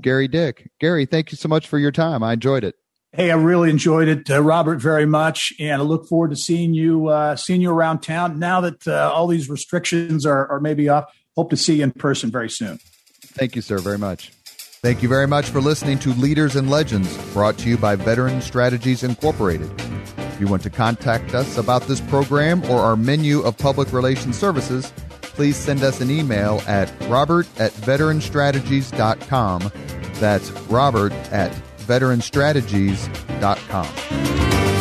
Gerry 0.00 0.28
Dick. 0.28 0.70
Gerry, 0.80 1.06
thank 1.06 1.32
you 1.32 1.36
so 1.36 1.48
much 1.48 1.66
for 1.66 1.78
your 1.78 1.92
time. 1.92 2.22
I 2.22 2.34
enjoyed 2.34 2.64
it. 2.64 2.76
Hey, 3.16 3.30
I 3.30 3.36
really 3.36 3.70
enjoyed 3.70 4.08
it, 4.08 4.30
uh, 4.30 4.42
Robert, 4.42 4.76
very 4.76 5.06
much, 5.06 5.54
and 5.58 5.80
I 5.80 5.84
look 5.84 6.06
forward 6.06 6.32
to 6.32 6.36
seeing 6.36 6.74
you 6.74 7.08
uh, 7.08 7.34
seeing 7.34 7.62
you 7.62 7.70
around 7.70 8.00
town. 8.00 8.38
Now 8.38 8.60
that 8.60 8.86
uh, 8.86 9.10
all 9.10 9.26
these 9.26 9.48
restrictions 9.48 10.26
are, 10.26 10.46
are 10.48 10.60
maybe 10.60 10.90
off, 10.90 11.06
hope 11.34 11.48
to 11.48 11.56
see 11.56 11.76
you 11.76 11.84
in 11.84 11.92
person 11.92 12.30
very 12.30 12.50
soon. 12.50 12.78
Thank 13.22 13.56
you, 13.56 13.62
sir, 13.62 13.78
very 13.78 13.96
much. 13.96 14.32
Thank 14.82 15.02
you 15.02 15.08
very 15.08 15.26
much 15.26 15.48
for 15.48 15.62
listening 15.62 15.98
to 16.00 16.10
Leaders 16.10 16.56
and 16.56 16.68
Legends, 16.68 17.16
brought 17.32 17.56
to 17.58 17.70
you 17.70 17.78
by 17.78 17.96
Veteran 17.96 18.42
Strategies 18.42 19.02
Incorporated. 19.02 19.70
If 20.18 20.38
you 20.38 20.46
want 20.46 20.62
to 20.64 20.70
contact 20.70 21.34
us 21.34 21.56
about 21.56 21.84
this 21.84 22.02
program 22.02 22.62
or 22.64 22.80
our 22.80 22.96
menu 22.96 23.40
of 23.40 23.56
public 23.56 23.94
relations 23.94 24.36
services, 24.36 24.92
please 25.22 25.56
send 25.56 25.82
us 25.82 26.02
an 26.02 26.10
email 26.10 26.60
at 26.66 26.92
robert 27.08 27.48
at 27.58 27.72
veteranstrategies.com. 27.72 29.72
That's 30.20 30.50
robert 30.50 31.12
at 31.32 31.50
veteranstrategies.com. 31.86 34.75